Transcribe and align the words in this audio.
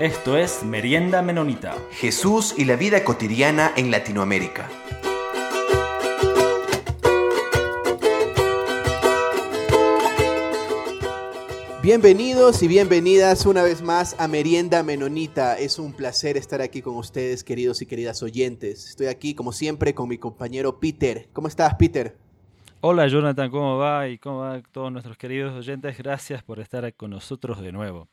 Esto 0.00 0.36
es 0.36 0.62
Merienda 0.62 1.22
Menonita. 1.22 1.76
Jesús 1.90 2.54
y 2.56 2.66
la 2.66 2.76
vida 2.76 3.02
cotidiana 3.02 3.72
en 3.76 3.90
Latinoamérica. 3.90 4.68
Bienvenidos 11.82 12.62
y 12.62 12.68
bienvenidas 12.68 13.44
una 13.44 13.64
vez 13.64 13.82
más 13.82 14.14
a 14.20 14.28
Merienda 14.28 14.84
Menonita. 14.84 15.58
Es 15.58 15.80
un 15.80 15.92
placer 15.92 16.36
estar 16.36 16.62
aquí 16.62 16.80
con 16.80 16.94
ustedes, 16.94 17.42
queridos 17.42 17.82
y 17.82 17.86
queridas 17.86 18.22
oyentes. 18.22 18.90
Estoy 18.90 19.08
aquí, 19.08 19.34
como 19.34 19.50
siempre, 19.50 19.94
con 19.94 20.08
mi 20.08 20.18
compañero 20.18 20.78
Peter. 20.78 21.28
¿Cómo 21.32 21.48
estás, 21.48 21.74
Peter? 21.74 22.16
Hola, 22.82 23.08
Jonathan, 23.08 23.50
¿cómo 23.50 23.78
va? 23.78 24.08
Y 24.08 24.18
cómo 24.18 24.38
van 24.42 24.62
todos 24.70 24.92
nuestros 24.92 25.18
queridos 25.18 25.54
oyentes. 25.54 25.98
Gracias 25.98 26.44
por 26.44 26.60
estar 26.60 26.94
con 26.94 27.10
nosotros 27.10 27.60
de 27.60 27.72
nuevo. 27.72 28.06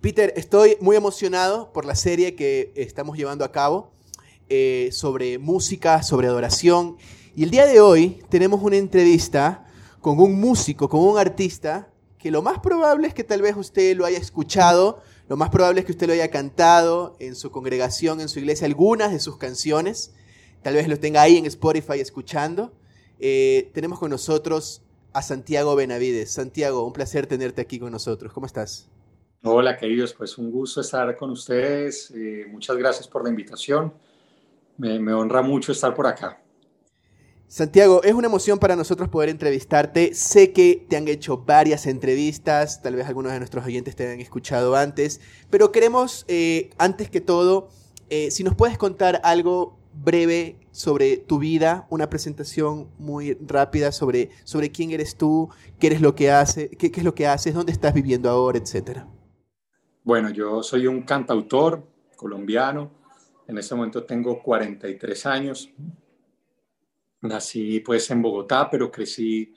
Peter, 0.00 0.32
estoy 0.36 0.76
muy 0.80 0.94
emocionado 0.94 1.72
por 1.72 1.84
la 1.84 1.94
serie 1.94 2.34
que 2.34 2.70
estamos 2.76 3.16
llevando 3.16 3.44
a 3.44 3.50
cabo 3.50 3.92
eh, 4.48 4.90
sobre 4.92 5.38
música, 5.38 6.02
sobre 6.02 6.28
adoración. 6.28 6.96
Y 7.34 7.42
el 7.44 7.50
día 7.50 7.66
de 7.66 7.80
hoy 7.80 8.22
tenemos 8.28 8.62
una 8.62 8.76
entrevista 8.76 9.66
con 10.00 10.20
un 10.20 10.38
músico, 10.38 10.88
con 10.88 11.00
un 11.00 11.18
artista 11.18 11.88
que 12.18 12.30
lo 12.30 12.42
más 12.42 12.58
probable 12.58 13.08
es 13.08 13.14
que 13.14 13.24
tal 13.24 13.40
vez 13.40 13.56
usted 13.56 13.96
lo 13.96 14.04
haya 14.04 14.18
escuchado, 14.18 15.00
lo 15.28 15.36
más 15.36 15.48
probable 15.50 15.80
es 15.80 15.86
que 15.86 15.92
usted 15.92 16.06
lo 16.06 16.12
haya 16.12 16.30
cantado 16.30 17.16
en 17.18 17.34
su 17.34 17.50
congregación, 17.50 18.20
en 18.20 18.28
su 18.28 18.38
iglesia, 18.38 18.66
algunas 18.66 19.12
de 19.12 19.18
sus 19.18 19.38
canciones, 19.38 20.12
tal 20.62 20.74
vez 20.74 20.88
lo 20.88 21.00
tenga 21.00 21.22
ahí 21.22 21.38
en 21.38 21.46
Spotify 21.46 22.00
escuchando. 22.00 22.72
Eh, 23.18 23.70
tenemos 23.72 23.98
con 23.98 24.10
nosotros 24.10 24.82
a 25.12 25.22
Santiago 25.22 25.74
Benavides. 25.74 26.30
Santiago, 26.30 26.86
un 26.86 26.92
placer 26.92 27.26
tenerte 27.26 27.62
aquí 27.62 27.78
con 27.78 27.90
nosotros. 27.90 28.32
¿Cómo 28.32 28.46
estás? 28.46 28.88
Hola, 29.42 29.76
queridos, 29.76 30.12
pues 30.12 30.38
un 30.38 30.50
gusto 30.50 30.80
estar 30.80 31.16
con 31.16 31.30
ustedes. 31.30 32.10
Eh, 32.10 32.46
muchas 32.50 32.76
gracias 32.76 33.06
por 33.06 33.22
la 33.22 33.30
invitación. 33.30 33.92
me 34.78 35.12
honra 35.12 35.42
mucho 35.42 35.72
estar 35.72 35.94
por 35.94 36.06
acá. 36.06 36.40
Santiago, 37.48 38.02
es 38.02 38.12
una 38.12 38.26
emoción 38.26 38.58
para 38.58 38.74
nosotros 38.74 39.08
poder 39.08 39.28
entrevistarte. 39.28 40.14
Sé 40.14 40.52
que 40.52 40.84
te 40.88 40.96
han 40.96 41.06
hecho 41.06 41.38
varias 41.38 41.86
entrevistas, 41.86 42.82
tal 42.82 42.96
vez 42.96 43.06
algunos 43.06 43.30
de 43.32 43.38
nuestros 43.38 43.64
oyentes 43.64 43.94
te 43.94 44.12
han 44.12 44.20
escuchado 44.20 44.74
antes, 44.74 45.20
pero 45.48 45.70
queremos, 45.70 46.24
eh, 46.26 46.70
antes 46.76 47.08
que 47.08 47.20
todo, 47.20 47.68
eh, 48.10 48.32
si 48.32 48.42
nos 48.42 48.56
puedes 48.56 48.76
contar 48.78 49.20
algo 49.22 49.78
breve 49.94 50.58
sobre 50.72 51.18
tu 51.18 51.38
vida, 51.38 51.86
una 51.88 52.10
presentación 52.10 52.88
muy 52.98 53.34
rápida 53.34 53.92
sobre, 53.92 54.30
sobre 54.42 54.72
quién 54.72 54.90
eres 54.90 55.16
tú, 55.16 55.48
qué, 55.78 55.86
eres 55.86 56.00
lo 56.00 56.16
que 56.16 56.32
hace, 56.32 56.68
qué 56.70 56.90
es 56.92 57.04
lo 57.04 57.14
que 57.14 57.28
haces, 57.28 57.54
dónde 57.54 57.70
estás 57.70 57.94
viviendo 57.94 58.28
ahora, 58.28 58.58
etcétera. 58.58 59.06
Bueno, 60.06 60.30
yo 60.30 60.62
soy 60.62 60.86
un 60.86 61.02
cantautor 61.02 61.84
colombiano. 62.14 62.92
En 63.48 63.58
este 63.58 63.74
momento 63.74 64.04
tengo 64.04 64.40
43 64.40 65.26
años. 65.26 65.68
Nací 67.22 67.80
pues 67.80 68.08
en 68.12 68.22
Bogotá, 68.22 68.70
pero 68.70 68.88
crecí 68.88 69.52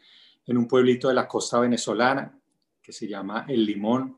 en 0.47 0.57
un 0.57 0.67
pueblito 0.67 1.07
de 1.07 1.13
la 1.13 1.27
costa 1.27 1.59
venezolana 1.59 2.35
que 2.81 2.91
se 2.91 3.07
llama 3.07 3.45
El 3.47 3.63
Limón. 3.63 4.17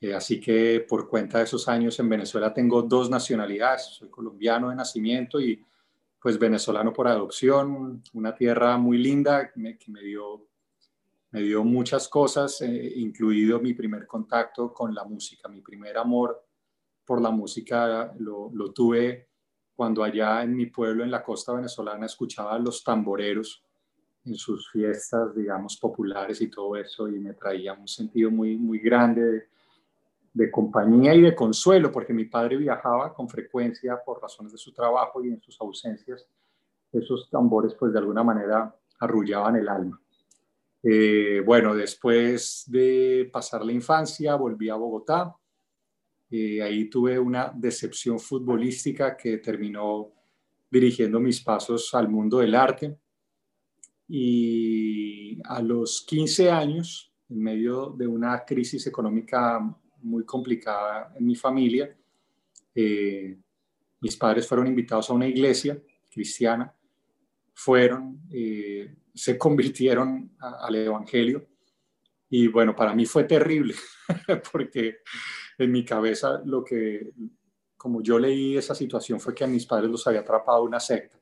Eh, 0.00 0.14
así 0.14 0.40
que 0.40 0.86
por 0.88 1.08
cuenta 1.08 1.38
de 1.38 1.44
esos 1.44 1.66
años 1.66 1.98
en 1.98 2.08
Venezuela 2.08 2.54
tengo 2.54 2.82
dos 2.82 3.10
nacionalidades. 3.10 3.86
Soy 3.86 4.08
colombiano 4.08 4.70
de 4.70 4.76
nacimiento 4.76 5.40
y 5.40 5.66
pues 6.22 6.38
venezolano 6.38 6.92
por 6.92 7.08
adopción. 7.08 8.04
Una 8.12 8.36
tierra 8.36 8.78
muy 8.78 8.98
linda 8.98 9.50
que 9.50 9.90
me 9.90 10.00
dio, 10.00 10.46
me 11.32 11.42
dio 11.42 11.62
muchas 11.64 12.08
cosas, 12.08 12.60
eh, 12.62 12.92
incluido 12.96 13.60
mi 13.60 13.72
primer 13.74 14.06
contacto 14.06 14.72
con 14.72 14.94
la 14.94 15.04
música. 15.04 15.48
Mi 15.48 15.60
primer 15.60 15.96
amor 15.96 16.44
por 17.04 17.20
la 17.20 17.30
música 17.30 18.12
lo, 18.18 18.72
tuve 18.72 19.28
cuando 19.74 20.02
allá 20.02 20.42
en 20.42 20.56
mi 20.56 20.66
pueblo, 20.66 21.04
en 21.04 21.10
la 21.10 21.22
costa 21.22 21.52
venezolana, 21.52 22.06
escuchaba 22.06 22.54
a 22.54 22.58
los 22.58 22.82
tamboreros 22.84 23.64
en 24.24 24.34
sus 24.34 24.70
fiestas, 24.70 25.34
digamos, 25.34 25.78
populares 25.78 26.40
y 26.42 26.48
todo 26.48 26.76
eso, 26.76 27.08
y 27.08 27.18
me 27.18 27.32
traía 27.32 27.72
un 27.72 27.88
sentido 27.88 28.30
muy, 28.30 28.56
muy 28.56 28.78
grande 28.78 29.48
de, 30.32 30.50
compañía 30.50 31.14
y 31.14 31.22
de 31.22 31.34
consuelo, 31.34 31.90
porque 31.90 32.12
mi 32.12 32.26
padre 32.26 32.56
viajaba 32.56 33.14
con 33.14 33.28
frecuencia 33.28 33.98
por 34.04 34.20
razones 34.20 34.52
de 34.52 34.58
su 34.58 34.72
trabajo 34.72 35.24
y 35.24 35.28
en 35.28 35.40
sus 35.40 35.58
ausencias, 35.60 36.26
esos 36.92 37.30
tambores, 37.30 37.74
pues 37.74 37.92
de 37.92 37.98
alguna 37.98 38.22
manera 38.22 38.74
arrullaban 38.98 39.56
el 39.56 39.68
alma. 39.68 40.00
Eh, 40.82 41.42
bueno, 41.44 41.74
después 41.74 42.64
de 42.66 43.28
pasar 43.32 43.64
la 43.64 43.72
infancia, 43.72 44.34
volví 44.34 44.68
a 44.68 44.76
Bogotá, 44.76 45.36
eh, 46.30 46.62
ahí 46.62 46.88
tuve 46.88 47.18
una 47.18 47.52
decepción 47.54 48.20
futbolística 48.20 49.16
que 49.16 49.38
terminó 49.38 50.12
dirigiendo 50.70 51.18
mis 51.18 51.40
pasos 51.40 51.92
al 51.94 52.08
mundo 52.08 52.38
del 52.38 52.54
arte. 52.54 52.96
Y 54.08 55.40
a 55.44 55.60
los 55.60 56.04
15 56.06 56.50
años, 56.50 57.12
en 57.28 57.42
medio 57.42 57.90
de 57.90 58.06
una 58.06 58.44
crisis 58.44 58.86
económica 58.86 59.60
muy 60.02 60.24
complicada 60.24 61.12
en 61.18 61.26
mi 61.26 61.34
familia, 61.34 61.96
eh, 62.74 63.36
mis 64.00 64.16
padres 64.16 64.46
fueron 64.46 64.66
invitados 64.66 65.10
a 65.10 65.14
una 65.14 65.26
iglesia 65.26 65.80
cristiana, 66.08 66.72
fueron, 67.52 68.22
eh, 68.30 68.94
se 69.14 69.38
convirtieron 69.38 70.36
al 70.38 70.74
Evangelio 70.74 71.46
y 72.28 72.46
bueno, 72.46 72.76
para 72.76 72.94
mí 72.94 73.06
fue 73.06 73.24
terrible 73.24 73.74
porque 74.52 74.98
en 75.58 75.72
mi 75.72 75.84
cabeza 75.84 76.40
lo 76.44 76.64
que, 76.64 77.12
como 77.76 78.02
yo 78.02 78.18
leí 78.18 78.56
esa 78.56 78.74
situación, 78.74 79.20
fue 79.20 79.34
que 79.34 79.44
a 79.44 79.48
mis 79.48 79.66
padres 79.66 79.90
los 79.90 80.06
había 80.06 80.20
atrapado 80.20 80.62
una 80.62 80.78
secta. 80.78 81.18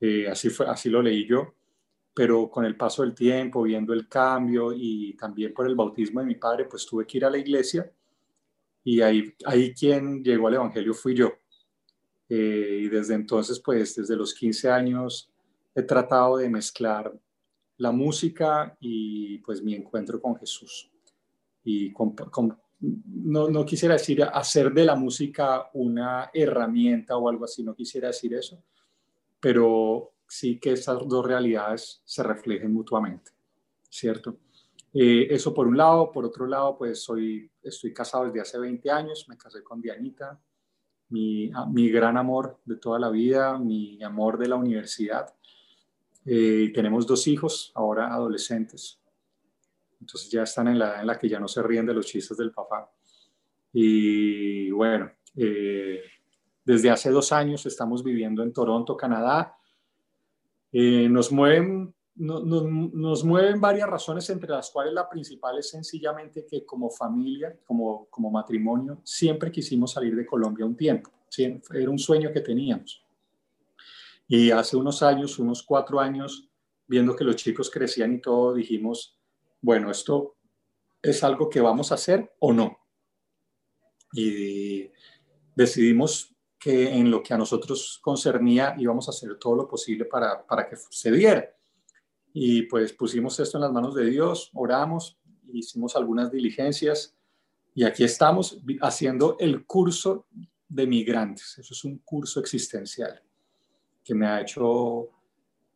Eh, 0.00 0.28
así, 0.28 0.50
fue, 0.50 0.66
así 0.66 0.90
lo 0.90 1.00
leí 1.00 1.26
yo, 1.26 1.54
pero 2.12 2.50
con 2.50 2.64
el 2.64 2.76
paso 2.76 3.02
del 3.02 3.14
tiempo, 3.14 3.62
viendo 3.62 3.92
el 3.92 4.08
cambio 4.08 4.72
y 4.74 5.14
también 5.14 5.54
por 5.54 5.68
el 5.68 5.76
bautismo 5.76 6.20
de 6.20 6.26
mi 6.26 6.34
padre, 6.34 6.64
pues 6.64 6.84
tuve 6.84 7.06
que 7.06 7.18
ir 7.18 7.24
a 7.24 7.30
la 7.30 7.38
iglesia 7.38 7.90
y 8.82 9.00
ahí, 9.00 9.34
ahí 9.44 9.72
quien 9.72 10.24
llegó 10.24 10.48
al 10.48 10.54
Evangelio 10.54 10.94
fui 10.94 11.14
yo. 11.14 11.32
Eh, 12.28 12.80
y 12.82 12.88
desde 12.88 13.14
entonces, 13.14 13.60
pues 13.60 13.94
desde 13.94 14.16
los 14.16 14.34
15 14.34 14.70
años 14.70 15.30
he 15.78 15.82
tratado 15.84 16.38
de 16.38 16.48
mezclar 16.48 17.12
la 17.76 17.92
música 17.92 18.76
y 18.80 19.38
pues 19.38 19.62
mi 19.62 19.74
encuentro 19.74 20.20
con 20.20 20.34
Jesús. 20.36 20.90
Y 21.62 21.92
con, 21.92 22.16
no, 22.80 23.48
no, 23.48 23.64
quisiera 23.64 23.94
decir 23.94 24.22
hacer 24.24 24.72
de 24.72 24.84
la 24.84 24.96
música 24.96 25.70
una 25.74 26.30
herramienta 26.34 27.16
o 27.16 27.28
algo 27.28 27.44
así, 27.44 27.62
no 27.62 27.74
quisiera 27.74 28.08
decir 28.08 28.34
eso, 28.34 28.62
pero 29.38 30.14
sí 30.26 30.58
que 30.58 30.72
esas 30.72 31.06
dos 31.06 31.24
realidades 31.24 32.02
se 32.04 32.22
reflejen 32.22 32.72
mutuamente, 32.72 33.30
¿cierto? 33.88 34.38
Eh, 34.92 35.28
eso 35.30 35.54
por 35.54 35.68
un 35.68 35.76
lado, 35.76 36.10
por 36.10 36.24
otro 36.24 36.46
lado, 36.46 36.76
pues 36.76 37.02
soy, 37.02 37.48
estoy 37.62 37.92
casado 37.92 38.24
desde 38.24 38.40
hace 38.40 38.58
20 38.58 38.90
años, 38.90 39.26
me 39.28 39.36
casé 39.36 39.62
con 39.62 39.80
Dianita, 39.80 40.40
mi, 41.10 41.50
mi 41.72 41.88
gran 41.90 42.16
amor 42.16 42.58
de 42.64 42.76
toda 42.76 42.98
la 42.98 43.10
vida, 43.10 43.58
mi 43.58 44.02
amor 44.02 44.38
de 44.38 44.48
la 44.48 44.56
universidad. 44.56 45.34
Eh, 46.30 46.70
tenemos 46.74 47.06
dos 47.06 47.26
hijos, 47.26 47.72
ahora 47.74 48.12
adolescentes, 48.12 49.00
entonces 49.98 50.30
ya 50.30 50.42
están 50.42 50.68
en 50.68 50.78
la 50.78 50.88
edad 50.88 51.00
en 51.00 51.06
la 51.06 51.18
que 51.18 51.26
ya 51.26 51.40
no 51.40 51.48
se 51.48 51.62
ríen 51.62 51.86
de 51.86 51.94
los 51.94 52.04
chistes 52.04 52.36
del 52.36 52.52
papá. 52.52 52.90
Y 53.72 54.70
bueno, 54.70 55.10
eh, 55.34 56.02
desde 56.62 56.90
hace 56.90 57.10
dos 57.10 57.32
años 57.32 57.64
estamos 57.64 58.04
viviendo 58.04 58.42
en 58.42 58.52
Toronto, 58.52 58.94
Canadá. 58.94 59.56
Eh, 60.70 61.08
nos, 61.08 61.32
mueven, 61.32 61.94
nos 62.16 63.24
mueven 63.24 63.58
varias 63.58 63.88
razones, 63.88 64.28
entre 64.28 64.50
las 64.50 64.70
cuales 64.70 64.92
la 64.92 65.08
principal 65.08 65.58
es 65.58 65.70
sencillamente 65.70 66.44
que 66.44 66.66
como 66.66 66.90
familia, 66.90 67.58
como, 67.64 68.06
como 68.10 68.30
matrimonio, 68.30 69.00
siempre 69.02 69.50
quisimos 69.50 69.92
salir 69.92 70.14
de 70.14 70.26
Colombia 70.26 70.66
un 70.66 70.76
tiempo. 70.76 71.10
Era 71.72 71.90
un 71.90 71.98
sueño 71.98 72.30
que 72.30 72.42
teníamos. 72.42 73.07
Y 74.30 74.50
hace 74.50 74.76
unos 74.76 75.02
años, 75.02 75.38
unos 75.38 75.62
cuatro 75.62 75.98
años, 75.98 76.50
viendo 76.86 77.16
que 77.16 77.24
los 77.24 77.36
chicos 77.36 77.70
crecían 77.70 78.12
y 78.12 78.20
todo, 78.20 78.52
dijimos, 78.54 79.18
bueno, 79.62 79.90
esto 79.90 80.36
es 81.00 81.24
algo 81.24 81.48
que 81.48 81.62
vamos 81.62 81.90
a 81.90 81.94
hacer 81.94 82.34
o 82.38 82.52
no. 82.52 82.78
Y 84.12 84.90
decidimos 85.56 86.36
que 86.58 86.94
en 86.94 87.10
lo 87.10 87.22
que 87.22 87.32
a 87.32 87.38
nosotros 87.38 87.98
concernía 88.02 88.74
íbamos 88.78 89.08
a 89.08 89.12
hacer 89.12 89.38
todo 89.38 89.56
lo 89.56 89.68
posible 89.68 90.04
para, 90.04 90.46
para 90.46 90.68
que 90.68 90.76
se 90.76 91.10
diera. 91.10 91.48
Y 92.34 92.62
pues 92.62 92.92
pusimos 92.92 93.40
esto 93.40 93.56
en 93.56 93.62
las 93.62 93.72
manos 93.72 93.94
de 93.94 94.04
Dios, 94.04 94.50
oramos, 94.52 95.18
hicimos 95.50 95.96
algunas 95.96 96.30
diligencias 96.30 97.16
y 97.74 97.84
aquí 97.84 98.04
estamos 98.04 98.60
haciendo 98.82 99.36
el 99.40 99.64
curso 99.64 100.26
de 100.68 100.86
migrantes. 100.86 101.56
Eso 101.58 101.72
es 101.72 101.84
un 101.84 101.98
curso 101.98 102.40
existencial 102.40 103.22
que 104.08 104.14
me 104.14 104.26
ha 104.26 104.40
hecho 104.40 105.10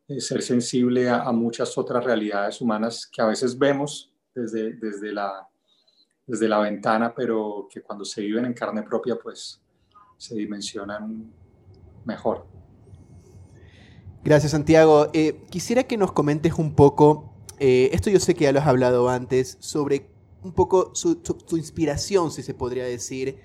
eh, 0.07 0.19
ser 0.19 0.41
sensible 0.41 1.07
a, 1.07 1.31
muchas 1.31 1.77
otras 1.77 2.03
realidades 2.03 2.59
humanas 2.61 3.05
que 3.05 3.21
a 3.21 3.27
veces 3.27 3.55
vemos 3.55 4.11
desde, 4.33 4.73
desde, 4.73 5.13
la, 5.13 5.47
desde 6.25 6.49
la 6.49 6.57
ventana, 6.57 7.13
pero 7.15 7.67
que 7.71 7.83
cuando 7.83 8.03
se 8.03 8.21
viven 8.21 8.45
en 8.45 8.53
carne 8.55 8.81
propia, 8.81 9.17
pues 9.21 9.61
se 10.17 10.33
dimensionan 10.33 11.31
mejor. 12.05 12.47
Gracias, 14.23 14.53
Santiago. 14.53 15.09
Eh, 15.13 15.45
quisiera 15.51 15.83
que 15.83 15.95
nos 15.95 16.11
comentes 16.11 16.53
un 16.53 16.73
poco, 16.73 17.35
eh, 17.59 17.91
esto 17.93 18.09
yo 18.09 18.19
sé 18.19 18.33
que 18.33 18.45
ya 18.45 18.51
lo 18.51 18.61
has 18.61 18.67
hablado 18.67 19.09
antes, 19.09 19.57
sobre 19.59 20.09
un 20.41 20.53
poco 20.53 20.95
su, 20.95 21.21
inspiración, 21.51 22.31
si 22.31 22.41
se 22.41 22.55
podría 22.55 22.85
decir, 22.85 23.37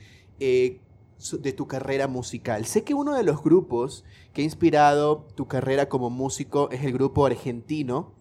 de 1.40 1.52
tu 1.52 1.66
carrera 1.66 2.06
musical. 2.08 2.64
Sé 2.64 2.84
que 2.84 2.94
uno 2.94 3.14
de 3.14 3.22
los 3.22 3.42
grupos 3.42 4.04
que 4.32 4.42
ha 4.42 4.44
inspirado 4.44 5.26
tu 5.34 5.46
carrera 5.46 5.88
como 5.88 6.10
músico 6.10 6.70
es 6.70 6.84
el 6.84 6.92
grupo 6.92 7.26
argentino, 7.26 8.12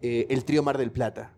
el 0.00 0.44
Trío 0.44 0.62
Mar 0.62 0.78
del 0.78 0.90
Plata. 0.90 1.32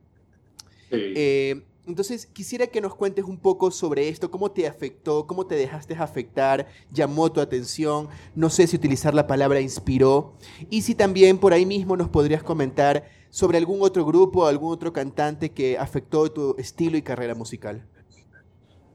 Sí. 0.90 1.62
Entonces, 1.86 2.26
quisiera 2.26 2.66
que 2.66 2.80
nos 2.80 2.96
cuentes 2.96 3.24
un 3.24 3.38
poco 3.38 3.70
sobre 3.70 4.08
esto, 4.08 4.28
cómo 4.28 4.50
te 4.50 4.66
afectó, 4.66 5.24
cómo 5.28 5.46
te 5.46 5.54
dejaste 5.54 5.94
afectar, 5.94 6.66
llamó 6.90 7.30
tu 7.30 7.40
atención, 7.40 8.08
no 8.34 8.50
sé 8.50 8.66
si 8.66 8.74
utilizar 8.74 9.14
la 9.14 9.28
palabra 9.28 9.60
inspiró, 9.60 10.34
y 10.68 10.82
si 10.82 10.96
también 10.96 11.38
por 11.38 11.52
ahí 11.52 11.64
mismo 11.64 11.96
nos 11.96 12.08
podrías 12.08 12.42
comentar 12.42 13.08
sobre 13.30 13.58
algún 13.58 13.82
otro 13.82 14.04
grupo, 14.04 14.46
algún 14.46 14.72
otro 14.72 14.92
cantante 14.92 15.52
que 15.52 15.78
afectó 15.78 16.28
tu 16.32 16.56
estilo 16.58 16.96
y 16.96 17.02
carrera 17.02 17.36
musical. 17.36 17.86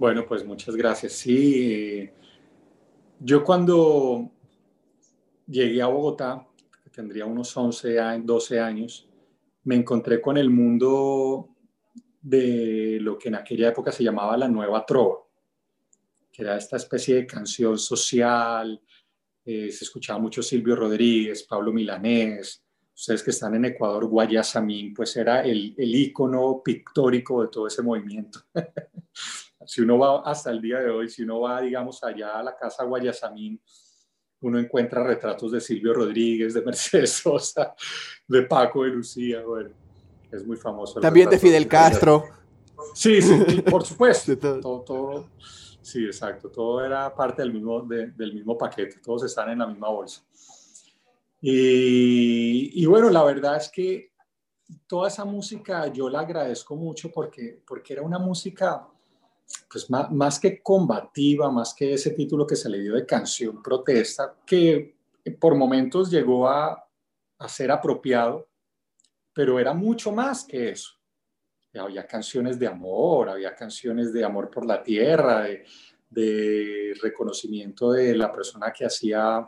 Bueno, 0.01 0.25
pues 0.25 0.43
muchas 0.43 0.75
gracias. 0.75 1.13
Sí, 1.13 2.09
yo 3.19 3.43
cuando 3.43 4.31
llegué 5.45 5.79
a 5.79 5.85
Bogotá, 5.85 6.47
tendría 6.91 7.27
unos 7.27 7.55
11, 7.55 7.99
12 8.23 8.59
años, 8.59 9.07
me 9.63 9.75
encontré 9.75 10.19
con 10.19 10.39
el 10.39 10.49
mundo 10.49 11.49
de 12.19 12.97
lo 12.99 13.15
que 13.19 13.29
en 13.29 13.35
aquella 13.35 13.69
época 13.69 13.91
se 13.91 14.03
llamaba 14.03 14.35
la 14.37 14.47
nueva 14.47 14.83
trova, 14.87 15.19
que 16.31 16.41
era 16.41 16.57
esta 16.57 16.77
especie 16.77 17.17
de 17.17 17.27
canción 17.27 17.77
social. 17.77 18.81
Eh, 19.45 19.69
se 19.69 19.83
escuchaba 19.83 20.17
mucho 20.17 20.41
Silvio 20.41 20.75
Rodríguez, 20.75 21.43
Pablo 21.43 21.71
Milanés, 21.71 22.65
ustedes 22.95 23.21
que 23.21 23.29
están 23.29 23.53
en 23.53 23.65
Ecuador, 23.65 24.07
Guayasamín, 24.07 24.95
pues 24.95 25.15
era 25.15 25.43
el, 25.43 25.75
el 25.77 26.11
pictórico 26.65 27.43
de 27.43 27.49
todo 27.49 27.67
ese 27.67 27.83
movimiento. 27.83 28.39
si 29.65 29.81
uno 29.81 29.97
va 29.97 30.21
hasta 30.23 30.51
el 30.51 30.61
día 30.61 30.79
de 30.79 30.89
hoy, 30.89 31.09
si 31.09 31.23
uno 31.23 31.41
va, 31.41 31.61
digamos, 31.61 32.03
allá 32.03 32.39
a 32.39 32.43
la 32.43 32.55
casa 32.55 32.83
Guayasamín, 32.83 33.61
uno 34.41 34.59
encuentra 34.59 35.03
retratos 35.03 35.51
de 35.51 35.61
Silvio 35.61 35.93
Rodríguez, 35.93 36.53
de 36.53 36.61
Mercedes 36.61 37.11
Sosa, 37.23 37.73
de 38.27 38.41
Paco, 38.43 38.83
de 38.83 38.89
Lucía, 38.89 39.43
bueno 39.43 39.81
es 40.31 40.45
muy 40.45 40.57
famoso. 40.57 40.99
También 40.99 41.29
de 41.29 41.37
Fidel 41.37 41.67
Castro. 41.67 42.23
Sí, 42.93 43.21
sí, 43.21 43.61
por 43.61 43.85
supuesto. 43.85 44.37
todo. 44.37 44.81
Todo, 44.81 45.29
sí, 45.81 46.05
exacto. 46.05 46.49
Todo 46.49 46.83
era 46.83 47.13
parte 47.13 47.41
del 47.41 47.53
mismo, 47.53 47.81
del 47.81 48.33
mismo 48.33 48.57
paquete. 48.57 48.97
Todos 49.03 49.23
están 49.23 49.49
en 49.49 49.59
la 49.59 49.67
misma 49.67 49.89
bolsa. 49.89 50.23
Y, 51.41 52.81
y, 52.81 52.85
bueno, 52.85 53.09
la 53.09 53.23
verdad 53.23 53.57
es 53.57 53.69
que 53.69 54.11
toda 54.87 55.07
esa 55.07 55.25
música 55.25 55.87
yo 55.87 56.07
la 56.07 56.19
agradezco 56.19 56.75
mucho 56.75 57.11
porque, 57.11 57.61
porque 57.65 57.93
era 57.93 58.03
una 58.03 58.19
música 58.19 58.87
pues 59.69 59.89
más, 59.89 60.11
más 60.11 60.39
que 60.39 60.61
combativa, 60.61 61.49
más 61.51 61.73
que 61.73 61.93
ese 61.93 62.11
título 62.11 62.45
que 62.45 62.55
se 62.55 62.69
le 62.69 62.79
dio 62.79 62.95
de 62.95 63.05
canción 63.05 63.61
protesta, 63.61 64.35
que 64.45 64.95
por 65.39 65.55
momentos 65.55 66.09
llegó 66.11 66.47
a, 66.47 66.87
a 67.39 67.47
ser 67.47 67.71
apropiado 67.71 68.47
pero 69.33 69.59
era 69.59 69.73
mucho 69.73 70.11
más 70.11 70.45
que 70.45 70.69
eso. 70.69 70.91
Había 71.73 72.05
canciones 72.05 72.59
de 72.59 72.67
amor, 72.67 73.29
había 73.29 73.55
canciones 73.55 74.11
de 74.11 74.25
amor 74.25 74.49
por 74.49 74.65
la 74.65 74.83
tierra, 74.83 75.47
de, 76.09 76.93
reconocimiento 77.01 77.91
de 77.91 78.13
la 78.13 78.31
persona 78.31 78.73
que 78.73 78.85
hacía 78.85 79.47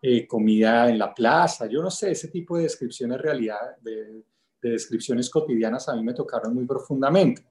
eh, 0.00 0.24
comida 0.26 0.88
en 0.88 0.98
la 0.98 1.12
plaza. 1.12 1.66
Yo 1.66 1.82
no 1.82 1.90
sé, 1.90 2.12
ese 2.12 2.28
tipo 2.28 2.56
de 2.56 2.64
descripciones 2.64 3.20
realidad, 3.20 3.76
de, 3.80 4.22
de 4.62 4.70
descripciones 4.70 5.28
cotidianas 5.28 5.88
a 5.88 5.96
mí 5.96 6.04
me 6.04 6.14
tocaron 6.14 6.54
muy 6.54 6.64
profundamente. 6.64 7.44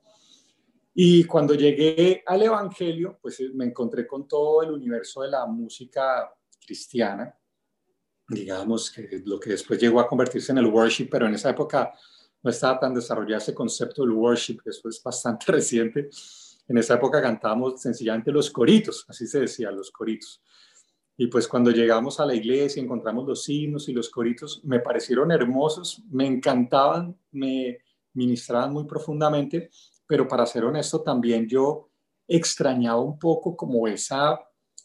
Y 0.97 1.25
cuando 1.25 1.53
llegué 1.53 2.23
al 2.25 2.41
Evangelio, 2.41 3.19
pues 3.21 3.41
me 3.53 3.65
encontré 3.65 4.07
con 4.07 4.25
todo 4.25 4.63
el 4.63 4.71
universo 4.71 5.23
de 5.23 5.29
la 5.29 5.45
música 5.45 6.33
cristiana, 6.65 7.37
digamos, 8.29 8.89
que 8.91 9.21
lo 9.25 9.37
que 9.37 9.49
después 9.49 9.77
llegó 9.77 9.99
a 9.99 10.07
convertirse 10.07 10.53
en 10.53 10.59
el 10.59 10.67
worship, 10.67 11.09
pero 11.11 11.27
en 11.27 11.33
esa 11.33 11.49
época 11.49 11.93
no 12.41 12.49
estaba 12.49 12.79
tan 12.79 12.93
desarrollado 12.93 13.39
ese 13.41 13.53
concepto 13.53 14.03
del 14.03 14.11
worship, 14.11 14.59
eso 14.63 14.87
es 14.87 15.03
bastante 15.03 15.45
reciente. 15.51 16.09
En 16.65 16.77
esa 16.77 16.93
época 16.93 17.21
cantábamos 17.21 17.81
sencillamente 17.81 18.31
los 18.31 18.49
coritos, 18.49 19.05
así 19.09 19.27
se 19.27 19.41
decía, 19.41 19.71
los 19.71 19.91
coritos. 19.91 20.41
Y 21.17 21.27
pues 21.27 21.45
cuando 21.45 21.71
llegamos 21.71 22.21
a 22.21 22.25
la 22.25 22.35
iglesia 22.35 22.81
encontramos 22.81 23.27
los 23.27 23.49
himnos 23.49 23.89
y 23.89 23.93
los 23.93 24.09
coritos, 24.09 24.61
me 24.63 24.79
parecieron 24.79 25.29
hermosos, 25.33 26.01
me 26.09 26.25
encantaban, 26.25 27.17
me 27.31 27.79
ministraban 28.13 28.71
muy 28.71 28.85
profundamente, 28.85 29.69
pero 30.07 30.27
para 30.27 30.45
ser 30.45 30.63
honesto 30.65 31.01
también 31.01 31.47
yo 31.47 31.89
extrañaba 32.27 33.01
un 33.01 33.19
poco 33.19 33.55
como 33.55 33.87
esa 33.87 34.39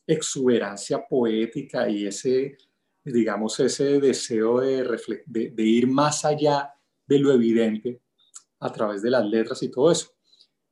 exuberancia 0.06 1.06
poética 1.06 1.88
y 1.88 2.06
ese 2.06 2.56
digamos, 3.04 3.58
ese 3.60 4.00
deseo 4.00 4.60
de, 4.60 4.84
de, 5.26 5.62
ir 5.62 5.86
más 5.86 6.24
allá 6.24 6.74
de 7.06 7.18
lo 7.18 7.32
evidente 7.32 8.00
a 8.60 8.70
través 8.72 9.02
de 9.02 9.10
las 9.10 9.24
letras 9.24 9.62
y 9.62 9.70
todo 9.70 9.90
eso. 9.90 10.10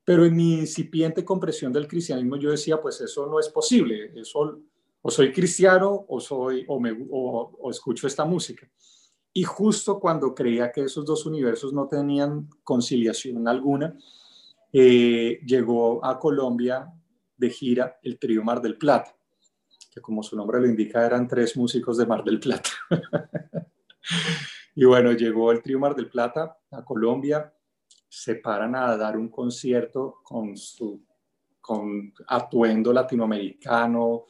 Pero 0.04 0.24
en 0.24 0.36
mi 0.36 0.54
incipiente 0.54 1.24
comprensión 1.24 1.72
del 1.72 1.88
cristianismo 1.88 2.36
yo 2.36 2.50
decía, 2.50 2.80
pues 2.80 3.00
eso 3.00 3.26
no 3.26 3.40
es 3.40 3.48
posible, 3.48 4.12
eso 4.16 4.60
o 5.00 5.10
soy 5.10 5.32
cristiano 5.32 6.04
o, 6.08 6.20
soy, 6.20 6.64
o, 6.66 6.80
me, 6.80 6.96
o, 7.10 7.70
escucho 7.70 8.06
esta 8.06 8.24
música. 8.24 8.68
Y 9.32 9.44
justo 9.44 10.00
cuando 10.00 10.34
creía 10.34 10.72
que 10.72 10.82
esos 10.82 11.04
dos 11.04 11.24
universos 11.24 11.72
no 11.72 11.86
tenían 11.86 12.48
conciliación 12.64 13.46
alguna, 13.46 13.96
eh, 14.72 15.40
llegó 15.44 16.04
a 16.04 16.18
Colombia 16.18 16.92
de 17.36 17.50
gira 17.50 17.98
el 18.02 18.18
trío 18.18 18.42
Mar 18.42 18.60
del 18.60 18.76
Plata 18.76 19.18
como 20.00 20.22
su 20.22 20.36
nombre 20.36 20.60
lo 20.60 20.66
indica 20.66 21.04
eran 21.04 21.26
tres 21.26 21.56
músicos 21.56 21.96
de 21.96 22.06
Mar 22.06 22.24
del 22.24 22.40
Plata. 22.40 22.70
y 24.74 24.84
bueno, 24.84 25.12
llegó 25.12 25.52
el 25.52 25.62
trío 25.62 25.78
Mar 25.78 25.94
del 25.94 26.08
Plata 26.08 26.58
a 26.70 26.84
Colombia, 26.84 27.52
se 28.08 28.36
paran 28.36 28.74
a 28.74 28.96
dar 28.96 29.16
un 29.16 29.28
concierto 29.28 30.20
con 30.22 30.56
su 30.56 31.06
con 31.60 32.14
atuendo 32.28 32.94
latinoamericano, 32.94 34.24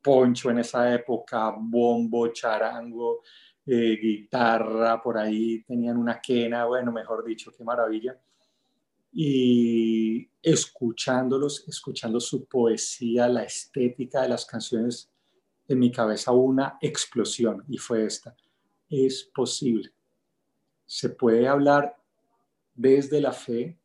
poncho 0.00 0.50
en 0.50 0.60
esa 0.60 0.94
época, 0.94 1.52
bombo, 1.58 2.28
charango, 2.28 3.22
eh, 3.66 3.98
guitarra, 4.00 5.02
por 5.02 5.18
ahí 5.18 5.64
tenían 5.64 5.96
una 5.96 6.20
quena, 6.20 6.66
bueno, 6.66 6.92
mejor 6.92 7.24
dicho, 7.24 7.50
qué 7.50 7.64
maravilla. 7.64 8.16
Y 9.16 10.28
escuchándolos, 10.42 11.64
escuchando 11.68 12.18
su 12.18 12.46
poesía, 12.46 13.28
la 13.28 13.44
estética 13.44 14.22
de 14.22 14.28
las 14.28 14.44
canciones, 14.44 15.08
en 15.68 15.78
mi 15.78 15.90
cabeza 15.90 16.32
una 16.32 16.78
explosión 16.80 17.64
y 17.68 17.78
fue 17.78 18.04
esta. 18.04 18.36
Es 18.88 19.24
posible. 19.34 19.92
Se 20.84 21.10
puede 21.10 21.48
hablar 21.48 21.96
desde 22.74 23.20
la 23.20 23.32
fe 23.32 23.78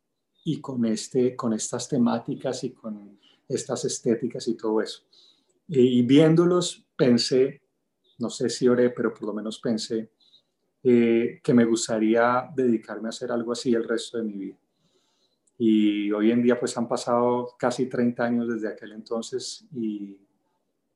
y 0.44 0.60
con, 0.60 0.84
este, 0.84 1.36
con 1.36 1.52
estas 1.52 1.88
temáticas 1.88 2.64
y 2.64 2.72
con 2.72 3.18
estas 3.48 3.84
estéticas 3.84 4.46
y 4.48 4.54
todo 4.54 4.80
eso. 4.80 5.02
Y 5.68 6.02
viéndolos 6.02 6.84
pensé, 6.96 7.62
no 8.18 8.28
sé 8.28 8.50
si 8.50 8.68
oré, 8.68 8.90
pero 8.90 9.14
por 9.14 9.28
lo 9.28 9.32
menos 9.32 9.60
pensé 9.60 10.10
eh, 10.82 11.40
que 11.42 11.54
me 11.54 11.64
gustaría 11.64 12.50
dedicarme 12.54 13.08
a 13.08 13.10
hacer 13.10 13.30
algo 13.30 13.52
así 13.52 13.72
el 13.72 13.86
resto 13.86 14.18
de 14.18 14.24
mi 14.24 14.34
vida. 14.34 14.58
Y 15.62 16.10
hoy 16.10 16.30
en 16.30 16.42
día 16.42 16.58
pues 16.58 16.76
han 16.78 16.88
pasado 16.88 17.54
casi 17.58 17.86
30 17.86 18.24
años 18.24 18.48
desde 18.48 18.68
aquel 18.68 18.92
entonces 18.92 19.68
y 19.72 20.18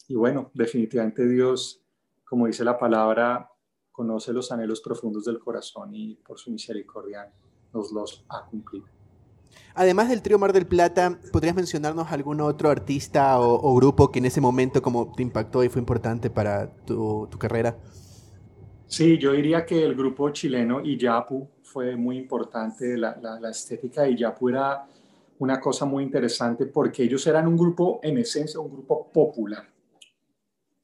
y 0.08 0.14
bueno, 0.14 0.50
definitivamente 0.52 1.26
Dios, 1.26 1.82
como 2.24 2.46
dice 2.46 2.64
la 2.64 2.78
palabra, 2.78 3.50
conoce 3.90 4.32
los 4.32 4.52
anhelos 4.52 4.80
profundos 4.80 5.24
del 5.24 5.38
corazón 5.38 5.94
y 5.94 6.16
por 6.16 6.38
su 6.38 6.50
misericordia 6.50 7.32
nos 7.72 7.90
los 7.92 8.24
ha 8.28 8.44
cumplido. 8.44 8.86
Además 9.74 10.08
del 10.08 10.20
trío 10.20 10.38
Mar 10.38 10.52
del 10.52 10.66
Plata, 10.66 11.18
¿podrías 11.32 11.54
mencionarnos 11.54 12.10
algún 12.10 12.40
otro 12.40 12.70
artista 12.70 13.40
o, 13.40 13.74
grupo 13.76 14.10
que 14.10 14.18
en 14.18 14.26
ese 14.26 14.40
momento 14.40 14.82
como 14.82 15.12
te 15.12 15.22
impactó 15.22 15.64
y 15.64 15.68
fue 15.68 15.80
importante 15.80 16.28
para 16.28 16.74
tu, 16.84 17.28
carrera? 17.38 17.76
Sí, 18.86 19.16
yo 19.18 19.32
diría 19.32 19.64
que 19.64 19.82
el 19.82 19.94
grupo 19.94 20.30
chileno 20.30 20.80
Iyapu 20.80 21.48
fue 21.74 21.96
muy 21.96 22.16
importante. 22.18 22.96
La, 22.96 23.18
la, 23.20 23.40
la 23.40 23.50
estética 23.50 24.02
de 24.02 24.12
Iyapu 24.12 24.48
era 24.48 24.86
una 25.40 25.58
cosa 25.58 25.84
muy 25.84 26.04
interesante 26.04 26.66
porque 26.66 27.02
ellos 27.02 27.26
eran 27.26 27.48
un 27.48 27.56
grupo, 27.56 27.98
en 28.00 28.16
esencia, 28.18 28.60
un 28.60 28.70
grupo 28.70 29.10
popular. 29.12 29.68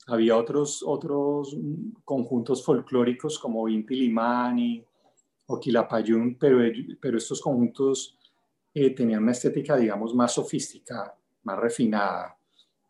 Había 0.09 0.37
otros, 0.37 0.83
otros 0.85 1.57
conjuntos 2.05 2.65
folclóricos 2.65 3.39
como 3.39 3.69
Inti 3.69 3.95
Limani 3.95 4.85
o 5.47 5.61
Quilapayún, 5.61 6.37
pero, 6.37 6.59
pero 7.01 7.19
estos 7.19 7.41
conjuntos 7.41 8.19
eh, 8.75 8.91
tenían 8.91 9.23
una 9.23 9.31
estética, 9.31 9.77
digamos, 9.77 10.13
más 10.13 10.35
sofisticada, 10.35 11.15
más 11.45 11.57
refinada, 11.57 12.37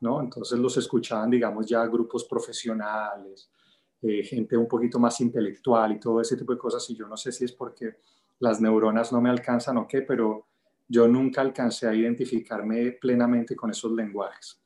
¿no? 0.01 0.23
Entonces 0.23 0.59
los 0.59 0.75
escuchaban, 0.79 1.29
digamos, 1.29 1.67
ya 1.67 1.85
grupos 1.87 2.25
profesionales, 2.25 3.51
eh, 4.03 4.23
gente 4.23 4.57
un 4.57 4.67
poquito 4.67 4.99
más 4.99 5.21
intelectual 5.21 5.93
y 5.93 6.01
todo 6.01 6.21
ese 6.21 6.37
tipo 6.37 6.53
de 6.53 6.59
cosas. 6.59 6.89
Y 6.91 6.97
yo 6.97 7.07
no 7.07 7.17
sé 7.17 7.33
si 7.33 7.45
es 7.45 7.53
porque 7.53 7.97
las 8.39 8.61
neuronas 8.61 9.13
no 9.13 9.21
me 9.21 9.31
alcanzan 9.31 9.77
o 9.77 9.87
qué, 9.87 10.03
pero 10.03 10.47
yo 10.89 11.07
nunca 11.07 11.41
alcancé 11.41 11.87
a 11.87 11.95
identificarme 11.95 12.93
plenamente 12.93 13.55
con 13.55 13.71
esos 13.71 13.93
lenguajes. 13.93 14.61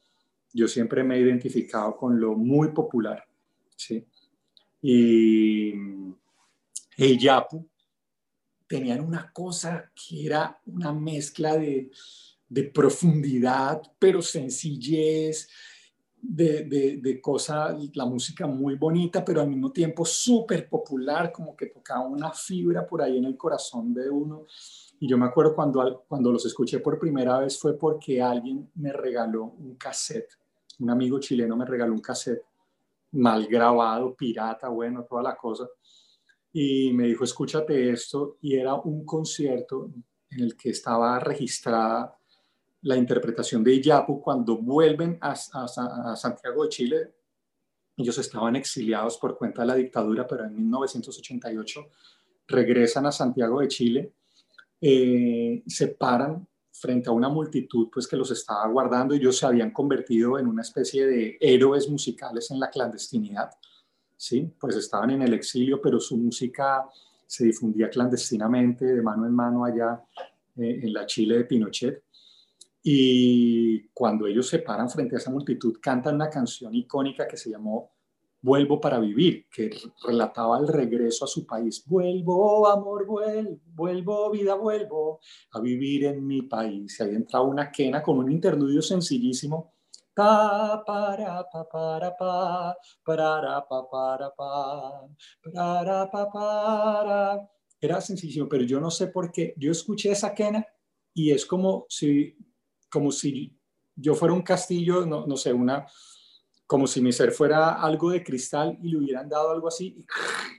Yo 0.52 0.68
siempre 0.68 1.02
me 1.02 1.16
he 1.16 1.20
identificado 1.20 1.96
con 1.96 2.18
lo 2.18 2.34
muy 2.34 2.68
popular, 2.68 3.24
¿sí? 3.76 4.06
Y 4.80 5.72
el 6.96 7.18
Yapu 7.18 7.66
tenían 8.66 9.00
una 9.00 9.32
cosa 9.32 9.90
que 9.94 10.26
era 10.26 10.60
una 10.66 10.92
mezcla 10.92 11.56
de, 11.56 11.90
de 12.48 12.64
profundidad, 12.64 13.82
pero 13.98 14.22
sencillez, 14.22 15.48
de, 16.26 16.64
de, 16.64 16.98
de 17.02 17.20
cosa, 17.20 17.76
la 17.94 18.06
música 18.06 18.46
muy 18.46 18.76
bonita, 18.76 19.24
pero 19.24 19.42
al 19.42 19.48
mismo 19.48 19.70
tiempo 19.70 20.04
súper 20.04 20.68
popular, 20.68 21.30
como 21.30 21.54
que 21.54 21.66
tocaba 21.66 22.06
una 22.06 22.32
fibra 22.32 22.86
por 22.86 23.02
ahí 23.02 23.18
en 23.18 23.26
el 23.26 23.36
corazón 23.36 23.92
de 23.92 24.08
uno. 24.08 24.46
Y 25.00 25.08
yo 25.08 25.18
me 25.18 25.26
acuerdo 25.26 25.54
cuando, 25.54 26.04
cuando 26.08 26.32
los 26.32 26.46
escuché 26.46 26.80
por 26.80 26.98
primera 26.98 27.38
vez 27.40 27.58
fue 27.58 27.76
porque 27.76 28.22
alguien 28.22 28.70
me 28.76 28.92
regaló 28.92 29.44
un 29.44 29.76
cassette, 29.76 30.32
un 30.78 30.90
amigo 30.90 31.18
chileno 31.20 31.56
me 31.56 31.66
regaló 31.66 31.92
un 31.92 32.00
cassette 32.00 32.42
mal 33.12 33.46
grabado, 33.46 34.14
pirata, 34.14 34.68
bueno, 34.68 35.04
toda 35.04 35.22
la 35.22 35.36
cosa. 35.36 35.68
Y 36.52 36.92
me 36.92 37.06
dijo, 37.06 37.24
escúchate 37.24 37.90
esto, 37.90 38.38
y 38.40 38.54
era 38.54 38.74
un 38.74 39.04
concierto 39.04 39.90
en 40.30 40.40
el 40.40 40.56
que 40.56 40.70
estaba 40.70 41.18
registrada 41.20 42.16
la 42.84 42.96
interpretación 42.96 43.64
de 43.64 43.74
Iyapu 43.74 44.20
cuando 44.20 44.58
vuelven 44.58 45.18
a, 45.20 45.34
Santiago 45.34 46.64
de 46.64 46.68
Chile. 46.68 47.14
Ellos 47.96 48.18
estaban 48.18 48.56
exiliados 48.56 49.16
por 49.16 49.38
cuenta 49.38 49.62
de 49.62 49.68
la 49.68 49.74
dictadura, 49.74 50.26
pero 50.26 50.44
en 50.44 50.54
1988 50.54 51.80
regresan 52.46 53.06
a 53.06 53.12
Santiago 53.12 53.60
de 53.60 53.68
Chile, 53.68 54.12
eh, 54.80 55.62
se 55.66 55.88
paran 55.88 56.46
frente 56.72 57.08
a 57.08 57.12
una 57.12 57.30
multitud 57.30 57.88
pues, 57.90 58.06
que 58.06 58.16
los 58.16 58.30
estaba 58.30 58.66
guardando. 58.68 59.14
Ellos 59.14 59.38
se 59.38 59.46
habían 59.46 59.70
convertido 59.70 60.38
en 60.38 60.46
una 60.46 60.60
especie 60.60 61.06
de 61.06 61.38
héroes 61.40 61.88
musicales 61.88 62.50
en 62.50 62.60
la 62.60 62.68
clandestinidad. 62.68 63.50
¿sí? 64.14 64.52
Pues 64.60 64.76
estaban 64.76 65.10
en 65.10 65.22
el 65.22 65.32
exilio, 65.32 65.80
pero 65.80 65.98
su 66.00 66.18
música 66.18 66.86
se 67.26 67.46
difundía 67.46 67.88
clandestinamente, 67.88 68.84
de 68.84 69.00
mano 69.00 69.24
en 69.24 69.32
mano 69.32 69.64
allá 69.64 70.02
eh, 70.56 70.80
en 70.82 70.92
la 70.92 71.06
Chile 71.06 71.38
de 71.38 71.44
Pinochet. 71.44 72.03
Y 72.86 73.88
cuando 73.94 74.26
ellos 74.26 74.46
se 74.46 74.58
paran 74.58 74.90
frente 74.90 75.16
a 75.16 75.18
esa 75.18 75.30
multitud, 75.30 75.78
cantan 75.80 76.16
una 76.16 76.28
canción 76.28 76.74
icónica 76.74 77.26
que 77.26 77.38
se 77.38 77.50
llamó 77.50 77.94
Vuelvo 78.42 78.78
para 78.78 78.98
vivir, 78.98 79.46
que 79.50 79.70
relataba 80.06 80.58
el 80.58 80.68
regreso 80.68 81.24
a 81.24 81.28
su 81.28 81.46
país. 81.46 81.82
Vuelvo, 81.86 82.68
amor, 82.68 83.06
vuelvo, 83.06 83.58
vuelvo, 83.72 84.30
vida, 84.30 84.54
vuelvo 84.54 85.18
a 85.52 85.60
vivir 85.60 86.04
en 86.04 86.26
mi 86.26 86.42
país. 86.42 87.00
Y 87.00 87.04
ahí 87.04 87.14
entraba 87.14 87.46
una 87.46 87.72
quena 87.72 88.02
con 88.02 88.18
un 88.18 88.30
interludio 88.30 88.82
sencillísimo. 88.82 89.72
Pa, 90.14 90.84
para, 90.86 91.48
pa, 91.50 91.66
para, 91.66 92.14
pa, 92.14 92.76
para, 93.02 93.66
pa, 93.66 93.88
para, 93.90 94.34
pa, 94.36 95.08
para, 95.54 96.10
pa, 96.10 96.30
para. 96.30 97.50
Era 97.80 97.98
sencillísimo, 98.02 98.46
pero 98.46 98.64
yo 98.64 98.78
no 98.78 98.90
sé 98.90 99.06
por 99.06 99.32
qué. 99.32 99.54
Yo 99.56 99.72
escuché 99.72 100.10
esa 100.10 100.34
quena 100.34 100.66
y 101.14 101.30
es 101.30 101.46
como 101.46 101.86
si 101.88 102.36
como 102.94 103.10
si 103.10 103.52
yo 103.96 104.14
fuera 104.14 104.32
un 104.32 104.42
castillo, 104.42 105.04
no, 105.04 105.26
no 105.26 105.36
sé, 105.36 105.52
una, 105.52 105.84
como 106.64 106.86
si 106.86 107.00
mi 107.00 107.10
ser 107.10 107.32
fuera 107.32 107.82
algo 107.82 108.12
de 108.12 108.22
cristal 108.22 108.78
y 108.80 108.88
le 108.88 108.98
hubieran 108.98 109.28
dado 109.28 109.50
algo 109.50 109.66
así 109.66 110.06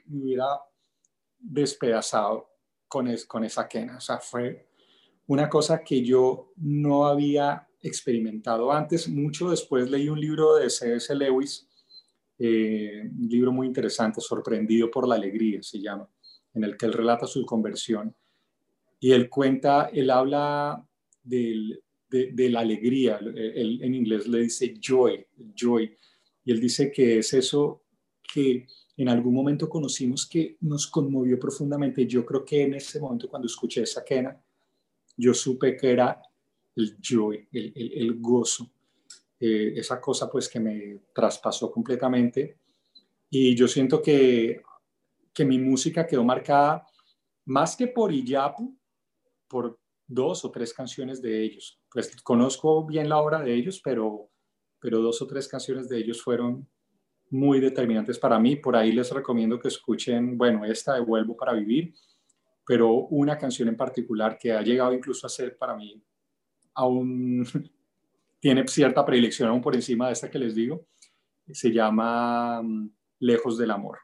y 0.06 0.12
me 0.12 0.24
hubiera 0.24 0.48
despedazado 1.40 2.50
con, 2.90 3.08
con 3.26 3.46
esa 3.46 3.70
quena. 3.70 3.96
O 3.96 4.02
sea, 4.02 4.20
fue 4.20 4.68
una 5.28 5.48
cosa 5.48 5.82
que 5.82 6.04
yo 6.04 6.52
no 6.58 7.08
había 7.08 7.70
experimentado 7.82 8.70
antes. 8.70 9.08
Mucho 9.08 9.50
después 9.50 9.90
leí 9.90 10.10
un 10.10 10.20
libro 10.20 10.56
de 10.56 10.70
C.S. 10.70 11.16
Lewis, 11.16 11.70
eh, 12.38 13.02
un 13.02 13.30
libro 13.30 13.54
muy 13.54 13.66
interesante, 13.66 14.20
Sorprendido 14.20 14.92
por 14.92 15.08
la 15.08 15.16
Alegría 15.16 15.64
se 15.64 15.80
llama, 15.80 16.10
en 16.54 16.66
el 16.66 16.76
que 16.76 16.86
él 16.86 16.92
relata 16.92 17.28
su 17.28 17.46
conversión. 17.46 18.14
Y 19.00 19.14
él 19.14 19.30
cuenta, 19.30 19.90
él 19.94 20.10
habla 20.10 20.86
del, 21.24 21.82
de, 22.10 22.50
la 22.50 22.62
alegría. 22.62 23.18
Él, 23.18 23.80
en 23.82 23.94
inglés 23.94 24.28
le 24.28 24.40
dice 24.42 24.76
joy, 24.80 25.26
joy. 25.56 25.96
Y 26.44 26.52
él 26.52 26.60
dice 26.60 26.92
que 26.92 27.20
es 27.20 27.34
eso 27.34 27.84
que 28.34 28.68
en 28.98 29.10
algún 29.10 29.34
momento 29.34 29.68
conocimos 29.68 30.26
que 30.26 30.58
nos 30.62 30.88
conmovió 30.88 31.40
profundamente. 31.40 32.06
Yo 32.08 32.26
creo 32.26 32.46
que 32.46 32.64
en 32.64 32.76
ese 32.76 33.00
momento 33.00 33.28
cuando 33.28 33.48
escuché 33.48 33.84
esa 33.84 34.04
quena, 34.04 34.42
yo 35.18 35.34
supe 35.34 35.76
que 35.76 35.92
era 35.92 36.22
el 36.76 36.98
joy, 37.02 37.48
el, 37.52 37.74
el, 37.76 38.20
gozo. 38.20 38.70
Eh, 39.40 39.74
esa 39.76 40.00
cosa 40.00 40.30
pues 40.30 40.48
que 40.48 40.60
me 40.60 41.00
traspasó 41.14 41.72
completamente. 41.72 42.58
Y 43.30 43.56
yo 43.56 43.68
siento 43.68 44.02
que, 44.02 44.62
que 45.34 45.46
mi 45.46 45.60
música 45.60 46.08
quedó 46.08 46.24
marcada 46.24 46.86
más 47.46 47.76
que 47.76 47.88
por 47.88 48.12
Iyapu, 48.12 48.76
por 49.48 49.80
dos 50.08 50.44
o 50.46 50.52
tres 50.52 50.74
canciones 50.74 51.22
de 51.22 51.44
ellos. 51.44 51.80
Pues 51.96 52.14
conozco 52.24 52.86
bien 52.86 53.08
la 53.08 53.20
obra 53.20 53.42
de 53.42 53.54
ellos, 53.54 53.80
pero, 53.82 54.30
pero 54.82 55.00
dos 55.00 55.22
o 55.22 55.28
tres 55.28 55.48
canciones 55.48 55.88
de 55.88 55.98
ellos 55.98 56.22
fueron 56.22 56.68
muy 57.30 57.62
determinantes 57.62 58.20
para 58.20 58.38
mí. 58.38 58.58
Por 58.58 58.76
ahí 58.76 58.92
les 58.92 59.10
recomiendo 59.12 59.58
que 59.58 59.70
escuchen, 59.70 60.38
bueno, 60.38 60.66
esta 60.66 60.96
de 60.96 61.00
Vuelvo 61.00 61.38
para 61.38 61.54
Vivir, 61.54 61.94
pero 62.68 62.92
una 62.92 63.38
canción 63.38 63.70
en 63.70 63.78
particular 63.78 64.38
que 64.38 64.52
ha 64.52 64.62
llegado 64.62 64.92
incluso 64.92 65.26
a 65.26 65.30
ser 65.30 65.58
para 65.58 65.74
mí 65.78 66.04
aún 66.74 67.46
tiene 68.42 68.68
cierta 68.68 69.06
predilección 69.06 69.48
aún 69.48 69.62
por 69.62 69.74
encima 69.74 70.08
de 70.08 70.14
esta 70.14 70.30
que 70.30 70.38
les 70.38 70.54
digo, 70.54 70.88
se 71.50 71.72
llama 71.72 72.62
mm, 72.62 72.90
Lejos 73.20 73.58
del 73.58 73.72
Amor. 73.72 74.00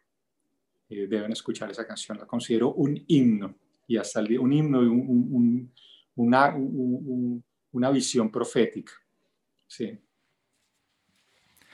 Eh, 0.88 1.08
deben 1.08 1.34
escuchar 1.34 1.70
esa 1.70 1.86
canción, 1.86 2.18
la 2.18 2.26
considero 2.26 2.74
un 2.74 3.04
himno 3.06 3.54
y 3.86 3.98
hasta 3.98 4.22
el 4.22 4.40
un 4.40 4.54
himno, 4.54 4.82
y 4.82 4.88
un, 4.88 5.74
una, 6.16 6.56
una 7.72 7.90
visión 7.90 8.32
profética. 8.32 8.94
Sí. 9.68 9.98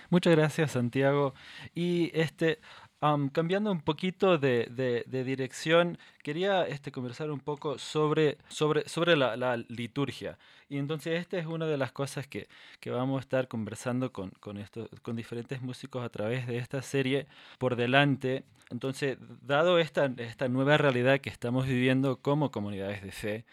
Muchas 0.09 0.35
gracias, 0.35 0.71
Santiago. 0.71 1.33
Y 1.75 2.11
este, 2.13 2.59
cambiando 2.99 3.71
un 3.71 3.81
poquito 3.81 4.37
de, 4.37 5.03
dirección, 5.07 5.97
quería 6.23 6.65
este, 6.65 6.91
conversar 6.91 7.29
un 7.29 7.39
poco 7.39 7.77
sobre, 7.77 8.37
sobre, 8.47 8.87
sobre 8.87 9.15
la, 9.15 9.57
liturgia. 9.69 10.37
Y 10.69 10.77
entonces 10.77 11.19
esta 11.19 11.37
es 11.37 11.45
una 11.45 11.65
de 11.65 11.77
las 11.77 11.91
cosas 11.91 12.27
que, 12.27 12.47
que 12.79 12.89
vamos 12.89 13.17
a 13.17 13.21
estar 13.21 13.47
conversando 13.47 14.11
con, 14.11 14.31
con, 14.39 14.57
esto, 14.57 14.89
con 15.01 15.15
diferentes 15.15 15.61
músicos 15.61 16.03
a 16.03 16.09
través 16.09 16.47
de 16.47 16.57
esta 16.57 16.81
serie 16.81 17.27
por 17.57 17.75
delante. 17.75 18.43
Entonces, 18.69 19.17
dado 19.41 19.79
esta, 19.79 20.11
esta 20.17 20.47
nueva 20.49 20.77
realidad 20.77 21.19
que 21.19 21.29
estamos 21.29 21.67
viviendo 21.67 22.17
como 22.21 22.51
comunidades 22.51 23.01
de 23.01 23.11
fe, 23.11 23.45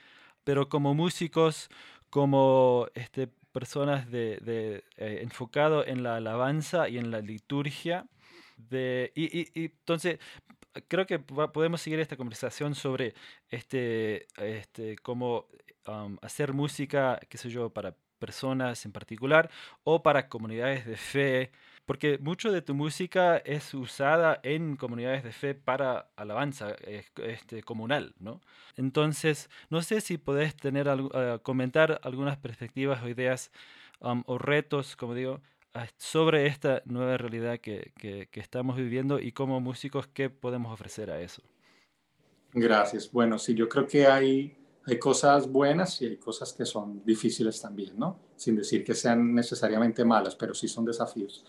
pero 0.44 0.68
como 0.68 0.94
músicos, 0.94 1.68
como 2.14 2.86
este, 2.94 3.26
personas 3.26 4.08
de, 4.08 4.84
eh, 4.96 5.18
enfocado 5.22 5.84
en 5.84 6.04
la 6.04 6.14
alabanza 6.14 6.88
y 6.88 6.96
en 6.96 7.10
la 7.10 7.20
liturgia. 7.20 8.06
De, 8.56 9.10
y, 9.16 9.50
entonces, 9.64 10.20
creo 10.86 11.06
que 11.06 11.18
podemos 11.18 11.80
seguir 11.80 11.98
esta 11.98 12.16
conversación 12.16 12.76
sobre 12.76 13.14
este, 13.48 14.28
este, 14.36 14.96
cómo 14.98 15.46
hacer 16.22 16.52
música, 16.52 17.18
qué 17.28 17.36
sé 17.36 17.50
yo, 17.50 17.70
para 17.70 17.96
personas 18.20 18.86
en 18.86 18.92
particular 18.92 19.50
o 19.82 20.00
para 20.04 20.28
comunidades 20.28 20.86
de 20.86 20.96
fe 20.96 21.50
porque 21.86 22.18
mucho 22.18 22.50
de 22.50 22.62
tu 22.62 22.74
música 22.74 23.36
es 23.38 23.74
usada 23.74 24.40
en 24.42 24.76
comunidades 24.76 25.22
de 25.22 25.32
fe 25.32 25.54
para 25.54 26.08
alabanza 26.16 26.74
este, 26.86 27.62
comunal, 27.62 28.14
¿no? 28.18 28.40
Entonces, 28.76 29.50
no 29.70 29.82
sé 29.82 30.00
si 30.00 30.18
podés 30.18 30.56
tener 30.56 30.88
uh, 30.88 31.40
comentar 31.42 32.00
algunas 32.02 32.38
perspectivas 32.38 33.02
o 33.02 33.08
ideas 33.08 33.50
um, 34.00 34.22
o 34.26 34.38
retos, 34.38 34.96
como 34.96 35.14
digo, 35.14 35.40
sobre 35.96 36.46
esta 36.46 36.82
nueva 36.84 37.16
realidad 37.16 37.58
que, 37.58 37.92
que, 37.98 38.28
que 38.30 38.40
estamos 38.40 38.76
viviendo 38.76 39.18
y 39.18 39.32
como 39.32 39.60
músicos, 39.60 40.06
¿qué 40.06 40.30
podemos 40.30 40.72
ofrecer 40.72 41.10
a 41.10 41.20
eso? 41.20 41.42
Gracias. 42.52 43.10
Bueno, 43.10 43.38
sí, 43.38 43.54
yo 43.54 43.68
creo 43.68 43.86
que 43.86 44.06
hay, 44.06 44.56
hay 44.86 44.98
cosas 44.98 45.50
buenas 45.50 46.00
y 46.02 46.06
hay 46.06 46.16
cosas 46.16 46.52
que 46.52 46.66
son 46.66 47.02
difíciles 47.04 47.60
también, 47.60 47.98
¿no? 47.98 48.20
Sin 48.36 48.56
decir 48.56 48.84
que 48.84 48.94
sean 48.94 49.34
necesariamente 49.34 50.04
malas, 50.04 50.36
pero 50.36 50.54
sí 50.54 50.68
son 50.68 50.84
desafíos. 50.84 51.44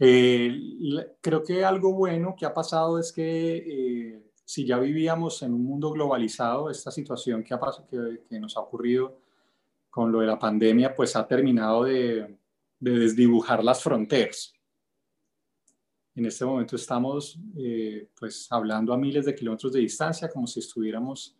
Eh, 0.00 1.16
creo 1.20 1.42
que 1.42 1.64
algo 1.64 1.92
bueno 1.92 2.34
que 2.38 2.46
ha 2.46 2.54
pasado 2.54 2.98
es 2.98 3.12
que 3.12 3.56
eh, 3.56 4.22
si 4.44 4.66
ya 4.66 4.78
vivíamos 4.78 5.42
en 5.42 5.54
un 5.54 5.64
mundo 5.64 5.90
globalizado, 5.90 6.70
esta 6.70 6.90
situación 6.90 7.44
que, 7.44 7.54
ha, 7.54 7.60
que, 7.88 8.22
que 8.28 8.40
nos 8.40 8.56
ha 8.56 8.60
ocurrido 8.60 9.20
con 9.90 10.10
lo 10.10 10.20
de 10.20 10.26
la 10.26 10.38
pandemia, 10.38 10.94
pues 10.94 11.16
ha 11.16 11.26
terminado 11.26 11.84
de, 11.84 12.38
de 12.80 12.90
desdibujar 12.90 13.62
las 13.62 13.82
fronteras. 13.82 14.52
En 16.14 16.26
este 16.26 16.44
momento 16.44 16.74
estamos 16.74 17.38
eh, 17.56 18.08
pues 18.18 18.48
hablando 18.50 18.92
a 18.92 18.98
miles 18.98 19.24
de 19.24 19.34
kilómetros 19.34 19.72
de 19.72 19.80
distancia, 19.80 20.28
como 20.28 20.48
si 20.48 20.58
estuviéramos 20.58 21.37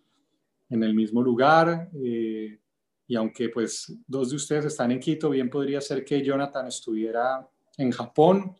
en 0.69 0.83
el 0.83 0.95
mismo 0.95 1.23
lugar. 1.23 1.91
Eh, 1.95 2.59
y 3.07 3.17
aunque 3.17 3.49
pues 3.49 3.93
dos 4.07 4.31
de 4.31 4.37
ustedes 4.37 4.67
están 4.67 4.91
en 4.93 5.01
Quito, 5.01 5.31
bien 5.31 5.49
podría 5.49 5.81
ser 5.81 6.05
que 6.05 6.23
Jonathan 6.23 6.67
estuviera 6.67 7.49
en 7.77 7.91
Japón, 7.91 8.55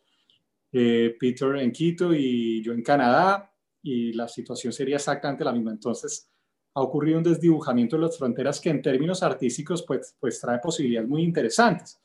eh, 0.71 1.15
Peter 1.19 1.55
en 1.57 1.71
Quito 1.71 2.13
y 2.13 2.63
yo 2.63 2.73
en 2.73 2.81
Canadá, 2.81 3.53
y 3.81 4.13
la 4.13 4.27
situación 4.27 4.73
sería 4.73 4.95
exactamente 4.95 5.43
la 5.43 5.53
misma. 5.53 5.71
Entonces, 5.71 6.29
ha 6.73 6.81
ocurrido 6.81 7.17
un 7.17 7.23
desdibujamiento 7.23 7.95
de 7.95 8.03
las 8.03 8.17
fronteras 8.17 8.59
que 8.59 8.69
en 8.69 8.81
términos 8.81 9.23
artísticos 9.23 9.83
pues, 9.83 10.15
pues 10.19 10.39
trae 10.39 10.59
posibilidades 10.59 11.09
muy 11.09 11.23
interesantes. 11.23 11.99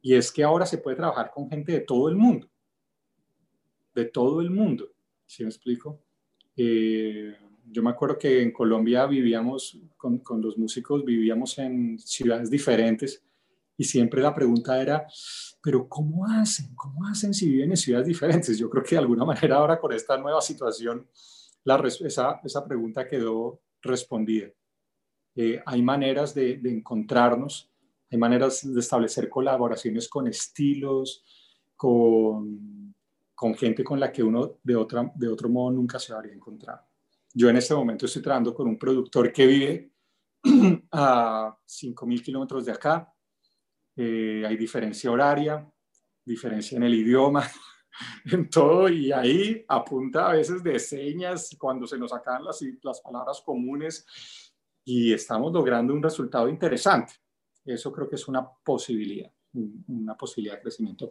Y 0.00 0.14
es 0.14 0.32
que 0.32 0.42
ahora 0.42 0.66
se 0.66 0.78
puede 0.78 0.96
trabajar 0.96 1.30
con 1.32 1.48
gente 1.48 1.72
de 1.72 1.80
todo 1.80 2.08
el 2.08 2.16
mundo. 2.16 2.48
De 3.94 4.06
todo 4.06 4.40
el 4.40 4.50
mundo. 4.50 4.90
¿Sí 5.26 5.42
me 5.44 5.50
explico? 5.50 6.00
Eh, 6.56 7.34
yo 7.70 7.82
me 7.82 7.90
acuerdo 7.90 8.18
que 8.18 8.42
en 8.42 8.52
Colombia 8.52 9.06
vivíamos, 9.06 9.78
con, 9.96 10.18
con, 10.18 10.40
los 10.40 10.58
músicos 10.58 11.04
vivíamos 11.04 11.58
en 11.58 11.98
ciudades 11.98 12.50
diferentes 12.50 13.22
y 13.76 13.84
siempre 13.84 14.20
la 14.20 14.34
pregunta 14.34 14.80
era, 14.80 15.06
pero 15.62 15.88
¿cómo 15.88 16.26
hacen? 16.26 16.74
¿Cómo 16.74 17.06
hacen 17.06 17.32
si 17.32 17.48
viven 17.48 17.70
en 17.70 17.76
ciudades 17.76 18.06
diferentes? 18.06 18.58
Yo 18.58 18.68
creo 18.68 18.82
que 18.82 18.96
de 18.96 19.00
alguna 19.00 19.24
manera 19.32 19.56
ahora 19.56 19.78
con 19.78 19.92
esta 19.92 20.16
nueva 20.18 20.40
situación 20.40 21.08
esa, 22.04 22.40
esa 22.42 22.64
pregunta 22.64 23.06
quedó 23.06 23.60
respondida. 23.80 24.48
Eh, 25.34 25.62
hay 25.64 25.82
maneras 25.82 26.34
de, 26.34 26.58
de, 26.58 26.70
encontrarnos, 26.70 27.70
hay 28.10 28.18
maneras 28.18 28.70
de 28.70 28.80
establecer 28.80 29.28
colaboraciones 29.28 30.08
con 30.08 30.26
estilos, 30.26 31.24
con, 31.76 32.94
con 33.34 33.54
gente 33.54 33.82
con 33.82 33.98
la 33.98 34.12
que 34.12 34.22
uno 34.22 34.58
de, 34.62 34.76
otra, 34.76 35.10
de 35.14 35.28
otro 35.28 35.48
modo 35.48 35.72
nunca 35.72 35.98
se 35.98 36.12
habría 36.12 36.34
encontrado. 36.34 36.82
Yo 37.34 37.48
en 37.48 37.56
este 37.56 37.74
momento 37.74 38.06
estoy 38.06 38.22
trabajando 38.22 38.54
con 38.54 38.68
un 38.68 38.78
productor 38.78 39.32
que 39.32 39.46
vive 39.46 39.92
a 40.92 41.56
5.000 41.66 42.22
kilómetros 42.22 42.66
de 42.66 42.72
acá. 42.72 43.12
Eh, 43.96 44.44
hay 44.46 44.56
diferencia 44.56 45.10
horaria, 45.10 45.66
diferencia 46.24 46.76
en 46.76 46.82
el 46.82 46.94
idioma, 46.94 47.48
en 48.30 48.50
todo, 48.50 48.88
y 48.88 49.12
ahí 49.12 49.64
apunta 49.68 50.30
a 50.30 50.34
veces 50.34 50.62
de 50.62 50.78
señas 50.78 51.56
cuando 51.58 51.86
se 51.86 51.98
nos 51.98 52.12
acaban 52.12 52.44
las, 52.44 52.60
las 52.82 53.00
palabras 53.00 53.40
comunes 53.44 54.06
y 54.84 55.12
estamos 55.12 55.52
logrando 55.52 55.94
un 55.94 56.02
resultado 56.02 56.48
interesante. 56.48 57.14
Eso 57.64 57.92
creo 57.92 58.08
que 58.08 58.16
es 58.16 58.28
una 58.28 58.46
posibilidad, 58.46 59.30
una 59.88 60.16
posibilidad 60.16 60.56
de 60.56 60.62
crecimiento. 60.62 61.10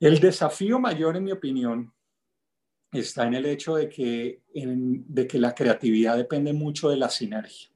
El 0.00 0.18
desafío 0.18 0.78
mayor, 0.78 1.16
en 1.16 1.24
mi 1.24 1.32
opinión, 1.32 1.92
está 2.92 3.26
en 3.26 3.34
el 3.34 3.46
hecho 3.46 3.76
de 3.76 3.88
que, 3.88 4.42
de 4.54 5.26
que 5.26 5.38
la 5.38 5.54
creatividad 5.54 6.16
depende 6.16 6.52
mucho 6.52 6.88
de 6.88 6.96
la 6.96 7.10
sinergia. 7.10 7.68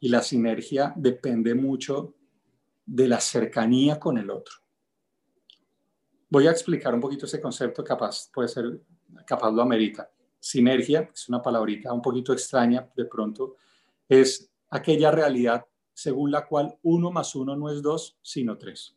Y 0.00 0.08
la 0.08 0.22
sinergia 0.22 0.92
depende 0.96 1.54
mucho 1.54 2.14
de 2.84 3.08
la 3.08 3.20
cercanía 3.20 3.98
con 3.98 4.18
el 4.18 4.30
otro. 4.30 4.56
Voy 6.28 6.46
a 6.46 6.50
explicar 6.50 6.94
un 6.94 7.00
poquito 7.00 7.26
ese 7.26 7.40
concepto, 7.40 7.84
capaz 7.84 8.30
puede 8.32 8.48
ser, 8.48 8.80
capaz 9.26 9.50
lo 9.50 9.62
amerita. 9.62 10.10
Sinergia, 10.38 11.08
es 11.12 11.28
una 11.28 11.40
palabrita 11.40 11.92
un 11.92 12.02
poquito 12.02 12.32
extraña 12.32 12.88
de 12.94 13.04
pronto, 13.04 13.56
es 14.08 14.50
aquella 14.70 15.10
realidad 15.10 15.64
según 15.92 16.30
la 16.30 16.46
cual 16.46 16.78
uno 16.82 17.10
más 17.10 17.34
uno 17.34 17.56
no 17.56 17.70
es 17.70 17.80
dos, 17.80 18.18
sino 18.20 18.58
tres. 18.58 18.94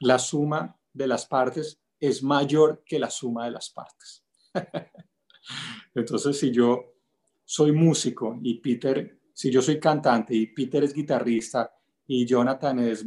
La 0.00 0.18
suma 0.18 0.76
de 0.92 1.06
las 1.06 1.26
partes 1.26 1.80
es 2.00 2.22
mayor 2.22 2.82
que 2.84 2.98
la 2.98 3.10
suma 3.10 3.44
de 3.44 3.50
las 3.50 3.70
partes. 3.70 4.24
Entonces, 5.94 6.38
si 6.38 6.50
yo 6.50 6.94
soy 7.44 7.72
músico 7.72 8.38
y 8.42 8.54
Peter, 8.60 9.20
si 9.34 9.50
yo 9.50 9.60
soy 9.60 9.78
cantante 9.78 10.34
y 10.34 10.46
Peter 10.46 10.82
es 10.82 10.94
guitarrista 10.94 11.72
y 12.06 12.24
Jonathan 12.24 12.78
es, 12.80 13.04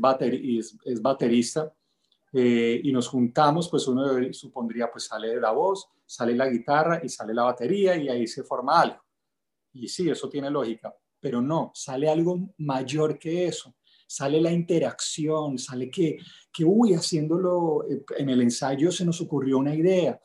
es, 0.85 1.01
baterista 1.01 1.73
eh, 2.31 2.79
y 2.83 2.91
nos 2.91 3.07
juntamos, 3.07 3.69
pues 3.69 3.87
uno 3.87 4.31
supondría, 4.31 4.91
pues 4.91 5.05
sale 5.05 5.39
la 5.39 5.51
voz, 5.51 5.87
sale 6.05 6.35
la 6.35 6.47
guitarra 6.47 7.01
y 7.03 7.09
sale 7.09 7.33
la 7.33 7.43
batería 7.43 7.95
y 7.95 8.09
ahí 8.09 8.27
se 8.27 8.43
forma 8.43 8.81
algo. 8.81 9.03
Y 9.73 9.87
sí, 9.87 10.09
eso 10.09 10.29
tiene 10.29 10.49
lógica, 10.49 10.95
pero 11.19 11.41
no, 11.41 11.71
sale 11.73 12.09
algo 12.09 12.53
mayor 12.57 13.17
que 13.17 13.47
eso 13.47 13.75
sale 14.13 14.39
la 14.39 14.51
interacción, 14.51 15.57
sale 15.57 15.89
que, 15.89 16.19
que, 16.51 16.63
uy, 16.63 16.93
haciéndolo 16.93 17.83
eh, 17.89 18.03
en 18.17 18.29
el 18.29 18.41
ensayo 18.41 18.91
se 18.91 19.05
nos 19.05 19.19
ocurrió 19.21 19.57
una 19.57 19.73
idea. 19.73 20.21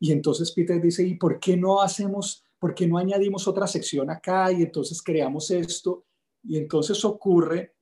Y 0.00 0.10
entonces 0.10 0.50
Peter 0.50 0.82
dice, 0.82 1.06
¿y 1.06 1.14
por 1.14 1.38
qué 1.38 1.56
no 1.56 1.80
hacemos, 1.80 2.44
por 2.58 2.74
qué 2.74 2.88
no 2.88 2.98
añadimos 2.98 3.46
otra 3.46 3.68
sección 3.68 4.10
acá? 4.10 4.50
Y 4.50 4.62
entonces 4.62 5.00
creamos 5.00 5.48
esto. 5.52 6.06
Y 6.42 6.56
entonces 6.56 7.04
ocurre 7.04 7.76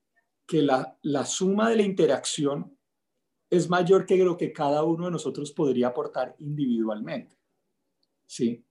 que 0.47 0.61
la, 0.61 0.99
la 1.03 1.25
suma 1.25 1.71
de 1.71 1.77
la 1.77 1.83
interacción 1.83 2.77
es 3.49 3.71
mayor 3.71 4.05
que 4.05 4.19
lo 4.19 4.37
que 4.37 4.53
cada 4.53 4.85
uno 4.85 5.07
de 5.07 5.13
nosotros 5.13 5.53
podría 5.53 5.89
aportar 5.89 6.35
individualmente. 6.41 7.39
¿Sí? 8.27 8.63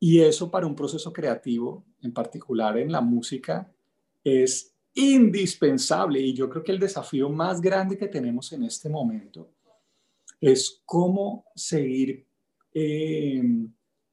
Y 0.00 0.20
eso 0.20 0.50
para 0.50 0.66
un 0.66 0.74
proceso 0.74 1.12
creativo, 1.12 1.86
en 2.02 2.12
particular 2.12 2.76
en 2.76 2.90
la 2.90 3.00
música, 3.00 3.72
es 4.24 4.75
indispensable 4.96 6.18
y 6.20 6.32
yo 6.32 6.48
creo 6.48 6.64
que 6.64 6.72
el 6.72 6.80
desafío 6.80 7.28
más 7.28 7.60
grande 7.60 7.96
que 7.96 8.08
tenemos 8.08 8.52
en 8.52 8.64
este 8.64 8.88
momento 8.88 9.50
es 10.40 10.82
cómo 10.84 11.44
seguir 11.54 12.26
eh, 12.72 13.42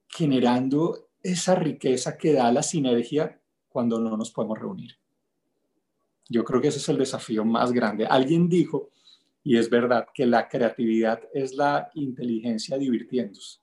generando 0.08 1.10
esa 1.22 1.56
riqueza 1.56 2.17
que 2.17 2.34
da 2.34 2.52
la 2.52 2.62
sinergia 2.62 3.39
cuando 3.69 3.98
no 3.98 4.15
nos 4.17 4.32
podemos 4.32 4.60
reunir. 4.60 4.98
Yo 6.30 6.43
creo 6.43 6.62
que 6.62 6.67
ese 6.67 6.80
es 6.80 6.89
el 6.89 6.98
desafío 6.98 7.46
más 7.46 7.72
grande. 7.72 8.06
Alguien 8.06 8.50
dijo, 8.50 8.89
y 9.43 9.58
es 9.58 9.69
verdad, 9.69 10.08
que 10.13 10.26
la 10.26 10.48
creatividad 10.48 11.22
es 11.34 11.54
la 11.54 11.89
inteligencia 11.96 12.78
divirtiéndose. 12.78 13.62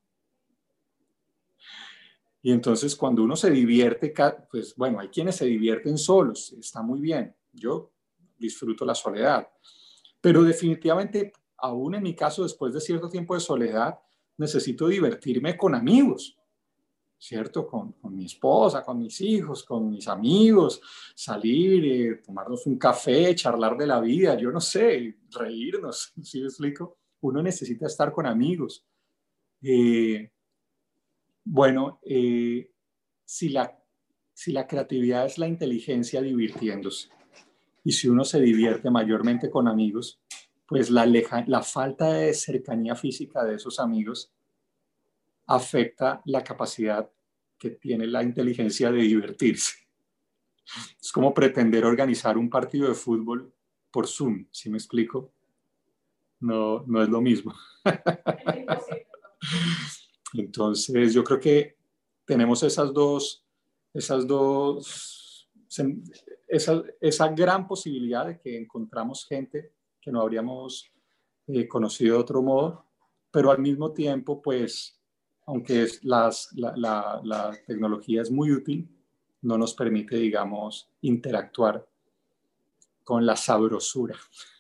Y 2.43 2.53
entonces 2.53 2.97
cuando 2.97 3.23
uno 3.23 3.37
se 3.37 3.51
divierte, 3.51 4.15
pues 4.51 4.75
bueno, 4.77 5.01
hay 5.01 5.09
quienes 5.09 5.37
se 5.37 5.47
divierten 5.47 5.99
solos, 5.99 6.53
está 6.59 6.83
muy 6.83 7.01
bien. 7.01 7.35
Yo 7.53 7.93
disfruto 8.39 8.85
la 8.85 8.95
soledad. 8.95 9.47
Pero 10.21 10.43
definitivamente, 10.43 11.33
aún 11.59 11.95
en 11.95 12.03
mi 12.03 12.15
caso, 12.15 12.43
después 12.43 12.73
de 12.73 12.81
cierto 12.81 13.09
tiempo 13.09 13.35
de 13.35 13.41
soledad, 13.41 13.99
necesito 14.39 14.89
divertirme 14.89 15.57
con 15.57 15.75
amigos, 15.75 16.39
¿cierto? 17.19 17.67
Con, 17.67 17.95
mi 18.03 18.25
esposa, 18.25 18.83
con 18.83 18.99
mis 18.99 19.21
hijos, 19.21 19.63
con 19.63 19.91
mis 19.91 20.09
amigos, 20.09 20.81
salir, 21.15 21.85
eh, 21.85 22.23
tomarnos 22.25 22.67
un 22.67 22.79
café, 22.79 23.35
charlar 23.35 23.77
de 23.77 23.87
la 23.87 24.01
vida, 24.01 24.37
yo 24.39 24.51
no 24.51 24.61
sé, 24.61 25.19
reírnos, 25.31 26.15
¿sí 26.23 26.41
me 26.41 26.47
explico? 26.47 26.97
Uno 27.21 27.43
necesita 27.43 27.87
estar 27.87 28.13
con 28.13 28.27
amigos. 28.27 28.87
Eh, 29.63 30.31
bueno, 31.53 31.99
eh, 32.05 32.71
si, 33.25 33.49
la, 33.49 33.77
si 34.33 34.55
creatividad 34.69 35.27
es 35.27 35.37
la 35.37 35.49
inteligencia 35.49 36.23
divirtiéndose 36.23 37.09
y 37.83 37.91
si 37.91 38.09
uno 38.09 38.23
se 38.23 38.41
divierte 38.41 38.89
mayormente 38.89 39.51
con 39.51 39.67
amigos, 39.67 40.21
pues 40.65 40.91
la, 40.91 41.05
falta 41.63 42.13
de 42.13 42.35
cercanía 42.35 42.95
física 42.95 43.43
de 43.43 43.57
esos 43.57 43.81
amigos 43.81 44.33
afecta 45.49 46.23
la 46.25 46.45
capacidad 46.45 47.11
que 47.59 47.71
tiene 47.71 48.07
la 48.07 48.23
inteligencia 48.23 48.93
de 48.93 49.03
divertirse. 49.03 49.75
Es 51.03 51.11
como 51.11 51.35
pretender 51.35 51.85
organizar 51.85 52.39
un 52.39 52.49
partido 52.49 52.87
de 52.87 52.95
fútbol 52.95 53.53
por 53.91 54.07
Zoom, 54.07 54.47
¿sí 54.53 54.71
me 54.71 54.79
explico? 54.79 55.33
No, 56.39 56.85
no 56.87 57.03
es 57.03 57.09
lo 57.09 57.21
mismo. 57.21 57.53
Entonces, 60.35 61.13
yo 61.13 61.25
creo 61.25 61.41
que 61.41 61.77
tenemos 62.25 62.63
esas 62.63 62.93
dos, 62.93 63.45
esas 63.93 64.27
dos, 64.27 65.49
esa, 66.49 66.83
esa 67.01 67.29
gran 67.29 67.67
posibilidad 67.67 68.27
de 68.27 68.39
que 68.39 68.57
encontramos 68.57 69.27
gente 69.27 69.73
que 70.01 70.11
no 70.11 70.21
habríamos 70.21 70.91
eh, 71.47 71.67
conocido 71.67 72.17
de 72.17 72.23
otro 72.23 72.43
modo, 72.43 72.85
pero 73.31 73.51
al 73.51 73.59
mismo 73.59 73.93
tiempo, 73.93 74.41
pues, 74.41 75.01
aunque 75.47 75.83
es 75.83 76.05
las, 76.05 76.53
la, 76.55 76.75
la, 76.77 77.21
la 77.25 77.57
tecnología 77.67 78.23
es 78.23 78.31
muy 78.31 78.53
útil, 78.53 78.89
no 79.43 79.57
nos 79.57 79.75
permite, 79.75 80.17
digamos, 80.17 80.89
interactuar 81.01 81.87
con 83.05 83.27
la 83.27 83.37
sabrosura 83.37 84.17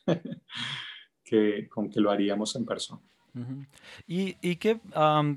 que, 1.24 1.68
con 1.68 1.88
que 1.88 2.00
lo 2.00 2.10
haríamos 2.10 2.56
en 2.56 2.64
persona. 2.64 3.09
¿Y, 4.06 4.36
y 4.40 4.56
qué, 4.56 4.80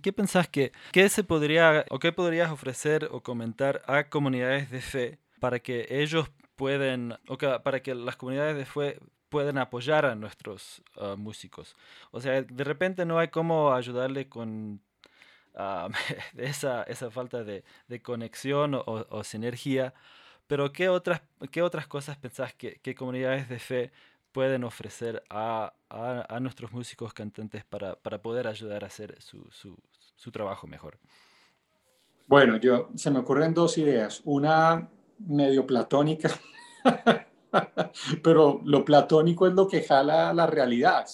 qué 0.02 0.14
pensás 0.14 0.48
que 0.48 0.72
qué 0.92 1.10
se 1.10 1.24
podría 1.24 1.86
o 1.90 2.00
qué 2.00 2.12
podrías 2.12 2.52
ofrecer 2.52 3.08
o 3.12 3.22
comentar 3.22 3.82
a 3.88 4.06
comunidades 4.06 4.72
de 4.72 4.82
fe 4.82 5.20
para 5.40 5.60
que 5.60 5.88
ellos 5.90 6.30
pueden, 6.56 7.16
o 7.28 7.38
para 7.38 7.82
que 7.82 7.96
las 7.96 8.16
comunidades 8.16 8.56
de 8.56 8.66
fe 8.66 9.00
puedan 9.30 9.58
apoyar 9.58 10.06
a 10.06 10.16
nuestros 10.16 10.82
ah, 10.98 11.16
músicos? 11.18 11.76
O 12.12 12.22
sea, 12.22 12.42
de 12.42 12.64
repente 12.64 13.06
no 13.06 13.20
hay 13.20 13.28
cómo 13.30 13.74
ayudarle 13.74 14.30
con 14.30 14.82
esa, 16.38 16.84
esa, 16.84 17.12
falta 17.12 17.44
de, 17.44 17.64
de 17.88 18.02
conexión 18.02 18.74
o, 18.74 18.84
o, 19.10 19.24
sinergia, 19.24 19.94
pero 20.48 20.74
¿qué 20.74 20.90
otras, 20.90 21.22
qué 21.52 21.62
otras 21.62 21.88
cosas 21.88 22.18
pensás 22.18 22.54
que, 22.54 22.80
que 22.82 22.96
comunidades 22.96 23.50
de 23.50 23.60
fe 23.60 23.92
pueden 24.34 24.63
ofrecer 24.63 25.24
a, 25.30 25.74
a, 25.89 26.39
nuestros 26.39 26.74
músicos 26.74 27.13
cantantes 27.13 27.63
para, 27.63 27.96
para, 27.96 28.22
poder 28.22 28.48
ayudar 28.48 28.84
a 28.84 28.88
hacer 28.88 29.22
su, 29.22 29.48
su, 29.52 29.78
su, 30.15 30.32
trabajo 30.32 30.67
mejor? 30.67 30.98
Bueno, 32.28 32.58
yo, 32.58 32.89
se 32.96 33.12
me 33.12 33.19
ocurren 33.19 33.54
dos 33.54 33.78
ideas. 33.78 34.22
Una 34.26 34.89
medio 35.19 35.65
platónica, 35.65 36.30
pero 38.24 38.60
lo 38.65 38.84
platónico 38.84 39.48
es 39.48 39.54
lo 39.54 39.67
que 39.67 39.84
jala 39.84 40.34
la 40.34 40.48
realidad. 40.48 41.06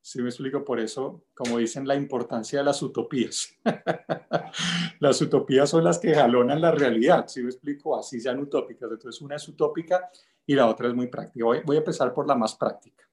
Si 0.00 0.22
me 0.22 0.28
explico 0.28 0.64
por 0.64 0.80
eso, 0.80 1.24
como 1.34 1.58
dicen, 1.58 1.86
la 1.86 1.94
importancia 1.94 2.60
de 2.60 2.64
las 2.64 2.82
utopías. 2.82 3.54
las 5.00 5.20
utopías 5.20 5.68
son 5.68 5.84
las 5.84 5.98
que 5.98 6.14
jalonan 6.14 6.60
la 6.60 6.70
realidad, 6.70 7.26
si 7.28 7.42
me 7.42 7.50
explico, 7.50 7.96
así 7.96 8.20
sean 8.20 8.40
utópicas. 8.40 8.90
Entonces, 8.90 9.20
una 9.20 9.36
es 9.36 9.46
utópica 9.46 10.10
y 10.50 10.54
la 10.56 10.66
otra 10.66 10.88
es 10.88 10.94
muy 10.96 11.06
práctica. 11.06 11.44
Voy, 11.44 11.76
a 11.76 11.78
empezar 11.78 12.12
por 12.12 12.26
la 12.26 12.34
más 12.34 12.56
práctica. 12.56 13.08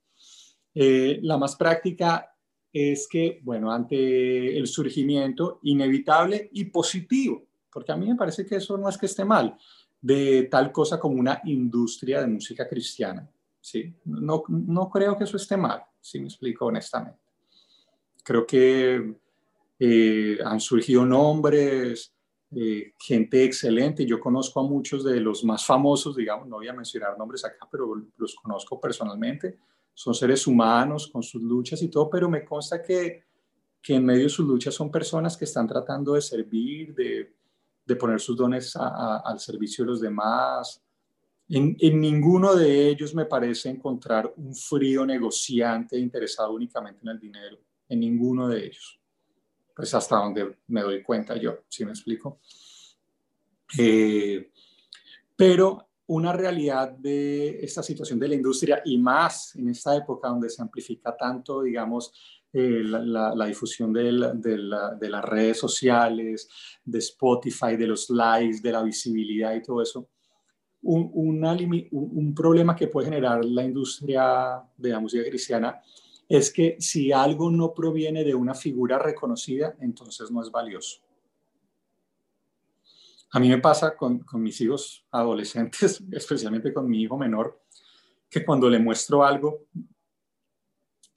Eh, 0.73 1.19
la 1.21 1.38
más 1.38 1.56
práctica 1.56 2.36
es 2.73 3.08
que, 3.08 3.41
bueno, 3.43 3.71
ante 3.71 4.58
el 4.58 4.65
surgimiento 4.65 5.60
inevitable 5.62 6.50
y 6.52 6.65
positivo, 6.65 7.45
porque 7.71 7.91
a 7.91 7.95
mí 7.95 8.08
me 8.08 8.15
parece 8.15 8.43
que 8.43 8.56
eso 8.56 8.76
no 8.76 8.89
es 8.89 8.97
que 8.97 9.06
esté 9.06 9.23
mal, 9.23 9.56
de 10.02 10.47
tal 10.50 10.71
cosa 10.71 11.00
como 11.00 11.19
una 11.19 11.39
industria 11.45 12.21
de 12.21 12.28
música 12.28 12.67
cristiana. 12.67 13.30
¿sí? 13.62 13.93
No, 14.06 14.43
no 14.47 14.89
creo 14.89 15.15
que 15.15 15.26
eso 15.26 15.38
esté 15.38 15.58
mal, 15.58 15.84
si 16.02 16.19
me 16.19 16.26
explico 16.26 16.65
honestamente. 16.65 17.19
Creo 18.23 18.47
que 18.47 19.13
eh, 19.78 20.39
han 20.43 20.60
surgido 20.60 21.06
nombres, 21.06 22.15
eh, 22.55 22.93
gente 22.97 23.43
excelente. 23.43 24.05
Yo 24.05 24.19
conozco 24.19 24.62
a 24.62 24.63
muchos 24.63 25.03
de 25.03 25.19
los 25.19 25.43
más 25.43 25.65
famosos, 25.65 26.15
digamos, 26.15 26.47
no 26.47 26.57
voy 26.57 26.67
a 26.67 26.73
mencionar 26.73 27.17
nombres 27.17 27.43
acá, 27.43 27.67
pero 27.69 27.93
los 28.17 28.36
conozco 28.36 28.79
personalmente. 28.79 29.60
Son 29.93 30.13
seres 30.13 30.47
humanos 30.47 31.10
con 31.12 31.23
sus 31.23 31.41
luchas 31.41 31.81
y 31.81 31.89
todo, 31.89 32.10
pero 32.10 32.29
me 32.29 32.45
consta 32.45 32.81
que, 32.81 33.23
que 33.81 33.95
en 33.95 34.05
medio 34.05 34.23
de 34.23 34.29
sus 34.29 34.47
luchas 34.47 34.73
son 34.73 34.91
personas 34.91 35.36
que 35.36 35.45
están 35.45 35.67
tratando 35.67 36.13
de 36.13 36.21
servir, 36.21 36.93
de, 36.93 37.36
de 37.86 37.95
poner 37.95 38.19
sus 38.19 38.38
dones 38.38 38.75
al 38.75 39.39
servicio 39.39 39.83
de 39.83 39.91
los 39.91 39.99
demás. 39.99 40.81
En, 41.49 41.75
en, 41.79 41.99
ninguno 41.99 42.55
de 42.55 42.89
ellos 42.89 43.15
me 43.15 43.25
parece 43.25 43.69
encontrar 43.69 44.33
un 44.38 44.53
frío 44.53 45.05
negociante 45.05 45.97
interesado 45.97 46.53
únicamente 46.53 47.01
en 47.03 47.10
el 47.10 47.19
dinero, 47.19 47.57
en 47.89 47.99
ninguno 48.01 48.47
de 48.47 48.65
ellos 48.67 48.99
pues 49.78 49.94
hasta 49.94 50.16
donde 50.16 50.58
me 50.70 50.82
doy 50.82 51.04
cuenta 51.04 51.38
yo, 51.38 51.60
si 51.70 51.86
me 51.86 51.92
explico? 51.92 52.40
Eh, 53.78 54.50
pero 55.36 55.90
una 56.08 56.34
realidad 56.34 56.94
de 56.94 57.63
esta 57.63 57.84
situación 57.84 58.18
de 58.18 58.28
la 58.28 58.34
industria 58.34 58.82
y 58.84 58.98
más 58.98 59.56
en 59.56 59.70
esta 59.70 59.96
época 59.96 60.30
donde 60.30 60.50
se 60.50 60.63
amplifica 60.63 61.16
tanto, 61.16 61.62
digamos, 61.62 62.12
eh, 62.52 62.82
la, 62.84 63.46
difusión 63.46 63.94
de, 63.94 64.13
las 64.13 65.26
redes 65.26 65.60
sociales, 65.60 66.50
de 66.84 66.98
Spotify, 66.98 67.76
de 67.78 67.86
los 67.86 68.10
likes, 68.10 68.62
de 68.63 68.72
la 68.72 68.82
visibilidad 68.82 69.54
y 69.54 69.62
todo 69.62 69.84
eso, 69.84 70.10
un, 70.82 71.12
un 71.13 72.34
problema 72.34 72.76
que 72.76 72.88
puede 72.88 73.10
generar 73.10 73.46
la 73.46 73.63
industria 73.63 74.60
de 74.76 74.90
la 74.90 75.00
música 75.00 75.24
cristiana 75.24 75.80
es 76.30 76.52
que 76.52 76.76
si 76.80 77.12
algo 77.12 77.50
no 77.50 77.74
proviene 77.74 78.24
de 78.24 78.36
una 78.36 78.54
figura 78.54 79.00
reconocida, 79.00 79.76
entonces 79.80 80.30
no 80.30 80.42
es 80.42 80.52
valioso. 80.52 81.02
A 83.32 83.40
mí 83.40 83.50
me 83.50 83.60
pasa 83.60 83.96
con, 83.96 84.26
mis 84.34 84.60
hijos 84.62 85.06
adolescentes, 85.12 86.04
especialmente 86.12 86.74
con 86.74 86.90
mi 86.90 87.04
hijo 87.04 87.18
menor, 87.18 87.62
que 88.30 88.46
cuando 88.46 88.70
le 88.70 88.80
muestro 88.80 89.24
algo, 89.24 89.66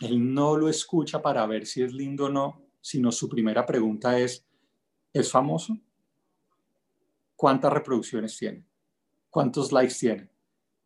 él 0.00 0.32
no 0.32 0.56
lo 0.56 0.68
escucha 0.68 1.20
para 1.20 1.44
ver 1.46 1.66
si 1.66 1.82
es 1.82 1.92
lindo 1.92 2.26
o 2.26 2.28
no, 2.28 2.62
sino 2.80 3.12
su 3.12 3.28
primera 3.28 3.66
pregunta 3.66 4.18
es, 4.18 4.44
¿es 5.12 5.30
famoso? 5.30 5.76
¿Cuántas 7.36 7.72
reproducciones 7.72 8.36
tiene? 8.36 8.64
¿Cuántos 9.28 9.72
likes 9.72 9.94
tiene? 9.98 10.30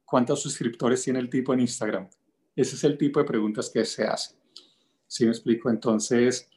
¿Cuántos 0.04 0.42
suscriptores 0.42 1.02
tiene 1.02 1.18
el 1.18 1.30
tipo 1.30 1.52
en 1.52 1.60
Instagram? 1.60 2.08
Ese 2.56 2.76
es 2.76 2.84
el 2.84 2.96
tipo 2.96 3.18
de 3.18 3.26
preguntas 3.26 3.68
que 3.70 3.84
se 3.84 4.04
hacen. 4.04 4.38
¿Sí 5.06 5.24
me 5.24 5.30
explico? 5.30 5.70
Entonces, 5.70 6.48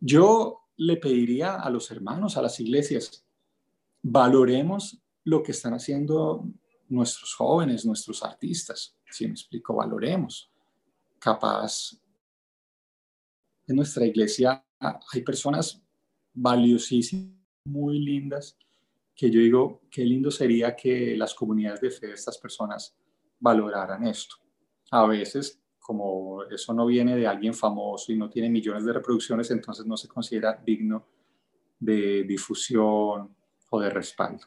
yo 0.00 0.68
le 0.76 0.96
pediría 0.96 1.56
a 1.56 1.70
los 1.70 1.90
hermanos, 1.90 2.36
a 2.36 2.42
las 2.42 2.58
iglesias, 2.60 3.24
valoremos 4.02 5.00
lo 5.24 5.42
que 5.42 5.52
están 5.52 5.74
haciendo 5.74 6.44
nuestros 6.88 7.34
jóvenes, 7.34 7.84
nuestros 7.84 8.22
artistas. 8.22 8.96
¿Sí 9.10 9.26
me 9.26 9.32
explico? 9.32 9.74
Valoremos. 9.74 10.50
Capaz, 11.18 11.98
en 13.66 13.76
nuestra 13.76 14.04
iglesia 14.04 14.64
hay 14.78 15.22
personas 15.22 15.82
valiosísimas, 16.32 17.34
muy 17.66 17.98
lindas, 17.98 18.58
que 19.16 19.30
yo 19.30 19.40
digo, 19.40 19.80
qué 19.90 20.04
lindo 20.04 20.30
sería 20.30 20.76
que 20.76 21.16
las 21.16 21.32
comunidades 21.32 21.80
de 21.80 21.90
fe 21.90 22.08
de 22.08 22.12
estas 22.12 22.36
personas 22.36 22.94
valoraran 23.40 24.06
esto 24.06 24.43
a 24.94 25.06
veces, 25.06 25.60
como 25.80 26.44
eso 26.44 26.72
no 26.72 26.86
viene 26.86 27.16
de 27.16 27.26
alguien 27.26 27.52
famoso 27.52 28.12
y 28.12 28.16
no 28.16 28.30
tiene 28.30 28.48
millones 28.48 28.84
de 28.84 28.92
reproducciones, 28.92 29.50
entonces 29.50 29.84
no 29.84 29.96
se 29.96 30.06
considera 30.06 30.62
digno 30.64 31.04
de 31.80 32.22
difusión 32.22 33.34
o 33.70 33.80
de 33.80 33.90
respaldo. 33.90 34.46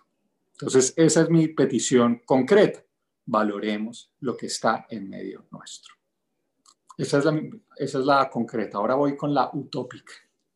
Entonces, 0.53 0.93
esa 0.95 1.23
es 1.23 1.29
mi 1.29 1.49
petición 1.49 2.21
concreta. 2.25 2.81
Valoremos 3.25 4.13
lo 4.21 4.37
que 4.37 4.45
está 4.45 4.87
en 4.89 5.09
medio 5.09 5.47
nuestro. 5.51 5.95
Esa 6.97 7.17
es 7.17 7.25
la, 7.25 7.41
esa 7.75 7.99
es 7.99 8.05
la 8.05 8.29
concreta. 8.29 8.77
Ahora 8.77 8.95
voy 8.95 9.17
con 9.17 9.33
la 9.33 9.49
utópica. 9.51 10.13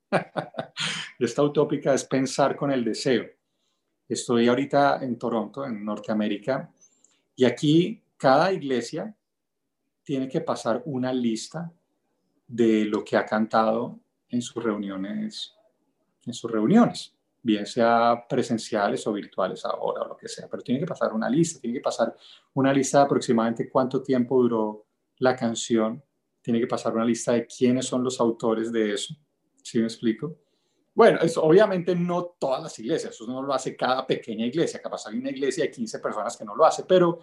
Esta 1.19 1.43
utópica 1.43 1.93
es 1.93 2.05
pensar 2.05 2.55
con 2.55 2.71
el 2.71 2.85
deseo. 2.85 3.25
Estoy 4.07 4.47
ahorita 4.47 5.03
en 5.03 5.17
Toronto, 5.19 5.65
en 5.65 5.83
Norteamérica, 5.83 6.73
y 7.35 7.43
aquí 7.43 8.01
cada 8.15 8.53
iglesia 8.53 9.15
tiene 10.03 10.27
que 10.27 10.41
pasar 10.41 10.81
una 10.85 11.13
lista 11.13 11.71
de 12.47 12.85
lo 12.85 13.03
que 13.03 13.17
ha 13.17 13.25
cantado 13.25 13.99
en 14.29 14.41
sus 14.41 14.63
reuniones, 14.63 15.55
en 16.25 16.33
sus 16.33 16.51
reuniones, 16.51 17.15
bien 17.41 17.65
sea 17.65 18.25
presenciales 18.27 19.05
o 19.07 19.13
virtuales 19.13 19.65
ahora 19.65 20.03
o 20.03 20.07
lo 20.09 20.17
que 20.17 20.27
sea, 20.27 20.47
pero 20.49 20.61
tiene 20.61 20.79
que 20.79 20.85
pasar 20.85 21.13
una 21.13 21.29
lista, 21.29 21.59
tiene 21.59 21.77
que 21.77 21.83
pasar 21.83 22.15
una 22.53 22.73
lista 22.73 22.99
de 22.99 23.05
aproximadamente 23.05 23.69
cuánto 23.69 24.01
tiempo 24.01 24.41
duró 24.41 24.85
la 25.17 25.35
canción, 25.35 26.03
tiene 26.41 26.59
que 26.59 26.67
pasar 26.67 26.93
una 26.93 27.05
lista 27.05 27.33
de 27.33 27.45
quiénes 27.45 27.85
son 27.85 28.03
los 28.03 28.19
autores 28.19 28.71
de 28.71 28.93
eso, 28.93 29.15
¿sí 29.63 29.79
me 29.79 29.85
explico? 29.85 30.37
Bueno, 30.93 31.19
eso 31.21 31.41
obviamente 31.43 31.95
no 31.95 32.35
todas 32.37 32.61
las 32.61 32.77
iglesias, 32.79 33.13
eso 33.13 33.25
no 33.25 33.41
lo 33.41 33.53
hace 33.53 33.75
cada 33.75 34.05
pequeña 34.05 34.45
iglesia, 34.45 34.81
capaz 34.81 35.07
hay 35.07 35.17
una 35.17 35.29
iglesia 35.29 35.63
de 35.63 35.71
15 35.71 35.99
personas 35.99 36.35
que 36.35 36.43
no 36.43 36.55
lo 36.55 36.65
hace, 36.65 36.83
pero 36.83 37.19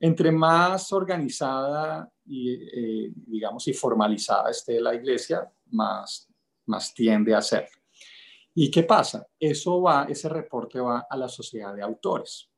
entre 0.00 0.30
más 0.30 0.92
organizada 0.92 2.10
y, 2.24 2.52
eh, 2.52 3.12
digamos, 3.14 3.66
y 3.68 3.72
formalizada 3.72 4.50
esté 4.50 4.80
la 4.80 4.94
iglesia, 4.94 5.50
más, 5.70 6.28
más 6.66 6.94
tiende 6.94 7.34
a 7.34 7.42
ser. 7.42 7.68
¿Y 8.54 8.70
qué 8.70 8.82
pasa? 8.82 9.26
Eso 9.38 9.82
va, 9.82 10.06
ese 10.08 10.28
reporte 10.28 10.80
va 10.80 11.06
a 11.08 11.16
la 11.16 11.28
sociedad 11.28 11.74
de 11.74 11.82
autores. 11.82 12.48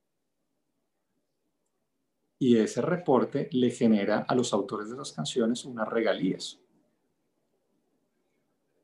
Y 2.38 2.56
ese 2.56 2.80
reporte 2.80 3.48
le 3.52 3.70
genera 3.70 4.24
a 4.26 4.34
los 4.34 4.52
autores 4.52 4.90
de 4.90 4.96
las 4.96 5.12
canciones 5.12 5.64
unas 5.64 5.88
regalías. 5.88 6.58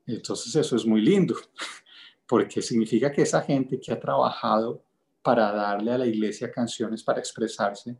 Entonces 0.06 0.54
eso 0.54 0.76
es 0.76 0.86
muy 0.86 1.00
lindo, 1.00 1.34
porque 2.26 2.62
significa 2.62 3.10
que 3.10 3.22
esa 3.22 3.42
gente 3.42 3.80
que 3.80 3.92
ha 3.92 3.98
trabajado 3.98 4.82
para 5.22 5.50
darle 5.52 5.92
a 5.92 5.98
la 5.98 6.06
iglesia 6.06 6.52
canciones 6.52 7.02
para 7.02 7.18
expresarse, 7.18 7.98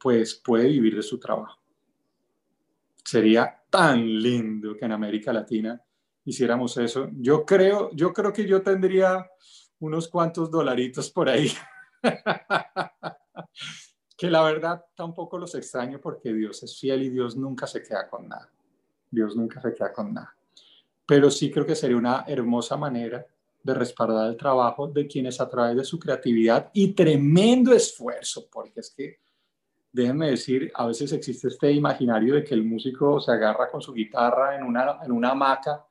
pues 0.00 0.34
puede 0.34 0.68
vivir 0.68 0.96
de 0.96 1.02
su 1.02 1.18
trabajo. 1.18 1.58
Sería 3.04 3.62
tan 3.70 4.04
lindo 4.04 4.76
que 4.76 4.84
en 4.84 4.92
América 4.92 5.32
Latina 5.32 5.80
hiciéramos 6.24 6.76
eso. 6.76 7.08
Yo 7.14 7.44
creo, 7.44 7.90
yo 7.92 8.12
creo 8.12 8.32
que 8.32 8.46
yo 8.46 8.62
tendría 8.62 9.26
unos 9.80 10.08
cuantos 10.08 10.50
dolaritos 10.50 11.10
por 11.10 11.28
ahí. 11.28 11.50
que 14.16 14.30
la 14.30 14.42
verdad 14.42 14.84
tampoco 14.94 15.38
los 15.38 15.54
extraño 15.54 16.00
porque 16.00 16.32
Dios 16.32 16.62
es 16.62 16.78
fiel 16.78 17.04
y 17.04 17.08
Dios 17.08 17.36
nunca 17.36 17.66
se 17.66 17.82
queda 17.82 18.08
con 18.08 18.28
nada. 18.28 18.50
Dios 19.10 19.36
nunca 19.36 19.60
se 19.60 19.72
queda 19.72 19.92
con 19.92 20.12
nada. 20.12 20.34
pero 21.06 21.30
sí 21.30 21.50
creo 21.50 21.64
que 21.64 21.74
sería 21.74 21.96
una 21.96 22.24
hermosa 22.26 22.76
manera 22.76 23.24
de 23.62 23.74
respaldar 23.74 24.28
el 24.28 24.36
trabajo 24.36 24.88
de 24.88 25.06
quienes 25.06 25.40
a 25.40 25.48
través 25.48 25.76
de 25.76 25.84
su 25.84 25.98
creatividad 25.98 26.70
y 26.72 26.92
tremendo 26.92 27.72
esfuerzo, 27.72 28.48
porque 28.50 28.80
es 28.80 28.90
que, 28.90 29.18
déjenme 29.92 30.30
decir, 30.30 30.70
a 30.74 30.86
veces 30.86 31.12
existe 31.12 31.48
este 31.48 31.72
imaginario 31.72 32.34
de 32.34 32.44
que 32.44 32.54
el 32.54 32.64
músico 32.64 33.20
se 33.20 33.32
agarra 33.32 33.70
con 33.70 33.80
su 33.80 33.92
guitarra 33.92 34.56
en 34.56 34.62
una, 34.62 34.98
en 35.02 35.12
una 35.12 35.30
hamaca 35.30 35.86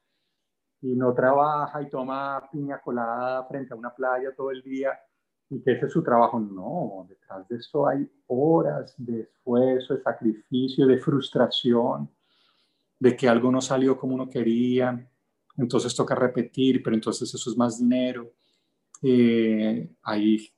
y 0.81 0.95
no 0.95 1.13
trabaja 1.13 1.81
y 1.81 1.89
toma 1.89 2.47
piña 2.51 2.79
colada 2.79 3.45
frente 3.45 3.73
a 3.73 3.77
una 3.77 3.93
playa 3.93 4.33
todo 4.35 4.51
el 4.51 4.61
día 4.61 4.97
y 5.49 5.61
que 5.61 5.73
ese 5.73 5.85
es 5.87 5.91
su 5.91 6.03
trabajo. 6.03 6.39
No, 6.39 7.05
detrás 7.07 7.47
de 7.47 7.57
eso 7.57 7.87
hay 7.87 8.09
horas 8.27 8.93
de 8.97 9.21
esfuerzo, 9.21 9.95
de 9.95 10.01
sacrificio, 10.01 10.85
de 10.85 10.97
frustración, 10.97 12.09
de 12.99 13.15
que 13.15 13.27
algo 13.27 13.51
no 13.51 13.61
salió 13.61 13.97
como 13.97 14.15
uno 14.15 14.29
quería, 14.29 15.09
entonces 15.57 15.95
toca 15.95 16.15
repetir, 16.15 16.83
pero 16.83 16.95
entonces 16.95 17.33
eso 17.33 17.49
es 17.49 17.57
más 17.57 17.79
dinero. 17.79 18.33
Eh, 19.01 19.89
hay, 20.03 20.51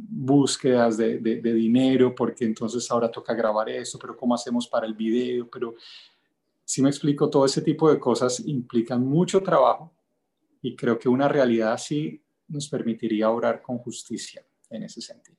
búsquedas 0.00 0.96
de, 0.96 1.18
de, 1.18 1.52
dinero 1.54 2.14
porque 2.14 2.44
entonces 2.44 2.88
ahora 2.90 3.10
toca 3.10 3.34
grabar 3.34 3.68
eso, 3.68 3.98
pero 3.98 4.16
¿cómo 4.16 4.34
hacemos 4.34 4.68
para 4.68 4.86
el 4.86 4.94
video? 4.94 5.48
Pero 5.50 5.74
si 6.64 6.82
me 6.82 6.88
explico, 6.88 7.28
todo 7.28 7.44
ese 7.44 7.62
tipo 7.62 7.90
de 7.90 7.98
cosas 7.98 8.40
implican 8.46 9.04
mucho 9.04 9.42
trabajo 9.42 9.92
y 10.62 10.76
creo 10.76 10.98
que 10.98 11.08
una 11.08 11.28
realidad 11.28 11.72
así 11.72 12.22
nos 12.46 12.68
permitiría 12.68 13.30
orar 13.30 13.60
con 13.62 13.78
justicia 13.78 14.44
en 14.70 14.84
ese 14.84 15.00
sentido. 15.00 15.38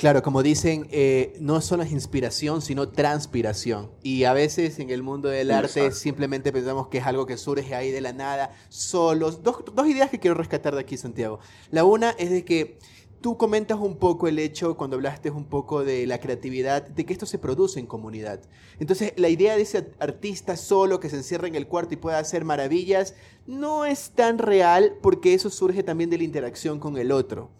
Claro, 0.00 0.22
como 0.22 0.42
dicen, 0.42 0.88
eh, 0.90 1.36
no 1.40 1.60
solo 1.60 1.82
es 1.82 1.92
inspiración, 1.92 2.62
sino 2.62 2.88
transpiración. 2.88 3.90
Y 4.02 4.24
a 4.24 4.32
veces 4.32 4.78
en 4.78 4.88
el 4.88 5.02
mundo 5.02 5.28
del 5.28 5.50
arte 5.50 5.92
simplemente 5.92 6.52
pensamos 6.52 6.88
que 6.88 6.96
es 6.96 7.06
algo 7.06 7.26
que 7.26 7.36
surge 7.36 7.74
ahí 7.74 7.90
de 7.90 8.00
la 8.00 8.14
nada, 8.14 8.50
solos. 8.70 9.42
Dos, 9.42 9.62
dos 9.74 9.86
ideas 9.86 10.08
que 10.08 10.18
quiero 10.18 10.36
rescatar 10.38 10.74
de 10.74 10.80
aquí, 10.80 10.96
Santiago. 10.96 11.40
La 11.70 11.84
una 11.84 12.12
es 12.12 12.30
de 12.30 12.46
que 12.46 12.78
tú 13.20 13.36
comentas 13.36 13.78
un 13.78 13.96
poco 13.96 14.28
el 14.28 14.38
hecho, 14.38 14.76
cuando 14.76 14.96
hablaste 14.96 15.30
un 15.30 15.44
poco 15.44 15.84
de 15.84 16.06
la 16.06 16.18
creatividad, 16.18 16.86
de 16.86 17.04
que 17.04 17.12
esto 17.12 17.26
se 17.26 17.38
produce 17.38 17.78
en 17.78 17.86
comunidad. 17.86 18.40
Entonces, 18.78 19.12
la 19.16 19.28
idea 19.28 19.56
de 19.56 19.62
ese 19.62 19.92
artista 19.98 20.56
solo 20.56 21.00
que 21.00 21.10
se 21.10 21.16
encierra 21.16 21.48
en 21.48 21.54
el 21.54 21.66
cuarto 21.66 21.94
y 21.94 21.98
pueda 21.98 22.18
hacer 22.18 22.44
maravillas 22.44 23.14
no 23.46 23.84
es 23.84 24.10
tan 24.10 24.38
real 24.38 24.96
porque 25.02 25.34
eso 25.34 25.50
surge 25.50 25.82
también 25.82 26.10
de 26.10 26.18
la 26.18 26.24
interacción 26.24 26.78
con 26.80 26.96
el 26.96 27.12
otro. 27.12 27.50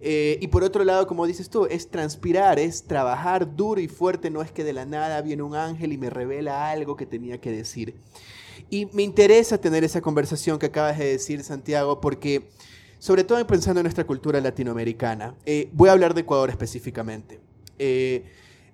Eh, 0.00 0.38
y 0.40 0.48
por 0.48 0.62
otro 0.62 0.84
lado, 0.84 1.06
como 1.06 1.26
dices 1.26 1.48
tú, 1.48 1.66
es 1.66 1.88
transpirar, 1.88 2.58
es 2.58 2.84
trabajar 2.84 3.56
duro 3.56 3.80
y 3.80 3.88
fuerte, 3.88 4.28
no 4.28 4.42
es 4.42 4.52
que 4.52 4.62
de 4.62 4.74
la 4.74 4.84
nada 4.84 5.22
viene 5.22 5.42
un 5.42 5.56
ángel 5.56 5.92
y 5.92 5.98
me 5.98 6.10
revela 6.10 6.70
algo 6.70 6.94
que 6.94 7.06
tenía 7.06 7.40
que 7.40 7.50
decir. 7.50 7.94
Y 8.70 8.86
me 8.92 9.02
interesa 9.02 9.58
tener 9.58 9.82
esa 9.82 10.02
conversación 10.02 10.58
que 10.58 10.66
acabas 10.66 10.98
de 10.98 11.06
decir, 11.06 11.42
Santiago, 11.42 12.00
porque 12.00 12.50
sobre 13.04 13.22
todo 13.22 13.46
pensando 13.46 13.80
en 13.80 13.84
nuestra 13.84 14.06
cultura 14.06 14.40
latinoamericana, 14.40 15.34
eh, 15.44 15.68
voy 15.74 15.90
a 15.90 15.92
hablar 15.92 16.14
de 16.14 16.22
Ecuador 16.22 16.48
específicamente. 16.48 17.38
Eh, 17.78 18.24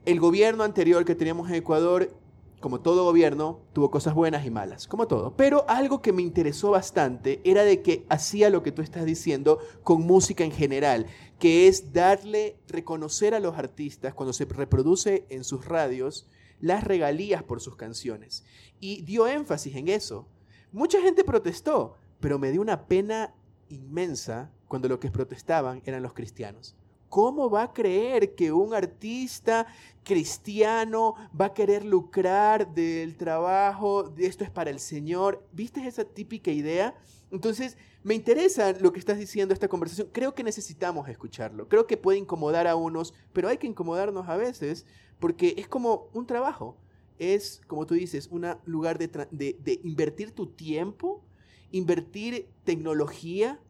el 0.05 0.21
gobierno 0.21 0.63
anterior 0.63 1.05
que 1.05 1.17
teníamos 1.17 1.49
en 1.49 1.57
Ecuador 1.57 2.15
como 2.61 2.81
todo 2.81 3.03
gobierno, 3.03 3.59
tuvo 3.73 3.91
cosas 3.91 4.15
buenas 4.15 4.47
y 4.47 4.51
malas, 4.51 4.87
como 4.87 5.09
todo. 5.09 5.35
Pero 5.37 5.65
algo 5.69 6.01
que 6.01 6.13
me 6.13 6.23
interesó 6.23 6.71
bastante 6.71 7.41
era 7.43 7.65
de 7.65 7.83
que 7.83 8.07
hacía 8.09 8.51
lo 8.51 8.63
que 8.63 8.71
tú 8.71 8.83
estás 8.83 9.05
diciendo 9.05 9.59
con 9.83 10.03
música 10.03 10.45
en 10.45 10.53
general, 10.53 11.07
que 11.41 11.67
es 11.67 11.93
darle, 11.93 12.57
reconocer 12.69 13.35
a 13.35 13.41
los 13.41 13.59
artistas 13.59 14.15
cuando 14.15 14.33
se 14.33 14.45
reproduce 14.45 15.27
en 15.29 15.43
sus 15.43 15.65
radios 15.65 16.29
las 16.61 16.85
regalías 16.85 17.43
por 17.43 17.61
sus 17.61 17.75
canciones. 17.75 18.45
Y 18.79 19.03
dio 19.03 19.27
énfasis 19.27 19.75
en 19.75 19.89
eso. 19.89 20.29
Mucha 20.71 21.01
gente 21.01 21.25
protestó, 21.25 21.97
pero 22.21 22.39
me 22.39 22.53
dio 22.53 22.61
una 22.61 22.87
pena 22.87 23.35
inmensa 23.71 24.51
cuando 24.69 24.89
lo 24.89 25.01
que 25.01 25.11
protestaban 25.11 25.83
eran 25.85 26.03
los 26.03 26.13
cristianos. 26.13 26.77
¿Cómo 27.09 27.51
va 27.51 27.65
a 27.65 27.73
creer 27.73 28.35
que 28.37 28.53
un 28.53 28.73
artista 28.73 29.67
cristiano 30.05 31.15
va 31.39 31.47
a 31.47 31.55
querer 31.55 31.85
lucrar 31.85 32.73
del 32.73 33.17
trabajo, 33.17 34.15
esto 34.17 34.45
es 34.45 34.51
para 34.51 34.71
el 34.71 34.79
Señor? 34.79 35.45
¿Viste 35.53 35.85
esa 35.87 36.05
típica 36.05 36.53
idea? 36.53 36.95
Entonces, 37.33 37.77
me 38.03 38.15
interesa 38.15 38.73
lo 38.73 38.93
que 38.93 38.99
estás 38.99 39.19
diciendo, 39.19 39.53
esta 39.53 39.69
conversación. 39.69 40.09
Creo 40.13 40.35
que 40.35 40.43
necesitamos 40.43 41.09
escucharlo. 41.09 41.69
Creo 41.69 41.87
que 41.87 41.97
puede 41.97 42.19
incomodar 42.19 42.67
a 42.67 42.77
unos, 42.77 43.13
pero 43.33 43.49
hay 43.49 43.59
que 43.59 43.67
incomodarnos 43.67 44.29
a 44.29 44.37
veces 44.37 44.87
porque 45.19 45.55
es 45.59 45.69
como 45.69 46.09
un 46.15 46.27
trabajo. 46.27 46.77
Es, 47.19 47.61
como 47.67 47.87
tú 47.87 47.95
dices, 47.95 48.29
un 48.31 48.47
lugar 48.65 48.99
de, 48.99 49.81
invertir 49.85 50.33
tu 50.33 50.47
tiempo, 50.47 51.23
invertir 51.71 52.49
tecnología, 52.65 53.61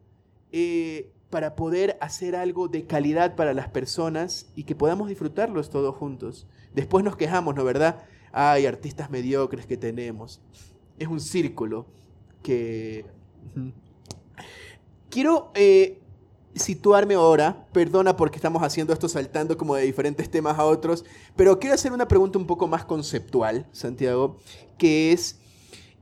eh, 0.51 1.11
para 1.31 1.55
poder 1.55 1.97
hacer 2.01 2.35
algo 2.35 2.67
de 2.67 2.85
calidad 2.85 3.35
para 3.35 3.53
las 3.53 3.69
personas 3.69 4.51
y 4.53 4.65
que 4.65 4.75
podamos 4.75 5.07
disfrutarlos 5.07 5.69
todos 5.71 5.95
juntos. 5.95 6.45
Después 6.75 7.03
nos 7.03 7.15
quejamos, 7.15 7.55
¿no 7.55 7.63
verdad? 7.63 8.03
Hay 8.33 8.65
artistas 8.65 9.09
mediocres 9.09 9.65
que 9.65 9.77
tenemos. 9.77 10.41
Es 10.99 11.07
un 11.07 11.19
círculo 11.19 11.87
que... 12.43 13.05
Quiero 15.09 15.51
eh, 15.55 15.99
situarme 16.53 17.15
ahora, 17.15 17.65
perdona 17.71 18.15
porque 18.15 18.37
estamos 18.37 18.61
haciendo 18.61 18.93
esto 18.93 19.09
saltando 19.09 19.57
como 19.57 19.75
de 19.75 19.83
diferentes 19.83 20.29
temas 20.29 20.59
a 20.59 20.65
otros, 20.65 21.05
pero 21.35 21.59
quiero 21.59 21.75
hacer 21.75 21.91
una 21.91 22.07
pregunta 22.07 22.37
un 22.37 22.47
poco 22.47 22.67
más 22.67 22.85
conceptual, 22.85 23.67
Santiago, 23.71 24.37
que 24.77 25.11
es 25.11 25.40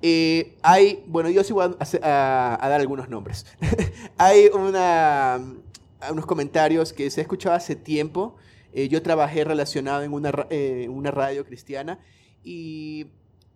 eh, 0.02 0.58
hay, 0.62 1.04
bueno, 1.08 1.30
yo 1.30 1.44
sí 1.44 1.54
voy 1.54 1.66
a, 2.02 2.58
dar 2.62 2.80
algunos 2.80 3.10
nombres. 3.10 3.46
hay 4.18 4.48
unos 4.48 6.26
comentarios 6.26 6.94
que 6.94 7.10
se 7.10 7.22
ha 7.22 7.24
escuchado 7.24 7.56
hace 7.56 7.76
tiempo. 7.76 8.36
Eh, 8.72 8.88
yo 8.88 9.02
trabajé 9.02 9.44
relacionado 9.44 10.04
en 10.04 10.14
una, 10.14 10.32
eh, 10.50 10.88
una 10.90 11.12
radio 11.12 11.46
cristiana 11.46 12.00
y 12.44 13.08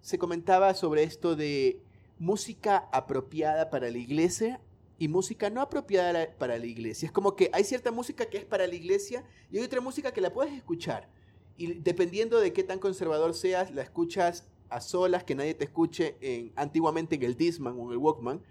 se 0.01 0.17
comentaba 0.17 0.73
sobre 0.73 1.03
esto 1.03 1.35
de 1.35 1.81
música 2.19 2.89
apropiada 2.91 3.69
para 3.69 3.89
la 3.89 3.97
iglesia 3.97 4.59
y 4.97 5.07
música 5.07 5.49
no 5.49 5.61
apropiada 5.61 6.29
para 6.37 6.57
la 6.57 6.65
iglesia. 6.65 7.05
Es 7.05 7.11
como 7.11 7.35
que 7.35 7.49
hay 7.53 7.63
cierta 7.63 7.91
música 7.91 8.25
que 8.25 8.37
es 8.37 8.45
para 8.45 8.67
la 8.67 8.75
iglesia 8.75 9.23
y 9.51 9.57
hay 9.57 9.63
otra 9.63 9.81
música 9.81 10.11
que 10.11 10.21
la 10.21 10.33
puedes 10.33 10.53
escuchar. 10.53 11.09
Y 11.57 11.73
dependiendo 11.75 12.39
de 12.39 12.51
qué 12.51 12.63
tan 12.63 12.79
conservador 12.79 13.33
seas, 13.33 13.71
la 13.71 13.83
escuchas 13.83 14.47
a 14.69 14.81
solas, 14.81 15.23
que 15.23 15.35
nadie 15.35 15.53
te 15.53 15.65
escuche 15.65 16.15
en, 16.21 16.51
antiguamente 16.55 17.15
en 17.15 17.23
el 17.23 17.35
Disman 17.35 17.75
o 17.77 17.87
en 17.87 17.91
el 17.91 17.97
Walkman, 17.97 18.41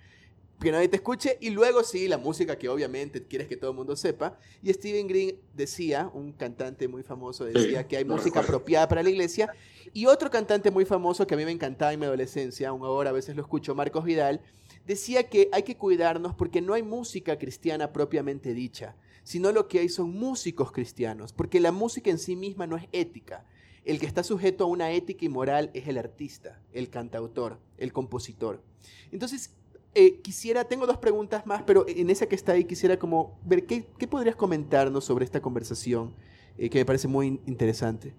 que 0.63 0.71
nadie 0.71 0.89
te 0.89 0.97
escuche 0.97 1.39
y 1.41 1.51
luego 1.51 1.83
sí, 1.83 2.07
la 2.07 2.19
música 2.19 2.57
que 2.57 2.69
obviamente 2.69 3.25
quieres 3.25 3.49
que 3.49 3.57
todo 3.57 3.73
el 3.73 3.77
mundo 3.77 3.97
sepa. 3.97 4.39
Y 4.63 4.73
Steven 4.73 5.09
Green 5.09 5.37
decía, 5.55 6.11
un 6.15 6.33
cantante 6.33 6.87
muy 6.87 7.03
famoso, 7.03 7.45
decía 7.45 7.87
que 7.87 7.97
hay 7.97 8.05
música 8.05 8.41
apropiada 8.41 8.89
para 8.89 9.03
la 9.03 9.11
iglesia. 9.11 9.53
Y 9.93 10.07
otro 10.07 10.31
cantante 10.31 10.71
muy 10.71 10.85
famoso 10.85 11.27
que 11.27 11.35
a 11.35 11.37
mí 11.37 11.45
me 11.45 11.51
encantaba 11.51 11.93
en 11.93 12.01
mi 12.01 12.07
adolescencia, 12.07 12.69
aún 12.69 12.83
ahora 12.83 13.11
a 13.11 13.13
veces 13.13 13.35
lo 13.35 13.43
escucho, 13.43 13.75
Marcos 13.75 14.05
Vidal, 14.05 14.41
decía 14.87 15.29
que 15.29 15.49
hay 15.53 15.65
que 15.65 15.77
cuidarnos 15.77 16.35
porque 16.35 16.61
no 16.61 16.75
hay 16.75 16.83
música 16.83 17.39
cristiana 17.39 17.93
propiamente 17.93 18.55
dicha, 18.55 18.97
sino 19.25 19.53
lo 19.53 19.69
que 19.69 19.81
hay 19.81 19.89
son 19.89 20.11
músicos 20.11 20.73
cristianos, 20.73 21.33
porque 21.33 21.61
la 21.61 21.73
música 21.73 22.11
en 22.11 22.19
sí 22.19 22.37
misma 22.37 22.67
no 22.67 22.77
es 22.77 22.85
ética. 22.93 23.45
El 23.85 23.99
que 23.99 24.07
está 24.07 24.23
sujeto 24.23 24.65
a 24.65 24.67
una 24.69 24.93
ética 24.93 25.25
y 25.25 25.29
moral 25.29 25.71
es 25.75 25.89
el 25.89 25.99
artista, 25.99 26.61
el 26.73 26.89
cantautor, 26.89 27.59
el 27.79 27.93
compositor. 27.93 28.63
Entonces, 29.11 29.55
eh, 29.95 30.21
quisiera, 30.23 30.65
tengo 30.65 30.87
dos 30.87 30.99
preguntas 30.99 31.47
más, 31.47 31.63
pero 31.65 31.85
en 31.87 32.09
esa 32.09 32.27
que 32.27 32.35
está 32.35 32.53
ahí 32.53 32.65
quisiera 32.65 32.99
como 32.99 33.39
ver 33.45 33.67
qué, 33.67 33.85
podrías 34.09 34.37
comentarnos 34.37 35.05
sobre 35.05 35.25
esta 35.25 35.43
conversación 35.43 36.15
eh, 36.57 36.71
que 36.71 36.79
me 36.79 36.85
parece 36.85 37.09
muy 37.09 37.41
interesante. 37.47 38.15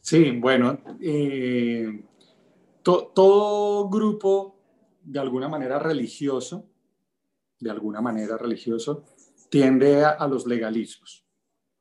Sí, 0.00 0.32
bueno, 0.32 0.78
eh, 1.00 2.04
todo 2.82 3.88
grupo 3.88 4.56
de 5.02 5.18
alguna 5.18 5.48
manera 5.48 5.78
religioso, 5.78 6.66
de 7.60 7.70
alguna 7.70 8.00
manera 8.00 8.36
religioso, 8.36 9.04
tiende 9.48 10.04
a, 10.04 10.10
a 10.10 10.28
los 10.28 10.46
legalismos. 10.46 11.24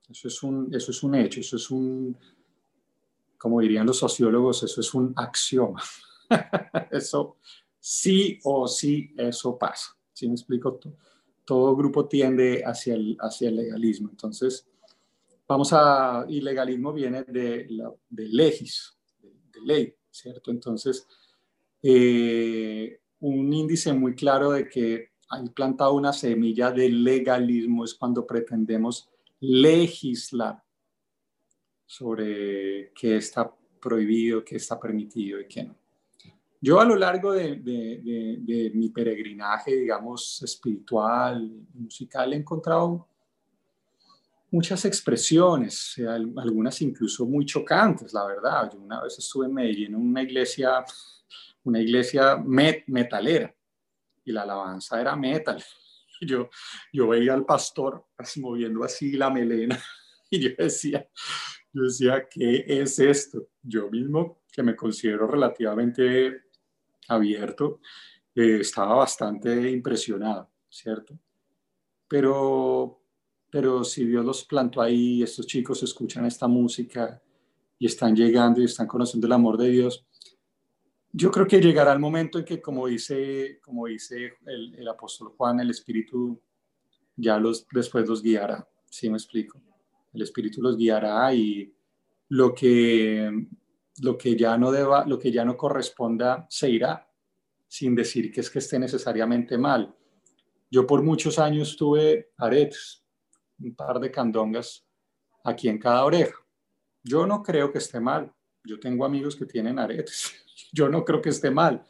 Eso 0.10 0.30
es, 0.30 0.44
un, 0.44 0.74
eso 0.74 0.92
es 0.92 1.04
un 1.04 1.16
hecho, 1.16 1.42
eso 1.42 1.58
es 1.58 1.70
un, 1.70 2.18
como 3.38 3.62
dirían 3.62 3.86
los 3.86 3.98
sociólogos, 3.98 4.64
eso 4.64 4.82
es 4.82 4.94
un 4.94 5.14
axioma. 5.16 5.82
eso 6.92 7.38
sí 7.80 8.40
o 8.44 8.68
sí, 8.68 9.14
eso 9.18 9.58
pasa. 9.58 9.96
¿Sí 10.14 10.28
me 10.28 10.34
explico? 10.34 10.80
Todo 11.46 11.76
grupo 11.76 12.08
tiende 12.08 12.64
hacia 12.66 12.96
el, 12.96 13.18
hacia 13.20 13.50
el 13.50 13.58
legalismo. 13.58 14.10
Entonces, 14.10 14.68
vamos 15.48 15.72
a, 15.72 16.26
y 16.28 16.42
legalismo 16.42 16.92
viene 16.92 17.24
de, 17.24 17.68
de 18.10 18.28
legis, 18.28 18.98
de, 19.22 19.62
ley, 19.62 19.96
¿cierto? 20.12 20.52
Entonces, 20.52 21.08
eh, 21.82 23.00
un 23.20 23.54
índice 23.54 23.94
muy 23.94 24.16
claro 24.16 24.52
de 24.52 24.68
que 24.68 25.12
hay 25.30 25.50
plantado 25.50 25.94
una 25.94 26.14
semilla 26.14 26.72
de 26.72 26.90
legalismo 26.90 27.84
es 27.84 27.94
cuando 27.94 28.26
pretendemos 28.26 29.10
legislar 29.40 30.64
sobre 31.88 32.92
qué 32.94 33.16
está 33.16 33.52
prohibido, 33.82 34.44
qué 34.44 34.58
está 34.58 34.80
permitido 34.80 35.40
y 35.40 35.48
qué 35.48 35.64
no. 35.64 35.76
Yo 36.60 36.80
a 36.80 36.86
lo 36.86 36.96
largo 36.96 37.34
de, 37.34 38.72
mi 38.74 38.90
peregrinaje, 38.90 39.76
digamos, 39.76 40.42
espiritual, 40.42 41.50
musical, 41.74 42.34
he 42.34 42.36
encontrado 42.36 43.08
muchas 44.50 44.84
expresiones, 44.86 45.96
algunas 46.36 46.82
incluso 46.82 47.26
muy 47.26 47.46
chocantes, 47.46 48.12
la 48.12 48.26
verdad. 48.26 48.72
Yo 48.74 48.80
una 48.80 49.02
vez 49.04 49.18
estuve 49.20 49.46
en 49.46 49.54
Medellín 49.54 49.94
en 49.94 49.96
una 49.96 50.24
iglesia, 50.24 50.84
una 51.64 51.80
iglesia 51.80 52.38
metalera, 52.38 53.54
y 54.26 54.32
la 54.32 54.42
alabanza 54.42 55.00
era 55.00 55.16
metal. 55.16 55.64
Yo, 56.20 56.50
yo 56.92 57.08
veía 57.08 57.36
al 57.36 57.46
pastor 57.46 58.04
moviendo 58.38 58.84
así 58.84 59.12
la 59.12 59.30
melena 59.30 59.80
y 60.32 60.40
yo 60.40 60.50
decía, 60.58 61.08
yo 61.78 61.84
decía, 61.84 62.28
¿qué 62.28 62.66
es 62.68 62.98
esto? 62.98 63.50
Yo 63.62 63.90
mismo, 63.92 64.40
que 64.52 64.64
me 64.64 64.76
considero 64.76 65.28
relativamente 65.28 66.46
abierto, 67.08 67.82
eh, 68.34 68.60
estaba 68.62 68.96
bastante 68.96 69.70
impresionado, 69.70 70.50
¿cierto? 70.68 71.20
Pero, 72.08 73.00
pero 73.52 73.84
si 73.84 74.06
Dios 74.06 74.26
los 74.26 74.44
plantó 74.46 74.82
ahí, 74.82 75.22
estos 75.22 75.46
chicos 75.46 75.84
escuchan 75.84 76.26
esta 76.26 76.48
música 76.48 77.22
y 77.78 77.86
están 77.86 78.16
llegando 78.16 78.60
y 78.60 78.66
están 78.66 78.88
conociendo 78.88 79.28
el 79.28 79.34
amor 79.34 79.58
de 79.58 79.70
Dios, 79.70 80.04
yo 81.12 81.30
creo 81.30 81.46
que 81.46 81.62
llegará 81.62 81.94
el 81.94 82.00
momento 82.00 82.40
en 82.40 82.46
que, 82.46 82.60
como 82.60 82.88
dice, 82.88 83.60
como 83.62 83.86
dice 83.86 84.34
el, 84.48 84.74
el 84.76 84.88
apóstol 84.88 85.34
Juan, 85.38 85.60
el 85.60 85.70
Espíritu 85.70 86.42
ya 87.16 87.38
los, 87.38 87.68
después 87.72 88.08
los 88.08 88.24
guiará, 88.24 88.68
¿sí 88.90 89.10
me 89.10 89.18
explico? 89.18 89.62
El 90.14 90.22
Espíritu 90.22 90.62
los 90.62 90.78
guiará 90.78 91.34
y 91.34 91.74
lo 92.30 92.54
que, 92.54 93.48
lo 94.02 94.18
que, 94.18 94.36
ya, 94.36 94.58
no 94.58 94.72
deba, 94.72 95.06
lo 95.06 95.18
que 95.20 95.32
ya 95.32 95.46
no 95.46 95.56
corresponda 95.56 96.46
se 96.50 96.70
irá, 96.70 97.10
sin 97.68 97.96
decir 97.96 98.32
que 98.32 98.42
es 98.42 98.50
que 98.50 98.60
esté 98.60 98.80
necesariamente 98.80 99.58
mal. 99.58 99.94
Yo 100.70 100.86
por 100.86 101.04
muchos 101.04 101.40
años 101.40 101.78
tuve 101.78 102.32
aretes, 102.38 103.04
un 103.60 103.76
par 103.76 104.00
de 104.00 104.12
candongas 104.12 104.86
aquí 105.44 105.70
en 105.70 105.80
cada 105.80 106.04
oreja. 106.04 106.36
Yo 107.04 107.26
no 107.26 107.42
creo 107.42 107.72
que 107.72 107.78
esté 107.78 108.00
mal. 108.00 108.34
Yo 108.64 108.80
tengo 108.80 109.06
amigos 109.06 109.36
que 109.36 109.46
tienen 109.46 109.80
aretes. 109.80 110.34
Yo 110.74 110.90
no 110.90 111.06
creo 111.06 111.22
que 111.22 111.30
esté 111.30 111.50
mal. 111.50 111.86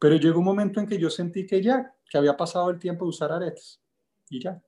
Pero 0.00 0.16
llegó 0.16 0.40
un 0.40 0.44
momento 0.44 0.80
en 0.80 0.86
que 0.86 0.98
yo 0.98 1.08
sentí 1.08 1.46
que 1.46 1.62
ya, 1.62 1.94
que 2.10 2.18
había 2.18 2.36
pasado 2.36 2.70
el 2.70 2.78
tiempo 2.80 3.04
de 3.04 3.10
usar 3.10 3.30
aretes. 3.30 3.80
Y 4.28 4.42
ya. 4.42 4.60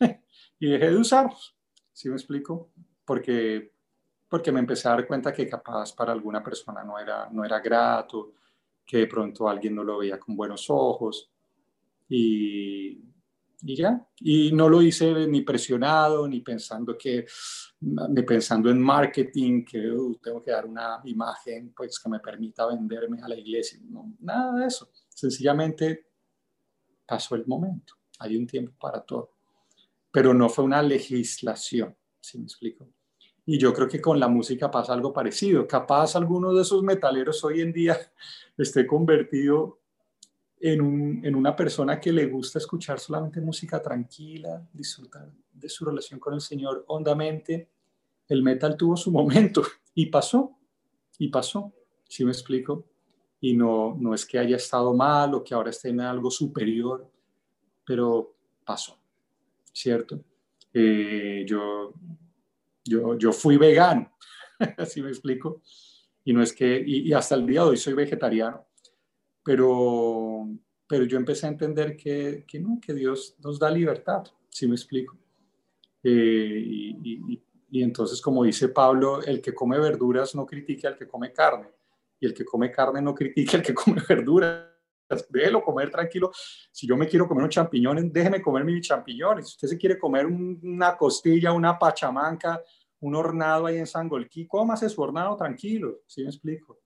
y 0.58 0.66
dejé 0.66 0.90
de 0.90 0.96
usarlos. 0.96 1.56
¿Sí 1.92 2.08
me 2.08 2.16
explico? 2.16 2.70
Porque 3.04 3.72
porque 4.32 4.50
me 4.50 4.60
empecé 4.60 4.88
a 4.88 4.92
dar 4.92 5.06
cuenta 5.06 5.30
que 5.30 5.46
capaz 5.46 5.94
para 5.94 6.10
alguna 6.10 6.42
persona 6.42 6.82
no 6.82 6.98
era, 6.98 7.28
no 7.30 7.44
era 7.44 7.60
grato, 7.60 8.32
que 8.82 8.96
de 8.96 9.06
pronto 9.06 9.46
alguien 9.46 9.74
no 9.74 9.84
lo 9.84 9.98
veía 9.98 10.18
con 10.18 10.34
buenos 10.34 10.70
ojos 10.70 11.30
y, 12.08 12.98
y 13.60 13.76
ya. 13.76 14.08
Y 14.20 14.50
no 14.52 14.70
lo 14.70 14.80
hice 14.80 15.26
ni 15.26 15.42
presionado, 15.42 16.26
ni 16.26 16.40
pensando 16.40 16.96
que, 16.96 17.26
ni 17.80 18.22
pensando 18.22 18.70
en 18.70 18.80
marketing, 18.80 19.66
que 19.66 19.90
uh, 19.90 20.14
tengo 20.14 20.42
que 20.42 20.50
dar 20.50 20.64
una 20.64 21.02
imagen 21.04 21.74
pues 21.76 22.00
que 22.00 22.08
me 22.08 22.18
permita 22.18 22.64
venderme 22.64 23.20
a 23.20 23.28
la 23.28 23.36
iglesia. 23.36 23.80
No, 23.84 24.14
nada 24.20 24.60
de 24.60 24.66
eso. 24.66 24.88
Sencillamente 25.10 26.06
pasó 27.04 27.34
el 27.34 27.46
momento. 27.46 27.96
Hay 28.18 28.34
un 28.38 28.46
tiempo 28.46 28.72
para 28.80 29.02
todo. 29.02 29.32
Pero 30.12 30.32
no 30.34 30.48
fue 30.48 30.64
una 30.64 30.82
legislación, 30.82 31.96
si 32.20 32.38
me 32.38 32.44
explico? 32.44 32.88
Y 33.44 33.58
yo 33.58 33.74
creo 33.74 33.88
que 33.88 34.00
con 34.00 34.20
la 34.20 34.28
música 34.28 34.70
pasa 34.70 34.92
algo 34.92 35.12
parecido. 35.12 35.66
Capaz 35.66 36.14
alguno 36.14 36.54
de 36.54 36.62
esos 36.62 36.82
metaleros 36.82 37.42
hoy 37.42 37.60
en 37.60 37.72
día 37.72 37.98
esté 38.56 38.86
convertido 38.86 39.80
en, 40.60 40.80
un, 40.80 41.20
en, 41.24 41.34
una 41.34 41.56
persona 41.56 41.98
que 41.98 42.12
le 42.12 42.26
gusta 42.26 42.58
escuchar 42.58 43.00
solamente 43.00 43.40
música 43.40 43.82
tranquila, 43.82 44.64
disfrutar 44.72 45.28
de 45.52 45.68
su 45.68 45.84
relación 45.84 46.20
con 46.20 46.34
el 46.34 46.40
Señor 46.40 46.84
hondamente. 46.86 47.68
El 48.28 48.44
metal 48.44 48.76
tuvo 48.76 48.96
su 48.96 49.10
momento 49.12 49.62
y 49.94 50.06
pasó, 50.06 50.56
y 51.18 51.28
pasó, 51.28 51.72
si 52.08 52.24
me 52.24 52.30
explico? 52.30 52.84
Y 53.40 53.54
no, 53.54 53.96
no 53.98 54.14
es 54.14 54.24
que 54.24 54.38
haya 54.38 54.56
estado 54.56 54.94
mal 54.94 55.34
o 55.34 55.42
que 55.42 55.52
ahora 55.52 55.70
esté 55.70 55.88
en 55.88 56.00
algo 56.00 56.30
superior, 56.30 57.10
pero 57.84 58.36
pasó, 58.64 59.01
¿cierto? 59.72 60.24
Eh, 60.74 61.44
yo 61.46 61.94
yo, 62.84 63.16
yo 63.16 63.32
fui 63.32 63.56
vegano, 63.56 64.12
así 64.78 65.02
me 65.02 65.08
explico. 65.08 65.62
Y 66.24 66.32
no 66.32 66.42
es 66.42 66.52
que, 66.52 66.82
y, 66.86 67.12
hasta 67.12 67.34
el 67.34 67.46
día 67.46 67.62
de 67.62 67.70
hoy 67.70 67.76
soy 67.76 67.94
vegetariano, 67.94 68.66
pero, 69.42 70.48
pero 70.86 71.04
yo 71.04 71.16
empecé 71.16 71.46
a 71.46 71.50
entender 71.50 71.96
que, 71.96 72.44
que 72.46 72.60
no, 72.60 72.78
que 72.80 72.94
Dios 72.94 73.36
nos 73.42 73.58
da 73.58 73.70
libertad, 73.70 74.22
si 74.48 74.68
me 74.68 74.74
explico. 74.74 75.18
Eh, 76.02 76.62
y, 76.64 77.42
y, 77.70 77.82
entonces, 77.82 78.20
como 78.20 78.44
dice 78.44 78.68
Pablo, 78.68 79.22
el 79.22 79.40
que 79.40 79.54
come 79.54 79.78
verduras 79.80 80.34
no 80.34 80.46
critique 80.46 80.86
al 80.86 80.96
que 80.96 81.08
come 81.08 81.32
carne, 81.32 81.68
y 82.20 82.26
el 82.26 82.34
que 82.34 82.44
come 82.44 82.70
carne 82.70 83.02
no 83.02 83.14
critique 83.14 83.56
al 83.56 83.62
que 83.62 83.74
come 83.74 84.00
verduras. 84.08 84.71
Déjelo 85.28 85.62
comer 85.62 85.90
tranquilo. 85.90 86.30
Si 86.70 86.86
yo 86.86 86.96
me 86.96 87.06
quiero 87.06 87.26
comer 87.26 87.44
unos 87.44 87.54
champiñones, 87.54 88.12
déjeme 88.12 88.42
comer 88.42 88.64
mis 88.64 88.86
champiñones. 88.86 89.48
Si 89.48 89.54
usted 89.54 89.68
se 89.68 89.78
quiere 89.78 89.98
comer 89.98 90.26
una 90.26 90.96
costilla, 90.96 91.52
una 91.52 91.78
pachamanca, 91.78 92.62
un 93.00 93.14
hornado 93.14 93.66
ahí 93.66 93.78
en 93.78 93.86
Sangolquí, 93.86 94.46
cómase 94.46 94.88
su 94.88 95.00
hornado 95.02 95.36
tranquilo, 95.36 96.00
¿sí 96.06 96.22
me 96.22 96.28
explico? 96.28 96.78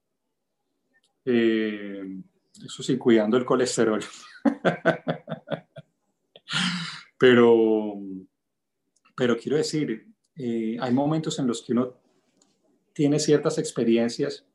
Eh, 1.25 2.21
eso 2.65 2.81
sí, 2.81 2.97
cuidando 2.97 3.37
el 3.37 3.45
colesterol. 3.45 4.03
pero, 7.19 7.95
pero 9.15 9.37
quiero 9.37 9.57
decir, 9.57 10.07
eh, 10.35 10.77
hay 10.79 10.93
momentos 10.93 11.37
en 11.39 11.47
los 11.47 11.61
que 11.61 11.73
uno 11.73 11.93
tiene 12.93 13.19
ciertas 13.19 13.59
experiencias 13.59 14.46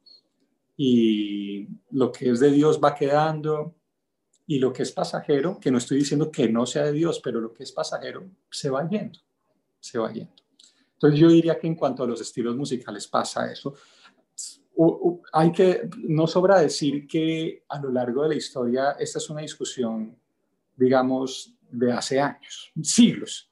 y 0.76 1.68
lo 1.90 2.10
que 2.10 2.30
es 2.30 2.40
de 2.40 2.50
Dios 2.50 2.80
va 2.82 2.94
quedando 2.94 3.74
y 4.46 4.58
lo 4.58 4.72
que 4.72 4.82
es 4.82 4.92
pasajero, 4.92 5.58
que 5.60 5.70
no 5.70 5.78
estoy 5.78 5.98
diciendo 5.98 6.30
que 6.30 6.48
no 6.48 6.66
sea 6.66 6.84
de 6.84 6.92
Dios, 6.92 7.20
pero 7.22 7.40
lo 7.40 7.52
que 7.52 7.62
es 7.62 7.72
pasajero 7.72 8.28
se 8.50 8.70
va 8.70 8.88
yendo, 8.88 9.18
se 9.78 9.98
va 9.98 10.12
yendo. 10.12 10.32
Entonces 10.94 11.18
yo 11.18 11.28
diría 11.28 11.58
que 11.58 11.66
en 11.66 11.74
cuanto 11.74 12.02
a 12.02 12.06
los 12.06 12.20
estilos 12.20 12.56
musicales 12.56 13.08
pasa 13.08 13.50
eso. 13.50 13.74
hay 15.32 15.52
que, 15.52 15.88
no 15.98 16.26
sobra 16.26 16.60
decir 16.60 17.06
que 17.06 17.64
a 17.68 17.80
lo 17.80 17.90
largo 17.90 18.22
de 18.22 18.30
la 18.30 18.34
historia 18.34 18.92
esta 18.92 19.18
es 19.18 19.30
una 19.30 19.40
discusión, 19.40 20.16
digamos, 20.76 21.54
de 21.70 21.92
hace 21.92 22.20
años, 22.20 22.70
siglos, 22.82 23.50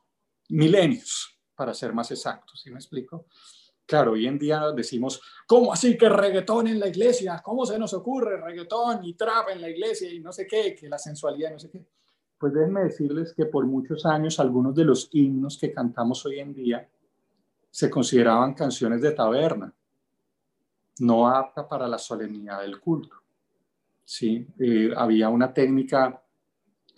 milenios, 0.48 1.38
para 1.54 1.74
ser 1.74 1.92
más 1.92 2.10
exactos, 2.10 2.60
¿sí 2.62 2.70
me 2.70 2.76
explico? 2.76 3.26
Claro, 3.90 4.12
hoy 4.12 4.24
en 4.28 4.38
día 4.38 4.70
decimos, 4.70 5.20
¿cómo 5.48 5.72
así 5.72 5.98
que 5.98 6.08
reggaetón 6.08 6.68
en 6.68 6.78
la 6.78 6.86
iglesia? 6.86 7.42
¿Cómo 7.44 7.66
se 7.66 7.76
nos 7.76 7.92
ocurre 7.92 8.40
reggaetón 8.40 9.04
y 9.04 9.14
trap 9.14 9.48
en 9.48 9.60
la 9.60 9.68
iglesia 9.68 10.08
y 10.14 10.20
no 10.20 10.30
sé 10.30 10.46
qué, 10.46 10.76
que 10.76 10.88
la 10.88 10.96
sensualidad, 10.96 11.50
no 11.50 11.58
sé 11.58 11.70
qué? 11.70 11.84
Pues 12.38 12.52
déjenme 12.52 12.84
decirles 12.84 13.34
que 13.34 13.46
por 13.46 13.66
muchos 13.66 14.06
años 14.06 14.38
algunos 14.38 14.76
de 14.76 14.84
los 14.84 15.08
himnos 15.10 15.58
que 15.58 15.72
cantamos 15.72 16.24
hoy 16.24 16.38
en 16.38 16.54
día 16.54 16.88
se 17.68 17.90
consideraban 17.90 18.54
canciones 18.54 19.02
de 19.02 19.10
taberna, 19.10 19.74
no 21.00 21.26
apta 21.26 21.66
para 21.66 21.88
la 21.88 21.98
solemnidad 21.98 22.60
del 22.60 22.78
culto. 22.78 23.16
¿sí? 24.04 24.46
Eh, 24.60 24.92
había 24.96 25.30
una 25.30 25.52
técnica 25.52 26.22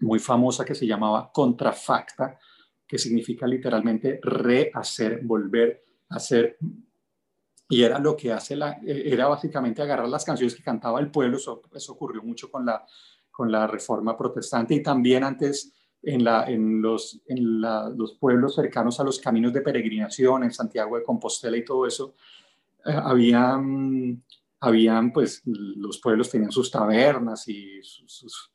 muy 0.02 0.18
famosa 0.18 0.62
que 0.62 0.74
se 0.74 0.86
llamaba 0.86 1.32
contrafacta, 1.32 2.38
que 2.86 2.98
significa 2.98 3.46
literalmente 3.46 4.20
rehacer, 4.22 5.22
volver 5.24 5.82
hacer. 6.12 6.58
Y 7.68 7.82
era 7.82 7.98
lo 7.98 8.16
que 8.16 8.32
hace 8.32 8.54
la, 8.54 8.72
eh, 8.84 9.04
era 9.06 9.28
básicamente 9.28 9.82
agarrar 9.82 10.08
las 10.08 10.24
canciones 10.24 10.54
que 10.54 10.62
cantaba 10.62 11.00
el 11.00 11.10
pueblo, 11.10 11.36
eso, 11.36 11.62
eso 11.72 11.92
ocurrió 11.92 12.22
mucho 12.22 12.50
con 12.50 12.66
la, 12.66 12.84
con 13.30 13.50
la 13.50 13.66
reforma 13.66 14.16
protestante 14.16 14.74
y 14.74 14.82
también 14.82 15.24
antes 15.24 15.72
en, 16.02 16.24
la, 16.24 16.44
en, 16.50 16.82
los, 16.82 17.20
en 17.26 17.60
los 17.60 18.14
pueblos 18.14 18.56
cercanos 18.56 18.98
a 19.00 19.04
los 19.04 19.18
caminos 19.20 19.52
de 19.52 19.60
peregrinación, 19.60 20.44
en 20.44 20.52
Santiago 20.52 20.96
de 20.96 21.04
Compostela 21.04 21.56
y 21.56 21.64
todo 21.64 21.86
eso, 21.86 22.14
eh, 22.84 22.92
habían, 22.92 24.22
habían, 24.60 25.12
pues, 25.12 25.42
los 25.44 25.98
pueblos 25.98 26.30
tenían 26.30 26.50
sus 26.50 26.70
tabernas 26.70 27.48
y 27.48 27.80
sus, 27.82 28.50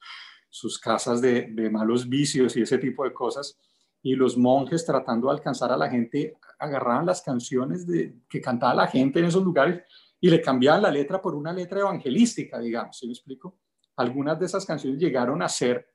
sus, 0.50 0.80
casas 0.80 1.22
de, 1.22 1.48
de, 1.52 1.70
malos 1.70 2.08
vicios 2.08 2.56
y 2.58 2.62
ese 2.62 2.78
tipo 2.78 3.04
de 3.04 3.14
cosas. 3.14 3.58
Y 4.02 4.16
los 4.16 4.38
monjes 4.38 4.86
tratando 4.86 5.28
de 5.28 5.34
alcanzar 5.34 5.72
a 5.72 5.78
la 5.78 5.90
gente, 5.90 6.38
agarraban 6.60 7.06
las 7.06 7.22
canciones 7.22 7.86
de, 7.88 8.16
que 8.30 8.42
cantaba 8.42 8.74
la 8.74 8.88
gente 8.88 9.20
en 9.20 9.26
esos 9.26 9.44
lugares 9.44 9.82
y 10.20 10.30
le 10.30 10.42
cambiaban 10.42 10.82
la 10.82 10.92
letra 10.92 11.22
por 11.22 11.36
una 11.36 11.54
letra 11.54 11.82
evangelística, 11.82 12.60
digamos, 12.60 12.98
¿sí 12.98 13.08
me 13.08 13.14
explico? 13.14 13.58
Algunas 13.96 14.40
de 14.40 14.46
esas 14.46 14.66
canciones 14.66 15.00
llegaron 15.00 15.42
a 15.42 15.50
ser 15.50 15.88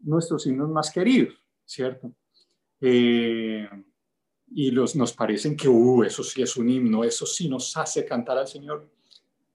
nuestros 0.00 0.46
himnos 0.46 0.68
más 0.70 0.90
queridos, 0.90 1.34
¿cierto? 1.64 2.12
Eh, 2.80 3.68
y 4.50 4.70
los, 4.70 4.94
nos 4.94 5.12
parecen 5.12 5.56
que, 5.56 5.68
uh, 5.68 6.04
eso 6.04 6.22
sí 6.22 6.42
es 6.42 6.56
un 6.56 6.68
himno, 6.68 7.02
eso 7.02 7.26
sí 7.26 7.48
nos 7.48 7.76
hace 7.76 8.04
cantar 8.04 8.38
al 8.38 8.46
Señor. 8.46 8.90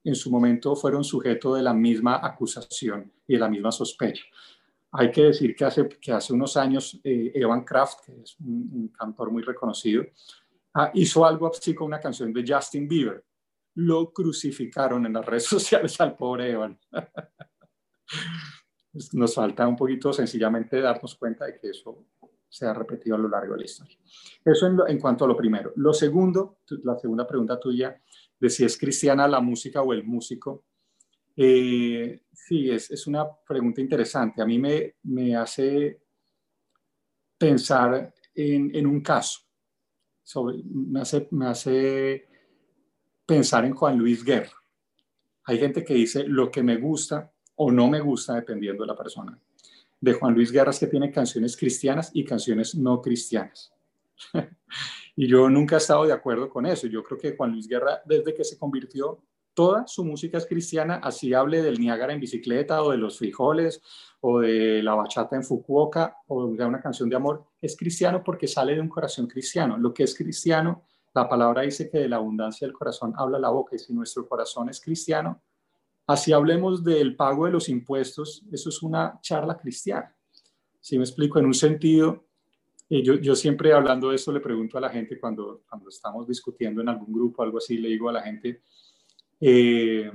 en 0.02 0.14
su 0.14 0.30
momento 0.30 0.74
fueron 0.74 1.04
sujeto 1.04 1.54
de 1.54 1.62
la 1.62 1.74
misma 1.74 2.20
acusación 2.22 3.12
y 3.26 3.34
de 3.34 3.38
la 3.38 3.48
misma 3.48 3.70
sospecha. 3.70 4.24
Hay 4.92 5.12
que 5.12 5.24
decir 5.24 5.54
que 5.54 5.64
hace, 5.64 5.88
que 5.88 6.12
hace 6.12 6.32
unos 6.32 6.56
años 6.56 7.00
eh, 7.04 7.30
Evan 7.34 7.64
Kraft, 7.64 8.00
que 8.04 8.22
es 8.22 8.36
un, 8.40 8.88
cantor 8.88 9.30
muy 9.30 9.42
reconocido, 9.42 10.04
ah, 10.74 10.90
hizo 10.94 11.24
algo 11.24 11.48
así 11.48 11.74
con 11.74 11.86
una 11.86 12.00
canción 12.00 12.32
de 12.32 12.44
Justin 12.46 12.88
Bieber. 12.88 13.24
Lo 13.74 14.12
crucificaron 14.12 15.06
en 15.06 15.12
las 15.12 15.24
redes 15.26 15.44
sociales 15.44 16.00
al 16.00 16.16
pobre 16.16 16.50
Evan. 16.50 16.78
Nos 19.12 19.34
falta 19.34 19.68
un 19.68 19.76
poquito 19.76 20.12
sencillamente 20.12 20.80
darnos 20.80 21.14
cuenta 21.14 21.46
de 21.46 21.60
que 21.60 21.70
eso 21.70 22.06
se 22.48 22.66
ha 22.66 22.74
repetido 22.74 23.14
a 23.14 23.18
lo 23.18 23.28
largo 23.28 23.52
de 23.52 23.60
la 23.60 23.64
historia. 23.64 23.96
Eso 24.44 24.66
en, 24.66 24.76
en 24.88 24.98
cuanto 24.98 25.24
a 25.24 25.28
lo 25.28 25.36
primero. 25.36 25.72
Lo 25.76 25.92
segundo, 25.92 26.58
la 26.82 26.98
segunda 26.98 27.24
pregunta 27.24 27.60
tuya, 27.60 28.02
de 28.40 28.50
si 28.50 28.64
es 28.64 28.76
cristiana 28.76 29.28
la 29.28 29.40
música 29.40 29.82
o 29.82 29.92
el 29.92 30.02
músico. 30.02 30.64
Eh, 31.42 32.20
sí, 32.34 32.70
es, 32.70 32.90
es, 32.90 33.06
una 33.06 33.26
pregunta 33.34 33.80
interesante. 33.80 34.42
A 34.42 34.44
mí 34.44 34.58
me, 34.58 34.96
me 35.04 35.34
hace 35.34 36.02
pensar 37.38 38.12
en, 38.34 38.76
en 38.76 38.86
un 38.86 39.00
caso. 39.00 39.40
Sobre, 40.22 40.58
me, 40.62 41.00
hace, 41.00 41.28
me 41.30 41.46
hace 41.46 42.28
pensar 43.24 43.64
en 43.64 43.74
Juan 43.74 43.96
Luis 43.96 44.22
Guerra. 44.22 44.52
Hay 45.44 45.58
gente 45.58 45.82
que 45.82 45.94
dice 45.94 46.24
lo 46.24 46.50
que 46.50 46.62
me 46.62 46.76
gusta 46.76 47.32
o 47.54 47.72
no 47.72 47.88
me 47.88 48.00
gusta 48.00 48.34
dependiendo 48.34 48.82
de 48.82 48.88
la 48.88 48.96
persona. 48.96 49.40
De 49.98 50.12
Juan 50.12 50.34
Luis 50.34 50.52
Guerra 50.52 50.72
es 50.72 50.78
que 50.78 50.88
tiene 50.88 51.10
canciones 51.10 51.56
cristianas 51.56 52.10
y 52.12 52.22
canciones 52.22 52.74
no 52.74 53.00
cristianas. 53.00 53.72
Y 55.16 55.26
yo 55.26 55.50
nunca 55.50 55.74
he 55.74 55.78
estado 55.78 56.06
de 56.06 56.12
acuerdo 56.12 56.48
con 56.48 56.64
eso. 56.64 56.86
Yo 56.86 57.02
creo 57.02 57.18
que 57.18 57.36
Juan 57.36 57.50
Luis 57.50 57.68
Guerra, 57.68 58.00
desde 58.06 58.32
que 58.32 58.44
se 58.44 58.56
convirtió, 58.56 59.22
toda 59.60 59.86
su 59.86 60.06
música 60.06 60.38
es 60.38 60.46
cristiana, 60.46 61.02
así 61.04 61.34
hable 61.34 61.60
del 61.60 61.78
Niágara 61.78 62.14
en 62.14 62.20
bicicleta 62.20 62.82
o 62.82 62.92
de 62.92 62.96
los 62.96 63.18
frijoles 63.18 63.82
o 64.22 64.40
de 64.40 64.82
la 64.82 64.94
bachata 64.94 65.36
en 65.36 65.44
Fukuoka 65.44 66.16
o 66.28 66.50
de 66.50 66.64
una 66.64 66.80
canción 66.80 67.10
de 67.10 67.16
amor, 67.16 67.44
es 67.60 67.76
cristiano 67.76 68.24
porque 68.24 68.48
sale 68.48 68.74
de 68.74 68.80
un 68.80 68.88
corazón 68.88 69.26
cristiano. 69.26 69.76
Lo 69.76 69.92
que 69.92 70.04
es 70.04 70.14
cristiano, 70.14 70.84
la 71.12 71.28
palabra 71.28 71.60
dice 71.60 71.90
que 71.90 71.98
de 71.98 72.08
la 72.08 72.16
abundancia 72.16 72.66
del 72.66 72.72
corazón 72.72 73.12
habla 73.18 73.38
la 73.38 73.50
boca 73.50 73.76
y 73.76 73.78
si 73.78 73.92
nuestro 73.92 74.26
corazón 74.26 74.70
es 74.70 74.80
cristiano, 74.80 75.42
así 76.06 76.32
hablemos 76.32 76.82
del 76.82 77.14
pago 77.14 77.44
de 77.44 77.52
los 77.52 77.68
impuestos, 77.68 78.42
eso 78.50 78.70
es 78.70 78.82
una 78.82 79.20
charla 79.20 79.58
cristiana. 79.58 80.16
Si 80.80 80.96
me 80.96 81.04
explico, 81.04 81.38
en 81.38 81.44
un 81.44 81.52
sentido, 81.52 82.24
yo, 82.88 83.16
yo, 83.16 83.36
siempre 83.36 83.74
hablando 83.74 84.08
de 84.08 84.16
esto 84.16 84.32
le 84.32 84.40
pregunto 84.40 84.78
a 84.78 84.80
la 84.80 84.88
gente 84.88 85.20
cuando, 85.20 85.64
cuando 85.68 85.90
estamos 85.90 86.26
discutiendo 86.26 86.80
en 86.80 86.88
algún 86.88 87.12
grupo, 87.12 87.42
algo 87.42 87.58
así, 87.58 87.76
le 87.76 87.90
digo 87.90 88.08
a 88.08 88.12
la 88.12 88.22
gente, 88.22 88.62
eh, 89.40 90.10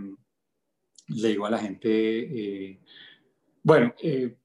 le 1.07 1.27
digo 1.27 1.45
a 1.45 1.49
la 1.49 1.57
gente, 1.57 1.89
eh, 1.89 2.79
bueno, 3.63 3.93
eh, 4.01 4.37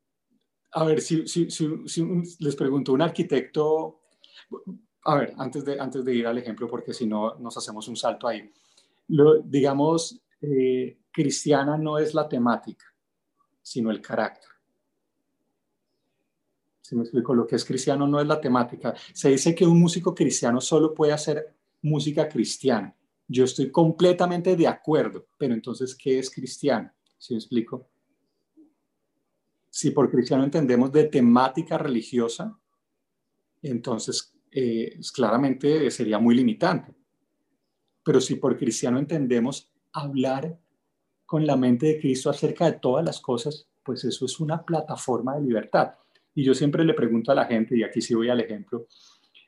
a 0.73 0.85
ver, 0.85 1.01
si, 1.01 1.25
les 2.39 2.57
pregunto, 2.57 2.93
un 2.93 3.03
arquitecto, 3.03 4.01
a 5.05 5.17
ver, 5.17 5.35
antes 5.37 5.65
de, 5.65 5.79
antes 5.79 6.05
de 6.05 6.15
ir 6.15 6.27
al 6.27 6.39
ejemplo, 6.39 6.67
porque 6.67 6.95
si 6.95 7.07
no 7.07 7.39
nos 7.39 7.57
hacemos 7.57 7.87
un 7.89 7.97
salto 7.97 8.27
ahí, 8.27 8.51
Lo, 9.09 9.41
digamos, 9.43 10.23
cristiana 11.11 11.77
no 11.77 11.99
es 11.99 12.15
la 12.15 12.29
temática, 12.29 12.87
sino 13.61 13.91
el 13.91 14.01
carácter. 14.01 14.49
Si 16.81 16.97
me 16.97 17.03
explico, 17.03 17.35
lo 17.35 17.47
que 17.47 17.57
es 17.57 17.65
cristiano 17.65 18.07
no 18.07 18.21
es 18.21 18.27
la 18.27 18.41
temática. 18.41 18.95
Se 19.13 19.29
dice 19.29 19.55
que 19.55 19.65
un 19.65 19.79
músico 19.79 20.15
cristiano 20.15 20.61
solo 20.61 20.93
puede 20.95 21.13
hacer 21.13 21.55
música 21.83 22.29
cristiana. 22.29 22.97
Yo 23.33 23.45
estoy 23.45 23.71
completamente 23.71 24.57
de 24.57 24.67
acuerdo, 24.67 25.29
pero 25.39 25.55
entonces, 25.55 25.95
¿qué 25.95 26.19
es 26.19 26.29
cristiano? 26.29 26.93
Si 27.17 27.33
me 27.33 27.39
explico? 27.39 27.89
Si 29.71 29.93
por 29.93 30.11
cristiano 30.11 30.43
entendemos 30.43 30.91
de 30.91 31.05
temática 31.05 31.79
religiosa, 31.79 32.59
entonces 33.63 34.35
eh, 34.51 34.99
claramente 35.15 35.93
sería 35.93 36.19
muy 36.19 36.35
limitante. 36.35 36.93
Pero 38.03 38.21
si 38.21 38.35
por 38.35 38.59
cristiano 38.59 38.99
entendemos 38.99 39.73
hablar 39.93 40.59
con 41.25 41.47
la 41.47 41.57
mente 41.57 41.87
de 41.87 42.01
Cristo 42.01 42.31
acerca 42.31 42.65
de 42.65 42.81
todas 42.81 43.05
las 43.05 43.21
cosas, 43.21 43.69
pues 43.85 44.03
eso 44.03 44.25
es 44.25 44.41
una 44.41 44.65
plataforma 44.65 45.37
de 45.37 45.43
libertad. 45.43 45.95
Y 46.35 46.43
yo 46.43 46.53
siempre 46.53 46.85
le 46.85 46.95
pregunto 46.95 47.31
a 47.31 47.37
la 47.37 47.47
gente, 47.47 47.79
y 47.79 47.85
aquí 47.85 48.01
sí 48.01 48.13
voy 48.13 48.29
al 48.29 48.41
ejemplo, 48.41 48.89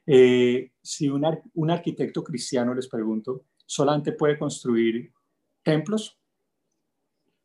eh, 0.06 0.70
si 0.80 1.08
un, 1.08 1.26
un 1.54 1.70
arquitecto 1.72 2.22
cristiano, 2.22 2.74
les 2.74 2.86
pregunto, 2.86 3.46
solamente 3.66 4.12
puede 4.12 4.38
construir 4.38 5.12
templos, 5.62 6.18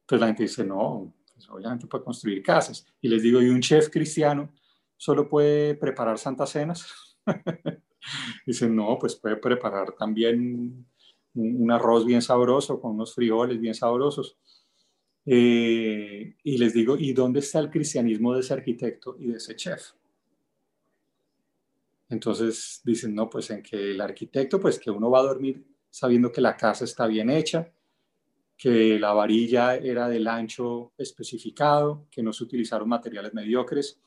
pues 0.05 0.22
la 0.22 0.28
gente 0.28 0.43
dice, 0.43 0.63
no, 0.63 1.13
pues 1.34 1.49
obviamente 1.49 1.88
puede 1.88 2.03
construir 2.03 2.41
casas. 2.41 2.86
Y 3.01 3.09
les 3.09 3.22
digo, 3.22 3.41
¿y 3.41 3.49
un 3.49 3.61
chef 3.61 3.89
cristiano 3.89 4.53
solo 4.95 5.28
puede 5.28 5.76
preparar 5.76 6.18
santas 6.18 6.51
cenas? 6.51 6.88
Dicen, 8.45 8.76
no, 8.76 8.97
pues 8.99 9.15
puede 9.15 9.36
preparar 9.36 9.91
también 9.93 10.86
un 11.34 11.72
arroz 11.72 12.05
bien 12.05 12.22
sabroso 12.22 12.80
con 12.80 12.95
unos 12.95 13.13
frijoles 13.13 13.59
bien 13.59 13.76
sabrosos. 13.76 14.38
Eh, 15.26 16.36
y 16.41 16.57
les 16.57 16.74
digo, 16.74 16.97
¿y 16.97 17.11
dónde 17.11 17.41
está 17.41 17.59
el 17.59 17.70
cristianismo 17.70 18.34
de 18.34 18.39
ese 18.39 18.53
arquitecto 18.53 19.18
y 19.20 19.28
de 19.28 19.38
ese 19.38 19.55
chef? 19.55 19.91
Entonces 22.09 22.82
dicen, 22.86 23.13
no, 23.13 23.30
pues 23.30 23.49
en 23.49 23.61
que 23.61 23.91
el 23.91 23.99
arquitecto, 23.99 24.59
pues 24.59 24.80
que 24.80 24.89
uno 24.89 25.11
va 25.11 25.20
a 25.20 25.24
dormir 25.24 25.65
sabiendo 25.90 26.32
que 26.32 26.42
la 26.42 26.58
casa 26.58 26.86
está 26.86 27.08
bien 27.08 27.30
hecha, 27.30 27.72
que 28.58 28.98
la 29.00 29.14
varilla 29.14 29.76
era 29.76 30.10
del 30.10 30.28
ancho 30.28 30.94
especificado, 30.98 32.08
que 32.10 32.24
no 32.24 32.34
se 32.34 32.44
utilizaron 32.44 32.90
materiales 32.90 33.34
mediocres, 33.34 34.00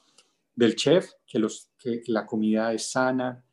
del 0.54 0.74
chef, 0.74 1.12
que, 1.26 1.38
los, 1.38 1.70
que, 1.78 2.02
la 2.08 2.26
comida 2.26 2.72
es 2.72 2.90
sana, 2.90 3.44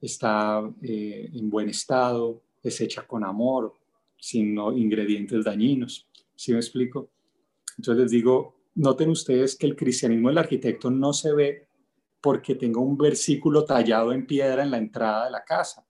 está 0.00 0.62
eh, 0.82 1.30
en 1.32 1.50
buen 1.50 1.68
estado, 1.68 2.42
es 2.62 2.80
hecha 2.80 3.06
con 3.06 3.22
amor, 3.24 3.74
sin 4.18 4.58
ingredientes 4.58 5.44
dañinos. 5.44 6.08
¿Sí 6.34 6.52
me 6.52 6.58
explico? 6.58 7.10
Entonces 7.78 8.02
les 8.04 8.10
digo, 8.10 8.56
noten 8.74 9.10
ustedes 9.10 9.56
que 9.56 9.66
el 9.66 9.76
cristianismo 9.76 10.28
del 10.28 10.38
arquitecto 10.38 10.90
no 10.90 11.12
se 11.12 11.32
ve 11.32 11.68
porque 12.20 12.54
tenga 12.54 12.80
un 12.80 12.96
versículo 12.96 13.64
tallado 13.64 14.12
en 14.12 14.26
piedra 14.26 14.62
en 14.62 14.70
la 14.70 14.78
entrada 14.78 15.26
de 15.26 15.30
la 15.30 15.44
casa. 15.44 15.85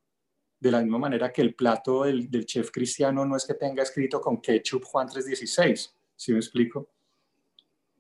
De 0.59 0.70
la 0.70 0.80
misma 0.80 0.98
manera 0.98 1.32
que 1.32 1.42
el 1.42 1.54
plato 1.54 2.04
del, 2.04 2.46
chef 2.46 2.70
cristiano 2.70 3.24
no 3.24 3.36
es 3.36 3.46
que 3.46 3.54
tenga 3.54 3.82
escrito 3.82 4.20
con 4.20 4.40
ketchup 4.40 4.84
Juan 4.84 5.09
3.16, 5.09 5.92
¿sí 6.14 6.32
me 6.32 6.38
explico? 6.38 6.88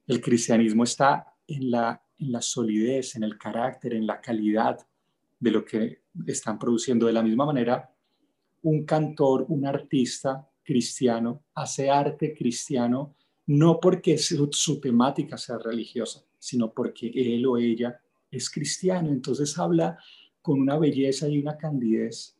El 0.06 0.20
cristianismo 0.20 0.84
está 0.84 1.34
en 1.46 1.70
la, 1.70 2.02
en 2.18 2.32
la 2.32 2.40
solidez, 2.40 3.16
en 3.16 3.24
el 3.24 3.36
carácter, 3.36 3.94
en 3.94 4.06
la 4.06 4.20
calidad 4.20 4.78
de 5.38 5.50
lo 5.50 5.64
que 5.64 6.02
están 6.26 6.58
produciendo. 6.58 7.06
De 7.06 7.12
la 7.12 7.22
misma 7.22 7.44
manera, 7.44 7.90
un 8.62 8.84
cantor, 8.84 9.44
un 9.48 9.66
artista 9.66 10.48
cristiano 10.62 11.44
hace 11.54 11.88
arte 11.88 12.34
cristiano 12.34 13.14
no 13.46 13.78
porque 13.80 14.18
su, 14.18 14.80
temática 14.80 15.38
sea 15.38 15.58
religiosa, 15.58 16.24
sino 16.38 16.72
porque 16.72 17.12
él 17.14 17.46
o 17.46 17.56
ella 17.56 18.00
es 18.30 18.50
cristiano. 18.50 19.10
Entonces 19.10 19.56
habla 19.56 19.96
con 20.42 20.60
una 20.60 20.78
belleza 20.78 21.28
y 21.28 21.38
una 21.38 21.56
candidez 21.56 22.35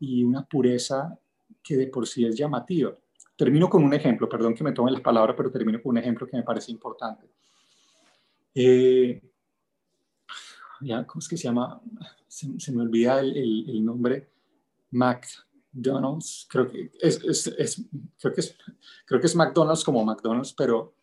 y 0.00 0.22
una 0.24 0.44
pureza 0.44 1.18
que 1.62 1.76
de 1.76 1.86
por 1.88 2.06
sí 2.06 2.24
es 2.24 2.36
llamativa. 2.36 2.94
Termino 3.36 3.68
con 3.68 3.84
un 3.84 3.94
ejemplo, 3.94 4.28
perdón 4.28 4.54
que 4.54 4.64
me 4.64 4.72
tome 4.72 4.90
la 4.90 5.02
palabra, 5.02 5.34
pero 5.36 5.50
termino 5.50 5.80
con 5.82 5.90
un 5.90 5.98
ejemplo 5.98 6.26
que 6.26 6.36
me 6.36 6.42
parece 6.42 6.72
importante. 6.72 7.28
Eh, 8.54 9.20
¿Cómo 11.06 11.18
es 11.18 11.28
que 11.28 11.36
se 11.36 11.44
llama? 11.44 11.80
Se, 12.26 12.72
me 12.72 12.82
olvida 12.82 13.20
el, 13.20 13.68
el 13.68 13.84
nombre. 13.84 14.30
Mac, 14.90 15.26
McDonald's, 15.72 16.46
creo 16.50 16.70
que 16.70 16.90
es, 17.00 17.18
creo 18.20 18.34
que 18.34 18.40
es, 18.40 18.56
creo 19.04 19.20
que 19.20 19.26
es 19.26 19.36
McDonald's 19.36 19.84
como 19.84 20.04
McDonald's, 20.04 20.52
pero 20.52 20.94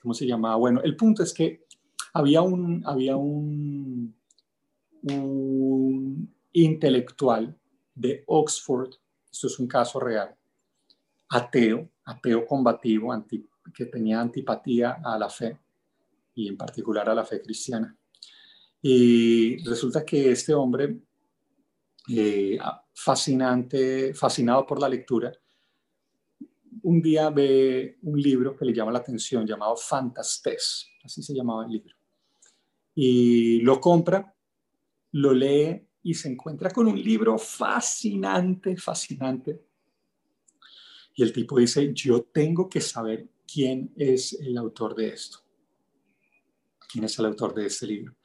¿cómo 0.00 0.14
se 0.14 0.26
llama? 0.26 0.56
Bueno, 0.56 0.80
el 0.82 0.96
punto 0.96 1.22
es 1.22 1.32
que 1.32 1.64
había 2.12 2.42
un, 2.42 2.82
había 2.86 3.16
un, 3.16 4.14
un 5.02 6.34
intelectual 6.52 7.56
de 7.94 8.24
Oxford, 8.26 8.90
esto 9.30 9.46
es 9.46 9.58
un 9.58 9.66
caso 9.66 10.00
real, 10.00 10.34
ateo, 11.28 11.88
ateo 12.04 12.46
combativo, 12.46 13.12
que 13.74 13.86
tenía 13.86 14.20
antipatía 14.20 15.00
a 15.04 15.18
la 15.18 15.28
fe 15.28 15.58
y 16.34 16.48
en 16.48 16.56
particular 16.56 17.08
a 17.08 17.14
la 17.14 17.24
fe 17.24 17.40
cristiana. 17.40 17.96
Y 18.82 19.64
resulta 19.64 20.04
que 20.04 20.32
este 20.32 20.52
hombre 20.52 20.98
eh, 22.08 22.58
fascinante, 22.92 24.12
fascinado 24.14 24.66
por 24.66 24.80
la 24.80 24.88
lectura, 24.88 25.32
un 26.82 27.00
día 27.00 27.30
ve 27.30 27.98
un 28.02 28.20
libro 28.20 28.54
que 28.54 28.64
le 28.64 28.74
llama 28.74 28.92
la 28.92 28.98
atención 28.98 29.46
llamado 29.46 29.76
Fantastes, 29.76 30.90
así 31.02 31.22
se 31.22 31.34
llamaba 31.34 31.64
el 31.64 31.72
libro, 31.72 31.94
y 32.94 33.60
lo 33.62 33.80
compra, 33.80 34.34
lo 35.12 35.32
lee 35.32 35.88
y 36.04 36.12
se 36.12 36.28
encuentra 36.28 36.70
con 36.70 36.86
un 36.86 37.02
libro 37.02 37.36
fascinante, 37.38 38.76
fascinante, 38.76 39.64
Y 41.16 41.22
el 41.22 41.32
tipo 41.32 41.58
dice, 41.58 41.94
yo 41.94 42.24
tengo 42.24 42.68
que 42.68 42.80
saber 42.80 43.28
quién 43.46 43.92
es 43.96 44.32
el 44.32 44.58
autor 44.58 44.96
de 44.96 45.08
esto. 45.08 45.38
¿Quién 46.90 47.04
es 47.04 47.16
el 47.20 47.26
autor 47.26 47.54
de 47.54 47.66
este 47.66 47.86
libro? 47.86 48.16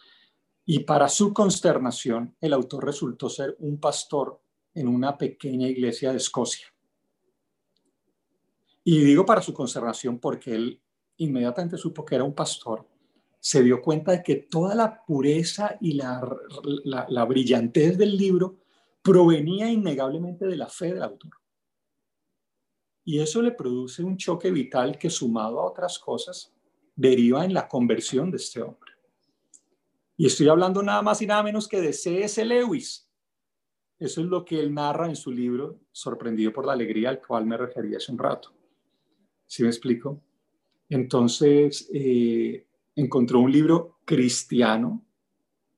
Y 0.65 0.79
para 0.79 1.07
su 1.07 1.31
consternación, 1.31 2.35
el 2.41 2.51
autor 2.51 2.85
resultó 2.85 3.29
ser 3.29 3.55
un 3.59 3.79
pastor 3.79 4.41
en 4.73 4.87
una 4.87 5.17
pequeña 5.17 5.67
iglesia 5.67 6.11
de 6.11 6.17
Escocia. 6.17 6.67
Y 8.83 9.03
digo 9.03 9.25
para 9.25 9.41
su 9.41 9.53
consternación 9.53 10.19
porque 10.19 10.55
él 10.55 10.81
inmediatamente 11.17 11.77
supo 11.77 12.03
que 12.03 12.15
era 12.15 12.23
un 12.23 12.33
pastor, 12.33 12.87
se 13.39 13.63
dio 13.63 13.81
cuenta 13.81 14.11
de 14.11 14.23
que 14.23 14.35
toda 14.35 14.75
la 14.75 15.05
pureza 15.05 15.77
y 15.79 15.93
la, 15.93 16.21
la, 16.83 17.25
brillantez 17.25 17.97
del 17.97 18.17
libro 18.17 18.57
provenía 19.01 19.71
innegablemente 19.71 20.45
de 20.45 20.57
la 20.57 20.67
fe 20.67 20.93
del 20.93 21.03
autor. 21.03 21.31
Y 23.05 23.19
eso 23.19 23.41
le 23.41 23.51
produce 23.51 24.03
un 24.03 24.17
choque 24.17 24.51
vital 24.51 24.97
que 24.97 25.09
sumado 25.09 25.59
a 25.59 25.65
otras 25.65 25.97
cosas 25.99 26.53
deriva 26.95 27.45
en 27.45 27.53
la 27.53 27.67
conversión 27.67 28.29
de 28.29 28.37
este 28.37 28.61
hombre. 28.61 28.91
Y 30.17 30.25
estoy 30.25 30.49
hablando 30.49 30.83
nada 30.83 31.01
más 31.01 31.21
y 31.21 31.25
nada 31.25 31.41
menos 31.41 31.67
que 31.67 31.79
de 31.79 31.93
C.S. 31.93 32.43
Lewis. 32.43 33.09
Eso 33.97 34.21
es 34.21 34.27
lo 34.27 34.43
que 34.43 34.59
él 34.59 34.73
narra 34.73 35.07
en 35.07 35.15
su 35.15 35.31
libro, 35.31 35.79
Sorprendido 35.91 36.51
por 36.51 36.65
la 36.65 36.73
Alegría, 36.73 37.09
al 37.09 37.21
cual 37.21 37.45
me 37.45 37.55
referí 37.55 37.95
hace 37.95 38.11
un 38.11 38.17
rato. 38.17 38.53
¿Sí 39.45 39.63
me 39.63 39.69
explico? 39.69 40.21
Entonces, 40.89 41.89
eh, 41.93 42.65
encontró 42.99 43.39
un 43.39 43.51
libro 43.51 43.99
cristiano, 44.05 45.01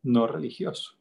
no 0.03 0.27
religioso. 0.27 0.93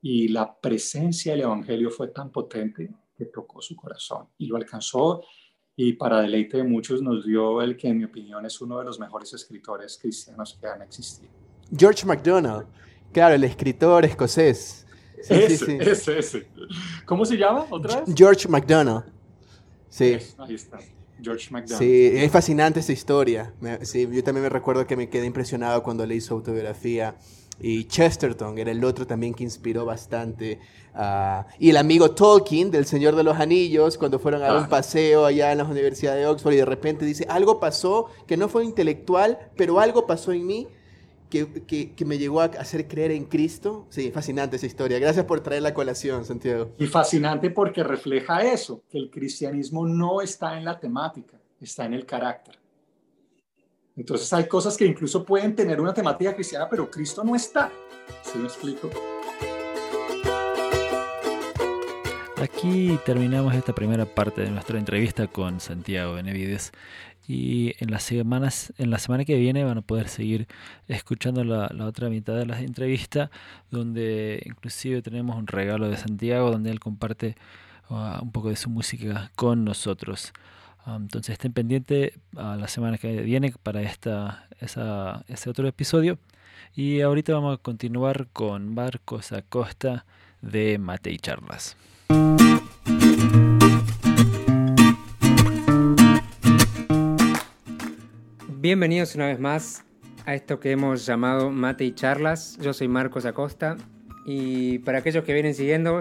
Y 0.00 0.28
la 0.28 0.58
presencia 0.60 1.32
del 1.32 1.42
Evangelio 1.42 1.90
fue 1.90 2.08
tan 2.08 2.30
potente 2.30 2.90
que 3.16 3.26
tocó 3.26 3.60
su 3.62 3.76
corazón 3.76 4.28
y 4.38 4.46
lo 4.46 4.56
alcanzó 4.56 5.22
y 5.76 5.94
para 5.94 6.20
deleite 6.20 6.58
de 6.58 6.64
muchos 6.64 7.02
nos 7.02 7.24
dio 7.24 7.62
el 7.62 7.76
que 7.76 7.88
en 7.88 7.98
mi 7.98 8.04
opinión 8.04 8.44
es 8.44 8.60
uno 8.60 8.78
de 8.78 8.84
los 8.84 8.98
mejores 8.98 9.32
escritores 9.32 9.98
cristianos 10.00 10.58
que 10.60 10.66
han 10.66 10.82
existido. 10.82 11.30
George 11.74 12.04
MacDonald, 12.04 12.66
claro, 13.12 13.34
el 13.34 13.44
escritor 13.44 14.04
escocés. 14.04 14.86
ese, 15.28 15.78
ese, 15.78 16.18
ese. 16.18 16.48
¿Cómo 17.06 17.24
se 17.24 17.36
llama 17.36 17.66
otra 17.70 18.00
vez? 18.00 18.14
George 18.14 18.48
MacDonald. 18.48 19.04
Sí. 19.88 20.18
ahí 20.38 20.54
está. 20.54 20.78
George 21.22 21.48
MacDonald. 21.50 21.82
Sí, 21.82 22.10
es 22.14 22.30
fascinante 22.30 22.80
esa 22.80 22.92
historia. 22.92 23.52
Sí, 23.82 24.08
yo 24.10 24.24
también 24.24 24.42
me 24.42 24.48
recuerdo 24.48 24.86
que 24.86 24.96
me 24.96 25.08
quedé 25.08 25.26
impresionado 25.26 25.82
cuando 25.82 26.04
leí 26.04 26.20
su 26.20 26.34
autobiografía. 26.34 27.16
Y 27.60 27.84
Chesterton 27.84 28.58
era 28.58 28.70
el 28.72 28.82
otro 28.84 29.06
también 29.06 29.34
que 29.34 29.44
inspiró 29.44 29.84
bastante. 29.84 30.58
y 31.58 31.70
el 31.70 31.76
amigo 31.76 32.10
Tolkien 32.10 32.70
del 32.70 32.86
Señor 32.86 33.14
de 33.14 33.22
los 33.22 33.38
Anillos, 33.38 33.98
cuando 33.98 34.18
fueron 34.18 34.42
a 34.42 34.46
dar 34.46 34.56
un 34.56 34.64
ah. 34.64 34.68
paseo 34.68 35.24
allá 35.24 35.52
en 35.52 35.58
la 35.58 35.64
Universidad 35.64 36.16
de 36.16 36.26
Oxford 36.26 36.54
y 36.54 36.56
de 36.56 36.64
repente 36.64 37.04
dice, 37.04 37.26
algo 37.28 37.60
pasó 37.60 38.06
que 38.26 38.36
no 38.36 38.48
fue 38.48 38.64
intelectual, 38.64 39.38
pero 39.56 39.78
algo 39.78 40.06
pasó 40.06 40.32
en 40.32 40.46
mí 40.46 40.68
que, 41.32 41.64
que, 41.66 41.94
que, 41.94 42.04
me 42.04 42.18
llegó 42.18 42.42
a 42.42 42.44
hacer 42.44 42.86
creer 42.86 43.10
en 43.10 43.24
Cristo. 43.24 43.86
Sí, 43.88 44.10
fascinante 44.10 44.56
esa 44.56 44.66
historia. 44.66 44.98
Gracias 44.98 45.24
por 45.24 45.40
traer 45.40 45.62
la 45.62 45.72
colación, 45.72 46.26
Santiago. 46.26 46.74
Y 46.76 46.86
fascinante 46.86 47.48
porque 47.48 47.82
refleja 47.82 48.42
eso, 48.42 48.82
que 48.90 48.98
el 48.98 49.10
cristianismo 49.10 49.86
no 49.86 50.20
está 50.20 50.58
en 50.58 50.66
la 50.66 50.78
temática, 50.78 51.38
está 51.58 51.86
en 51.86 51.94
el 51.94 52.04
carácter. 52.04 52.58
Entonces 53.96 54.30
hay 54.34 54.46
cosas 54.46 54.76
que 54.76 54.84
incluso 54.84 55.24
pueden 55.24 55.56
tener 55.56 55.80
una 55.80 55.94
temática 55.94 56.34
cristiana, 56.34 56.68
pero 56.68 56.90
Cristo 56.90 57.24
no 57.24 57.34
está. 57.34 57.72
¿Sí 58.22 58.36
me 58.36 58.44
explico? 58.44 58.90
Aquí 62.42 62.98
terminamos 63.06 63.54
esta 63.54 63.72
primera 63.72 64.04
parte 64.04 64.42
de 64.42 64.50
nuestra 64.50 64.78
entrevista 64.78 65.28
con 65.28 65.60
Santiago 65.60 66.14
Benevides 66.14 66.72
y 67.26 67.74
en 67.78 67.90
las 67.90 68.02
semanas 68.02 68.72
en 68.78 68.90
la 68.90 68.98
semana 68.98 69.24
que 69.24 69.36
viene 69.36 69.64
van 69.64 69.78
a 69.78 69.82
poder 69.82 70.08
seguir 70.08 70.48
escuchando 70.88 71.44
la, 71.44 71.70
otra 71.86 72.08
mitad 72.08 72.34
de 72.34 72.46
la 72.46 72.60
entrevista 72.60 73.30
donde 73.70 74.42
inclusive 74.44 75.02
tenemos 75.02 75.36
un 75.36 75.46
regalo 75.46 75.88
de 75.88 75.96
Santiago 75.96 76.50
donde 76.50 76.70
él 76.70 76.80
comparte 76.80 77.36
uh, 77.90 78.22
un 78.22 78.32
poco 78.32 78.48
de 78.48 78.56
su 78.56 78.70
música 78.70 79.30
con 79.36 79.64
nosotros. 79.64 80.32
Ah, 80.84 80.96
entonces 81.00 81.34
estén 81.34 81.52
pendientes 81.52 82.12
a 82.36 82.56
la 82.56 82.66
semana 82.66 82.98
que 82.98 83.22
viene 83.22 83.54
para 83.62 83.82
esta, 83.82 84.48
esa, 84.60 85.24
ese 85.28 85.48
otro 85.48 85.68
episodio. 85.68 86.18
Y 86.74 87.02
ahorita 87.02 87.34
vamos 87.34 87.54
a 87.58 87.62
continuar 87.62 88.28
con 88.32 88.74
Marcos 88.74 89.30
Acosta 89.32 90.06
de 90.40 90.78
Mate 90.78 91.12
y 91.12 91.18
Charlas. 91.18 91.76
Bienvenidos 98.62 99.16
una 99.16 99.26
vez 99.26 99.40
más 99.40 99.82
a 100.24 100.36
esto 100.36 100.60
que 100.60 100.70
hemos 100.70 101.04
llamado 101.04 101.50
Mate 101.50 101.84
y 101.84 101.96
Charlas. 101.96 102.56
Yo 102.62 102.72
soy 102.72 102.86
Marcos 102.86 103.26
Acosta 103.26 103.76
y 104.24 104.78
para 104.78 104.98
aquellos 104.98 105.24
que 105.24 105.34
vienen 105.34 105.56
siguiendo 105.56 105.98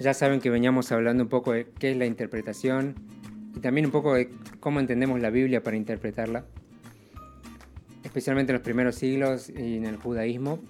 ya 0.00 0.14
saben 0.14 0.40
que 0.40 0.48
veníamos 0.48 0.90
hablando 0.90 1.24
un 1.24 1.28
poco 1.28 1.52
de 1.52 1.66
qué 1.78 1.90
es 1.90 1.98
la 1.98 2.06
interpretación, 2.06 2.94
y 3.54 3.60
también 3.60 3.84
un 3.84 3.92
poco 3.92 4.14
de 4.14 4.30
cómo 4.58 4.80
entendemos 4.80 5.20
la 5.20 5.28
Biblia 5.28 5.62
para 5.62 5.76
interpretarla, 5.76 6.46
especialmente 8.02 8.52
en 8.52 8.54
los 8.54 8.62
primeros 8.62 8.94
siglos 8.94 9.50
y 9.50 9.76
en 9.76 9.84
el 9.84 9.98
judaísmo. 9.98 10.60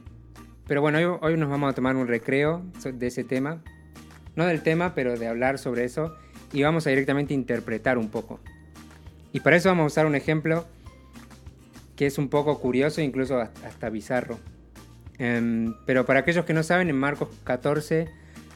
Pero 0.67 0.81
bueno, 0.81 0.99
hoy, 0.99 1.19
hoy 1.23 1.37
nos 1.39 1.49
vamos 1.49 1.71
a 1.71 1.73
tomar 1.73 1.95
un 1.95 2.09
recreo 2.09 2.65
de 2.83 3.07
ese 3.07 3.23
tema, 3.23 3.63
no 4.35 4.45
del 4.45 4.65
tema, 4.65 4.93
pero 4.93 5.17
de 5.17 5.29
hablar 5.29 5.59
sobre 5.59 5.85
eso, 5.85 6.17
y 6.53 6.65
vamos 6.65 6.89
a 6.89 6.91
directamente 6.91 7.33
interpretar 7.33 7.97
un 7.97 8.09
poco. 8.09 8.41
Y 9.33 9.39
para 9.39 9.55
eso 9.55 9.69
vamos 9.69 9.85
a 9.85 9.87
usar 9.87 10.07
un 10.07 10.17
ejemplo 10.17 10.67
que 11.99 12.07
es 12.07 12.17
un 12.17 12.29
poco 12.29 12.61
curioso, 12.61 13.01
incluso 13.01 13.41
hasta 13.41 13.91
bizarro. 13.91 14.39
Em, 15.19 15.75
pero 15.85 16.07
para 16.07 16.21
aquellos 16.21 16.45
que 16.45 16.55
no 16.55 16.63
saben, 16.63 16.89
en 16.89 16.97
Marcos 16.97 17.29
14 17.43 18.07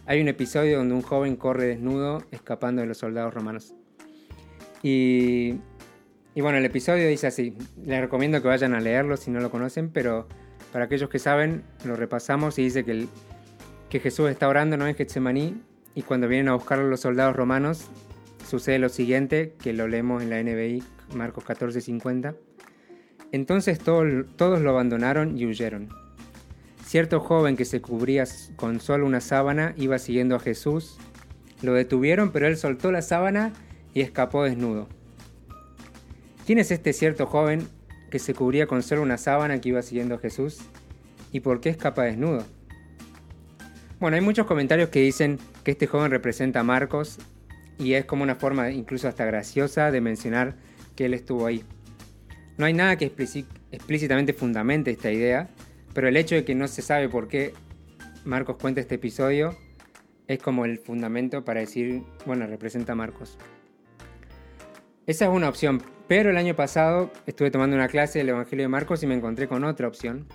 hay 0.07 0.21
un 0.21 0.29
episodio 0.29 0.79
donde 0.79 0.95
un 0.95 1.03
joven 1.03 1.35
corre 1.35 1.67
desnudo 1.67 2.23
escapando 2.31 2.83
de 2.83 2.87
los 2.87 2.99
soldados 2.99 3.35
romanos. 3.35 3.75
Y, 4.81 5.57
bueno, 6.37 6.59
el 6.59 6.65
episodio 6.65 7.09
dice 7.09 7.27
así. 7.27 7.57
Les 7.85 8.01
recomiendo 8.01 8.41
que 8.41 8.47
vayan 8.47 8.75
a 8.75 8.81
leerlo 8.81 9.17
si 9.17 9.33
no 9.33 9.41
lo 9.41 9.51
conocen, 9.51 9.91
pero 9.91 10.29
para 10.73 10.85
aquellos 10.85 11.11
que 11.11 11.19
saben, 11.19 11.65
lo 11.85 11.97
repasamos 11.97 12.61
y 12.61 12.63
dice 12.63 12.85
que, 12.85 13.09
Jesús 13.99 14.31
está 14.31 14.49
orando 14.49 14.77
no 14.77 14.87
en 14.87 14.95
Getsemaní 14.95 15.61
y 15.97 16.03
cuando 16.03 16.29
vienen 16.29 16.49
a 16.49 16.55
buscarlo 16.55 16.89
los 16.89 17.01
soldados 17.01 17.35
romanos, 17.35 17.89
sucede 18.49 18.79
lo 18.79 18.89
siguiente, 18.89 19.53
que 19.61 19.73
lo 19.73 19.89
leemos 19.89 20.23
en 20.23 20.31
la 20.31 20.41
NBI, 20.41 20.83
Marcos 21.15 21.45
14:50. 21.45 22.35
Entonces 23.33 23.79
todos 23.79 24.61
lo 24.61 24.71
abandonaron 24.71 25.37
y 25.39 25.47
huyeron. 25.47 25.89
Cierto 26.85 27.21
joven 27.21 27.57
que 27.57 27.65
se 27.65 27.81
cubría 27.81 28.25
con 28.57 28.79
solo 28.79 29.07
una 29.07 29.23
sábana 29.23 29.75
iba 29.79 29.99
siguiendo 29.99 30.37
a 30.37 30.41
Jesús. 30.41 30.99
Lo 31.63 31.73
detuvieron, 31.73 32.31
pero 32.31 32.47
él 32.47 32.59
soltó 32.59 32.93
la 32.93 33.01
sábana 33.01 33.55
y 33.95 34.03
escapó 34.03 34.45
desnudo. 34.45 34.89
¿Quién 36.47 36.59
es 36.59 36.71
este 36.71 36.93
cierto 36.93 37.27
joven 37.27 37.67
que 38.11 38.19
se 38.19 38.35
cubría 38.35 38.67
con 38.67 38.83
solo 38.83 39.01
una 39.01 39.17
sábana 39.17 39.61
que 39.61 39.71
iba 39.71 39.81
siguiendo 39.81 40.17
a 40.17 40.19
Jesús? 40.19 40.61
¿Y 41.33 41.41
por 41.41 41.61
qué 41.61 41.71
escapa 41.71 42.03
desnudo? 42.03 42.45
Bueno, 43.99 44.17
hay 44.17 44.23
muchos 44.23 44.47
comentarios 44.47 44.91
que 44.91 45.01
dicen 45.01 45.39
que 45.65 45.71
este 45.71 45.87
joven 45.87 46.11
representa 46.11 46.61
a 46.61 46.65
Marcos 46.65 47.19
y 47.79 47.95
es 47.95 48.05
como 48.05 48.25
una 48.25 48.35
forma 48.35 48.71
incluso 48.71 49.09
hasta 49.09 49.25
graciosa 49.25 49.91
de 49.91 50.03
mencionar 50.03 50.57
que 50.97 51.07
él 51.07 51.15
estuvo 51.15 51.47
ahí. 51.47 51.65
No 52.59 52.67
hay 52.67 52.73
nada 52.73 52.97
que 52.97 53.07
explícitamente 53.07 54.33
fundamente 54.33 54.91
esta 54.91 55.11
idea, 55.11 55.49
pero 55.95 56.09
el 56.09 56.17
hecho 56.17 56.35
de 56.35 56.45
que 56.45 56.55
no 56.55 56.69
se 56.69 56.83
sabe 56.83 57.09
por 57.09 57.29
qué 57.29 57.53
Marcos 58.25 58.57
cuenta 58.57 58.81
este 58.81 58.97
episodio 58.97 59.57
es 60.29 60.39
como 60.39 60.65
el 60.65 60.79
fundamento 60.79 61.45
para 61.45 61.61
decir, 61.61 62.03
bueno, 62.27 62.47
representa 62.47 62.93
a 62.93 62.97
Marcos. 62.97 63.39
Esa 65.07 65.25
es 65.25 65.31
una 65.31 65.49
opción, 65.49 65.83
pero 66.09 66.31
el 66.31 66.37
año 66.37 66.55
pasado 66.55 67.11
estuve 67.27 67.51
tomando 67.51 67.75
una 67.75 67.89
clase 67.89 68.19
del 68.19 68.29
Evangelio 68.29 68.65
de 68.65 68.69
Marcos 68.69 69.03
y 69.03 69.07
me 69.07 69.15
encontré 69.15 69.49
con 69.49 69.65
otra 69.65 69.89
opción 69.89 70.27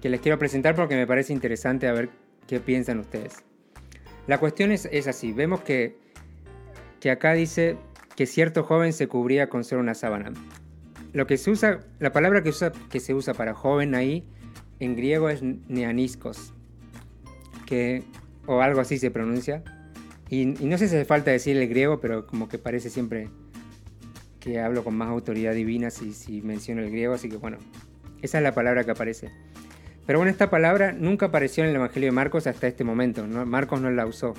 que 0.00 0.08
les 0.08 0.20
quiero 0.20 0.38
presentar 0.38 0.74
porque 0.76 0.94
me 0.94 1.06
parece 1.06 1.32
interesante 1.32 1.88
a 1.88 1.92
ver 1.92 2.08
qué 2.46 2.60
piensan 2.60 3.00
ustedes. 3.00 3.42
La 4.26 4.38
cuestión 4.38 4.70
es, 4.70 4.86
así, 5.08 5.32
vemos 5.32 5.62
que, 5.62 5.96
que 7.00 7.10
acá 7.10 7.32
dice 7.32 7.76
que 8.14 8.26
cierto 8.26 8.62
joven 8.62 8.92
se 8.92 9.08
cubría 9.08 9.48
con 9.48 9.64
solo 9.64 9.80
una 9.80 9.94
sábana. 9.94 10.32
Lo 11.12 11.26
que 11.26 11.36
se 11.36 11.50
usa, 11.50 11.80
la 11.98 12.12
palabra 12.12 12.42
que, 12.42 12.50
usa, 12.50 12.72
que 12.90 13.00
se 13.00 13.14
usa 13.14 13.34
para 13.34 13.54
joven 13.54 13.94
ahí 13.94 14.24
en 14.80 14.96
griego 14.96 15.28
es 15.28 15.42
neaniskos, 15.42 16.52
que, 17.66 18.02
o 18.46 18.60
algo 18.60 18.80
así 18.80 18.98
se 18.98 19.10
pronuncia. 19.10 19.62
Y, 20.28 20.62
y 20.62 20.66
no 20.66 20.76
sé 20.78 20.88
si 20.88 20.96
hace 20.96 21.04
falta 21.04 21.30
decir 21.30 21.56
el 21.56 21.68
griego, 21.68 22.00
pero 22.00 22.26
como 22.26 22.48
que 22.48 22.58
parece 22.58 22.90
siempre 22.90 23.28
que 24.40 24.60
hablo 24.60 24.84
con 24.84 24.96
más 24.96 25.08
autoridad 25.08 25.52
divina 25.52 25.90
si, 25.90 26.12
si 26.12 26.42
menciono 26.42 26.82
el 26.82 26.90
griego, 26.90 27.14
así 27.14 27.28
que 27.28 27.36
bueno, 27.36 27.58
esa 28.22 28.38
es 28.38 28.44
la 28.44 28.52
palabra 28.52 28.84
que 28.84 28.90
aparece. 28.90 29.30
Pero 30.06 30.18
bueno, 30.18 30.30
esta 30.30 30.48
palabra 30.48 30.92
nunca 30.92 31.26
apareció 31.26 31.64
en 31.64 31.70
el 31.70 31.76
Evangelio 31.76 32.06
de 32.08 32.12
Marcos 32.12 32.46
hasta 32.46 32.66
este 32.66 32.84
momento, 32.84 33.26
Marcos 33.26 33.80
no 33.80 33.90
la 33.90 34.06
usó. 34.06 34.34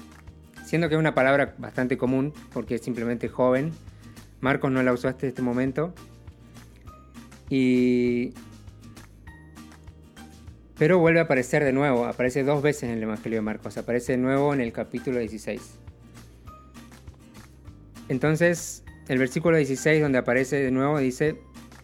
siendo 0.65 0.89
que 0.89 0.95
es 0.95 0.99
una 0.99 1.13
palabra 1.13 1.55
bastante 1.57 1.97
común 1.97 2.34
porque 2.53 2.76
es 2.76 2.82
simplemente 2.82 3.28
joven. 3.28 3.72
Marcos 4.41 4.72
no 4.72 4.82
la 4.82 4.93
usó 4.93 5.07
hasta 5.07 5.28
este 5.28 5.41
momento. 5.41 5.93
Y... 7.49 8.33
Pero 10.77 10.99
vuelve 10.99 11.19
a 11.19 11.23
aparecer 11.23 11.63
de 11.63 11.73
nuevo, 11.73 12.05
aparece 12.05 12.43
dos 12.43 12.61
veces 12.61 12.83
en 12.83 12.91
el 12.91 13.03
Evangelio 13.03 13.39
de 13.39 13.41
Marcos, 13.41 13.77
aparece 13.77 14.13
de 14.13 14.17
nuevo 14.17 14.53
en 14.53 14.61
el 14.61 14.71
capítulo 14.71 15.19
16. 15.19 15.73
Entonces, 18.07 18.83
el 19.09 19.17
versículo 19.17 19.57
16 19.57 20.01
donde 20.01 20.19
aparece 20.19 20.55
de 20.55 20.71
nuevo 20.71 20.97
dice 20.99 21.35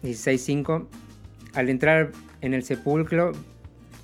16.5, 0.02 0.86
al 1.54 1.68
entrar 1.68 2.12
en 2.40 2.54
el 2.54 2.62
sepulcro 2.62 3.32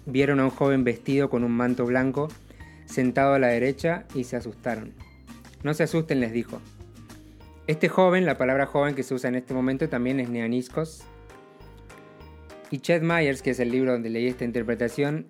vieron 0.06 0.40
a 0.40 0.44
un 0.44 0.50
joven 0.50 0.84
vestido 0.84 1.30
con 1.30 1.44
un 1.44 1.52
manto 1.52 1.86
blanco 1.86 2.28
sentado 2.86 3.34
a 3.34 3.38
la 3.38 3.48
derecha 3.48 4.04
y 4.14 4.24
se 4.24 4.36
asustaron. 4.36 4.92
No 5.62 5.74
se 5.74 5.84
asusten, 5.84 6.20
les 6.20 6.32
dijo. 6.32 6.60
Este 7.66 7.88
joven, 7.88 8.26
la 8.26 8.36
palabra 8.36 8.66
joven 8.66 8.94
que 8.94 9.02
se 9.02 9.14
usa 9.14 9.28
en 9.28 9.36
este 9.36 9.54
momento 9.54 9.88
también 9.88 10.20
es 10.20 10.28
neaniscos. 10.28 11.04
Y 12.73 12.79
Chet 12.79 13.03
Myers, 13.03 13.43
que 13.43 13.51
es 13.51 13.61
el 13.61 13.70
libro 13.70 13.93
donde 13.93 14.09
leí 14.09 14.27
esta 14.27 14.47
interpretación, 14.47 15.27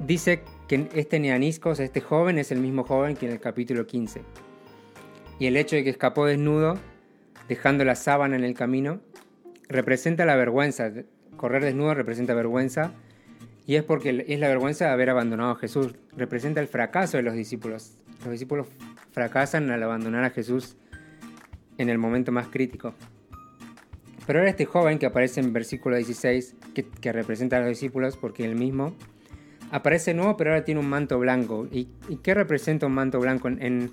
dice 0.00 0.42
que 0.66 0.88
este 0.92 1.20
neaniscos, 1.20 1.78
este 1.78 2.00
joven, 2.00 2.38
es 2.38 2.50
el 2.50 2.58
mismo 2.58 2.82
joven 2.82 3.14
que 3.14 3.26
en 3.26 3.32
el 3.32 3.38
capítulo 3.38 3.86
15. 3.86 4.22
Y 5.38 5.46
el 5.46 5.56
hecho 5.56 5.76
de 5.76 5.84
que 5.84 5.90
escapó 5.90 6.26
desnudo, 6.26 6.76
dejando 7.48 7.84
la 7.84 7.94
sábana 7.94 8.34
en 8.34 8.42
el 8.42 8.54
camino, 8.54 9.00
representa 9.68 10.26
la 10.26 10.34
vergüenza. 10.34 10.90
Correr 11.36 11.62
desnudo 11.62 11.94
representa 11.94 12.34
vergüenza 12.34 12.92
y 13.64 13.76
es 13.76 13.84
porque 13.84 14.24
es 14.26 14.40
la 14.40 14.48
vergüenza 14.48 14.86
de 14.86 14.90
haber 14.90 15.10
abandonado 15.10 15.52
a 15.52 15.56
Jesús. 15.56 15.94
Representa 16.16 16.60
el 16.60 16.66
fracaso 16.66 17.16
de 17.16 17.22
los 17.22 17.34
discípulos. 17.34 17.92
Los 18.24 18.32
discípulos 18.32 18.66
fracasan 19.12 19.70
al 19.70 19.80
abandonar 19.84 20.24
a 20.24 20.30
Jesús 20.30 20.76
en 21.76 21.88
el 21.88 21.98
momento 21.98 22.32
más 22.32 22.48
crítico. 22.48 22.92
Pero 24.28 24.40
ahora 24.40 24.50
este 24.50 24.66
joven 24.66 24.98
que 24.98 25.06
aparece 25.06 25.40
en 25.40 25.54
versículo 25.54 25.96
16, 25.96 26.54
que, 26.74 27.12
representa 27.12 27.56
a 27.56 27.60
los 27.60 27.70
discípulos, 27.70 28.18
porque 28.18 28.44
él 28.44 28.56
mismo 28.56 28.94
aparece 29.70 30.12
nuevo, 30.12 30.36
pero 30.36 30.50
ahora 30.50 30.66
tiene 30.66 30.80
un 30.80 30.86
manto 30.86 31.18
blanco. 31.18 31.66
¿Y, 31.72 31.88
qué 32.22 32.34
representa 32.34 32.84
un 32.84 32.92
manto 32.92 33.20
blanco? 33.20 33.48
En, 33.48 33.62
en, 33.62 33.90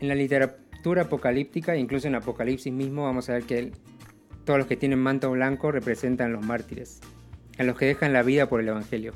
la 0.00 0.14
literatura 0.14 1.02
apocalíptica, 1.02 1.76
incluso 1.76 2.08
en 2.08 2.14
Apocalipsis 2.14 2.72
mismo, 2.72 3.04
vamos 3.04 3.28
a 3.28 3.34
ver 3.34 3.42
que 3.42 3.72
todos 4.46 4.58
los 4.58 4.66
que 4.66 4.76
tienen 4.76 5.00
manto 5.00 5.30
blanco 5.32 5.70
representan 5.70 6.32
los 6.32 6.42
mártires 6.42 7.02
a 7.58 7.62
los 7.62 7.76
que 7.76 7.84
dejan 7.84 8.14
la 8.14 8.22
vida 8.22 8.48
por 8.48 8.60
el 8.60 8.68
Evangelio. 8.68 9.12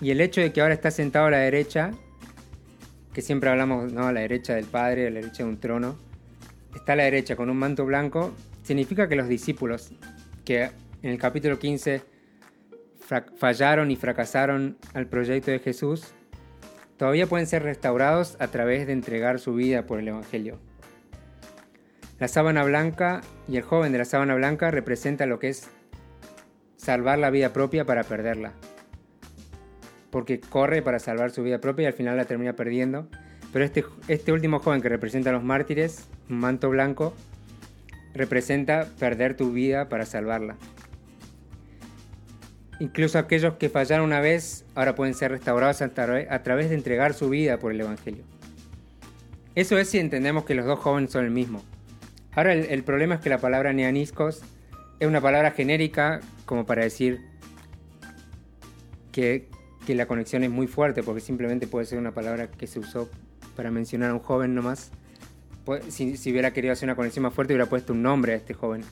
Y 0.00 0.12
el 0.12 0.22
hecho 0.22 0.40
de 0.40 0.50
que 0.50 0.62
ahora 0.62 0.72
está 0.72 0.90
sentado 0.90 1.26
a 1.26 1.30
la 1.30 1.40
derecha, 1.40 1.90
que 3.12 3.20
siempre 3.20 3.50
hablamos 3.50 3.92
¿no? 3.92 4.06
a 4.06 4.14
la 4.14 4.20
derecha 4.20 4.54
del 4.54 4.64
Padre, 4.64 5.08
a 5.08 5.10
la 5.10 5.20
derecha 5.20 5.42
de 5.42 5.50
un 5.50 5.60
trono, 5.60 5.98
está 6.74 6.94
a 6.94 6.96
la 6.96 7.02
derecha 7.02 7.36
con 7.36 7.50
un 7.50 7.58
manto 7.58 7.84
blanco, 7.84 8.32
significa 8.68 9.08
que 9.08 9.16
los 9.16 9.28
discípulos, 9.28 9.92
que 10.44 10.64
en 11.02 11.10
el 11.10 11.18
capítulo 11.18 11.58
15 11.58 12.02
fallaron 13.38 13.90
y 13.90 13.96
fracasaron 13.96 14.76
al 14.92 15.06
proyecto 15.06 15.50
de 15.50 15.58
Jesús, 15.58 16.12
todavía 16.98 17.26
pueden 17.26 17.46
ser 17.46 17.62
restaurados 17.62 18.36
a 18.40 18.48
través 18.48 18.86
de 18.86 18.92
entregar 18.92 19.38
su 19.38 19.54
vida 19.54 19.86
por 19.86 20.00
el 20.00 20.08
Evangelio. 20.08 20.58
La 22.18 22.28
sábana 22.28 22.62
blanca 22.62 23.22
y 23.48 23.56
el 23.56 23.62
joven 23.62 23.90
de 23.90 23.98
la 23.98 24.04
sábana 24.04 24.34
blanca 24.34 24.70
representa 24.70 25.24
lo 25.24 25.38
que 25.38 25.48
es 25.48 25.70
salvar 26.76 27.18
la 27.18 27.30
vida 27.30 27.54
propia 27.54 27.86
para 27.86 28.04
perderla. 28.04 28.52
Porque 30.10 30.40
corre 30.40 30.82
para 30.82 30.98
salvar 30.98 31.30
su 31.30 31.42
vida 31.42 31.58
propia 31.58 31.84
y 31.84 31.86
al 31.86 31.94
final 31.94 32.18
la 32.18 32.26
termina 32.26 32.52
perdiendo. 32.52 33.08
Pero 33.50 33.64
este, 33.64 33.86
este 34.08 34.30
último 34.30 34.58
joven 34.58 34.82
que 34.82 34.90
representa 34.90 35.30
a 35.30 35.32
los 35.32 35.42
mártires, 35.42 36.06
un 36.28 36.40
manto 36.40 36.68
blanco, 36.68 37.14
representa 38.18 38.86
perder 38.98 39.36
tu 39.36 39.52
vida 39.52 39.88
para 39.88 40.04
salvarla. 40.04 40.56
Incluso 42.80 43.18
aquellos 43.18 43.54
que 43.54 43.68
fallaron 43.68 44.06
una 44.06 44.20
vez 44.20 44.64
ahora 44.74 44.94
pueden 44.94 45.14
ser 45.14 45.32
restaurados 45.32 45.82
a, 45.82 45.88
través 45.88 46.68
de 46.68 46.74
entregar 46.74 47.14
su 47.14 47.28
vida 47.28 47.58
por 47.58 47.72
el 47.72 47.80
Evangelio. 47.80 48.24
Eso 49.54 49.78
es 49.78 49.88
si 49.88 49.98
entendemos 49.98 50.44
que 50.44 50.54
los 50.54 50.66
dos 50.66 50.78
jóvenes 50.78 51.10
son 51.10 51.24
el 51.24 51.32
mismo. 51.32 51.64
Ahora 52.32 52.52
el, 52.52 52.84
problema 52.84 53.16
es 53.16 53.20
que 53.20 53.30
la 53.30 53.38
palabra 53.38 53.72
neaniscos 53.72 54.42
es 55.00 55.08
una 55.08 55.20
palabra 55.20 55.50
genérica 55.50 56.20
como 56.44 56.66
para 56.66 56.84
decir 56.84 57.20
que, 59.10 59.48
la 59.88 60.06
conexión 60.06 60.44
es 60.44 60.50
muy 60.50 60.66
fuerte, 60.66 61.02
porque 61.02 61.22
simplemente 61.22 61.66
puede 61.66 61.86
ser 61.86 61.98
una 61.98 62.12
palabra 62.12 62.50
que 62.50 62.66
se 62.66 62.78
usó 62.78 63.08
para 63.56 63.70
mencionar 63.70 64.10
a 64.10 64.14
un 64.14 64.20
joven 64.20 64.54
nomás. 64.54 64.92
Si, 65.88 66.12
hubiera 66.30 66.52
querido 66.52 66.72
hacer 66.72 66.86
una 66.86 66.96
conexión 66.96 67.22
más 67.22 67.34
fuerte, 67.34 67.52
hubiera 67.52 67.68
puesto 67.68 67.92
un 67.92 68.02
nombre 68.02 68.32
a 68.32 68.36
este 68.36 68.54
joven. 68.54 68.82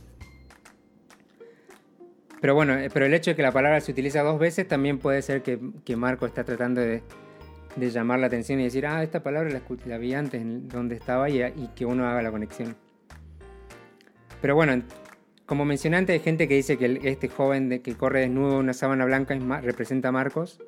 Pero 2.41 2.55
bueno, 2.55 2.75
eh, 2.75 2.91
pero 2.93 3.07
el 3.07 3.15
hecho 3.15 3.31
de 3.31 3.37
que 3.37 3.43
la 3.43 3.53
palabra 3.53 3.81
se 3.81 3.93
utiliza 3.93 4.23
dos 4.23 4.39
veces 4.39 4.69
también 4.69 4.99
puede 4.99 5.23
ser 5.23 5.43
que, 5.43 5.97
Marco 5.97 6.27
está 6.27 6.45
tratando 6.45 6.81
de, 6.81 7.03
llamar 7.77 8.19
la 8.21 8.27
atención 8.27 8.61
y 8.61 8.65
decir, 8.65 8.87
ah, 8.87 9.03
esta 9.03 9.23
palabra 9.23 9.51
la, 9.51 9.63
la 9.87 9.99
vi 9.99 10.15
antes 10.15 10.43
donde 10.69 10.95
estaba 10.95 11.29
y, 11.31 11.43
y, 11.43 11.71
que 11.75 11.87
uno 11.87 12.07
haga 12.07 12.23
la 12.23 12.31
conexión. 12.31 12.77
Pero 14.41 14.55
bueno, 14.55 14.83
como 15.47 15.65
mencionante 15.65 16.13
hay 16.13 16.19
gente 16.19 16.49
que 16.49 16.55
dice 16.55 16.77
que 16.77 17.01
este 17.05 17.29
joven 17.29 17.69
de, 17.69 17.81
que 17.81 17.95
corre 17.95 18.21
desnudo 18.21 18.59
una 18.59 18.75
sábana 18.75 19.05
blanca 19.05 19.39
representa 19.63 20.09
a 20.09 20.13
Marcos. 20.13 20.61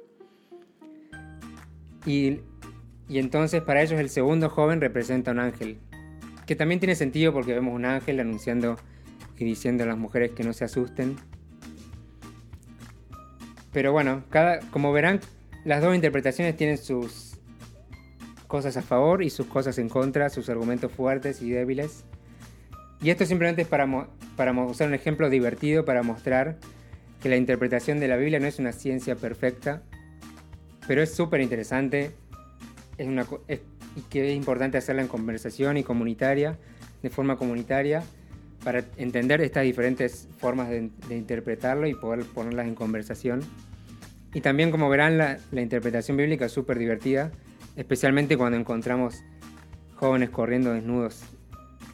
Y, 2.06 2.40
entonces 3.08 3.60
para 3.60 3.82
ellos 3.82 3.98
el 3.98 4.08
segundo 4.08 4.48
joven 4.48 4.80
representa 4.80 5.32
a 5.32 5.34
un 5.34 5.40
ángel. 5.40 5.78
Que 6.48 6.56
también 6.56 6.80
tiene 6.80 6.94
sentido 6.94 7.32
porque 7.32 7.52
vemos 7.52 7.74
un 7.74 7.84
ángel 7.84 8.18
anunciando 8.18 8.76
y 9.38 9.44
diciendo 9.44 9.84
a 9.84 9.86
las 9.86 9.98
mujeres 9.98 10.30
que 10.32 10.42
no 10.42 10.54
se 10.54 10.64
asusten. 10.64 11.16
Pero 13.70 13.92
bueno, 13.92 14.24
cada, 14.30 14.60
como 14.70 14.90
verán, 14.92 15.20
las 15.64 15.82
dos 15.82 15.94
interpretaciones 15.94 16.56
tienen 16.56 16.78
sus 16.78 17.36
cosas 18.46 18.78
a 18.78 18.82
favor 18.82 19.22
y 19.22 19.28
sus 19.28 19.46
cosas 19.46 19.78
en 19.78 19.90
contra, 19.90 20.30
sus 20.30 20.48
argumentos 20.48 20.90
fuertes 20.90 21.42
y 21.42 21.50
débiles. 21.50 22.04
Y 23.02 23.10
esto 23.10 23.26
simplemente 23.26 23.62
es 23.62 23.68
para, 23.68 24.08
para 24.34 24.52
usar 24.52 24.88
un 24.88 24.94
ejemplo 24.94 25.28
divertido 25.28 25.84
para 25.84 26.02
mostrar 26.02 26.56
que 27.22 27.28
la 27.28 27.36
interpretación 27.36 28.00
de 28.00 28.08
la 28.08 28.16
Biblia 28.16 28.40
no 28.40 28.46
es 28.46 28.58
una 28.58 28.72
ciencia 28.72 29.16
perfecta, 29.16 29.82
pero 30.86 31.02
es 31.02 31.14
súper 31.14 31.42
interesante 31.42 32.12
es 32.96 33.06
una, 33.06 33.24
y 33.98 34.00
que 34.02 34.30
es 34.30 34.36
importante 34.36 34.78
hacerla 34.78 35.02
en 35.02 35.08
conversación 35.08 35.76
y 35.76 35.82
comunitaria, 35.82 36.56
de 37.02 37.10
forma 37.10 37.36
comunitaria, 37.36 38.02
para 38.64 38.84
entender 38.96 39.40
estas 39.40 39.64
diferentes 39.64 40.28
formas 40.38 40.68
de, 40.68 40.90
interpretarlo 41.10 41.86
y 41.86 41.94
poder 41.94 42.24
ponerlas 42.24 42.66
en 42.66 42.74
conversación. 42.74 43.40
Y 44.32 44.40
también, 44.40 44.70
como 44.70 44.88
verán, 44.88 45.18
la, 45.18 45.38
la 45.52 45.62
interpretación 45.62 46.16
bíblica 46.16 46.46
es 46.46 46.52
súper 46.52 46.78
divertida, 46.78 47.32
especialmente 47.76 48.36
cuando 48.36 48.58
encontramos 48.58 49.22
jóvenes 49.96 50.30
corriendo 50.30 50.72
desnudos 50.72 51.24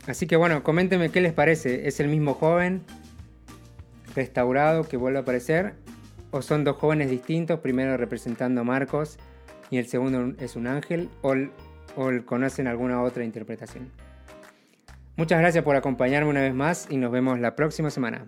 Así 0.07 0.27
que 0.27 0.37
bueno, 0.37 0.63
coméntenme 0.63 1.11
qué 1.11 1.21
les 1.21 1.33
parece. 1.33 1.89
¿Es 1.89 1.99
el 1.99 2.09
mismo 2.09 2.35
joven 2.35 2.83
restaurado 4.15 4.85
que 4.85 4.97
vuelve 4.97 5.19
a 5.19 5.23
aparecer? 5.23 5.75
¿O 6.31 6.43
son 6.43 6.65
dos 6.65 6.77
jóvenes 6.77 7.11
distintos, 7.11 7.61
primero 7.61 7.97
representando 7.97 8.61
a 8.61 8.65
Marcos 8.65 9.19
y 9.71 9.79
el 9.79 9.87
segundo 9.87 10.35
es 10.39 10.57
un 10.57 10.67
ángel? 10.67 11.09
¿O, 11.23 11.35
o 11.97 12.11
conocen 12.25 12.67
alguna 12.67 13.03
otra 13.03 13.25
interpretación? 13.25 13.91
Muchas 15.17 15.39
gracias 15.39 15.63
por 15.63 15.77
acompañarme 15.77 16.31
una 16.31 16.43
vez 16.43 16.55
más 16.55 16.89
y 16.91 16.97
nos 16.97 17.13
vemos 17.13 17.39
la 17.39 17.55
próxima 17.55 17.91
semana. 17.91 18.27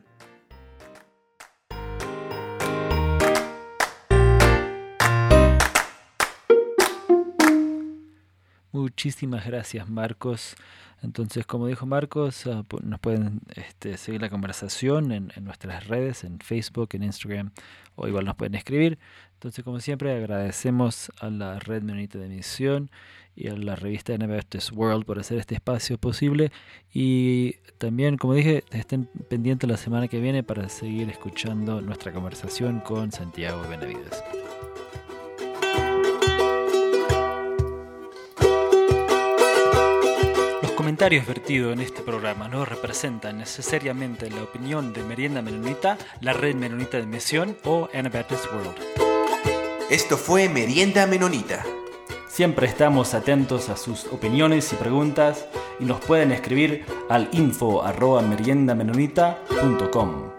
Muchísimas 8.71 9.47
gracias 9.47 9.89
Marcos. 9.89 10.55
Entonces, 11.03 11.47
como 11.47 11.67
dijo 11.67 11.87
Marcos, 11.87 12.47
ah, 12.47 12.63
nos 12.83 13.01
pueden 13.01 13.41
este, 13.55 13.97
seguir 13.97 14.21
la 14.21 14.31
conversación 14.31 15.13
en, 15.13 15.33
nuestras 15.41 15.87
redes, 15.87 16.25
en 16.25 16.39
Facebook, 16.41 16.91
en 16.93 17.03
Instagram, 17.03 17.53
o 17.95 18.09
igual 18.09 18.25
nos 18.25 18.37
pueden 18.37 18.55
escribir. 18.55 18.99
Entonces, 19.35 19.65
como 19.65 19.81
siempre, 19.81 20.15
agradecemos 20.15 21.13
a 21.21 21.31
la 21.31 21.59
Red 21.59 21.83
Menonita 21.83 22.19
de 22.19 22.29
Misión 22.29 22.91
y 23.37 23.49
a 23.49 23.57
la 23.57 23.77
revista 23.77 24.15
Anabaptist 24.15 24.73
World 24.73 25.05
por 25.05 25.19
hacer 25.19 25.39
este 25.39 25.55
espacio 25.55 25.99
posible. 25.99 26.51
Y 26.93 27.57
también, 27.79 28.17
como 28.17 28.35
dije, 28.35 28.65
estén 28.71 29.09
pendientes 29.29 29.69
la 29.69 29.77
semana 29.77 30.09
que 30.09 30.21
viene 30.21 30.43
para 30.43 30.69
seguir 30.69 31.11
escuchando 31.11 31.81
nuestra 31.83 32.13
conversación 32.13 32.81
con 32.81 33.13
Santiago 33.13 33.63
Benavides. 33.69 34.23
comentarios 40.87 41.27
vertidos 41.27 41.73
en 41.73 41.81
este 41.81 42.01
programa 42.01 42.47
no 42.47 42.65
representan 42.65 43.39
necesariamente 43.39 44.31
la 44.31 44.45
opinión 44.45 44.93
de 44.93 45.03
Merienda 45.03 45.43
Menonita, 45.43 45.99
la 46.21 46.33
Red 46.33 46.55
Menonita 46.55 46.99
de 46.99 47.07
Misión 47.07 47.57
o 47.65 47.89
Anabaptist 47.93 48.45
World. 48.53 48.77
Esto 49.91 50.17
fue 50.17 50.49
Merienda 50.49 51.09
Menonita. 51.09 51.65
Siempre 52.29 52.67
estamos 52.67 53.15
atentos 53.15 53.69
a 53.69 53.77
sus 53.77 54.07
opiniones 54.07 54.73
y 54.73 54.77
preguntas 54.77 55.47
y 55.81 55.85
nos 55.85 56.01
pueden 56.05 56.33
escribir 56.33 56.85
al 57.09 57.29
info 57.33 57.83
arroba 57.83 58.23
meriendamenonita.com. 58.23 60.36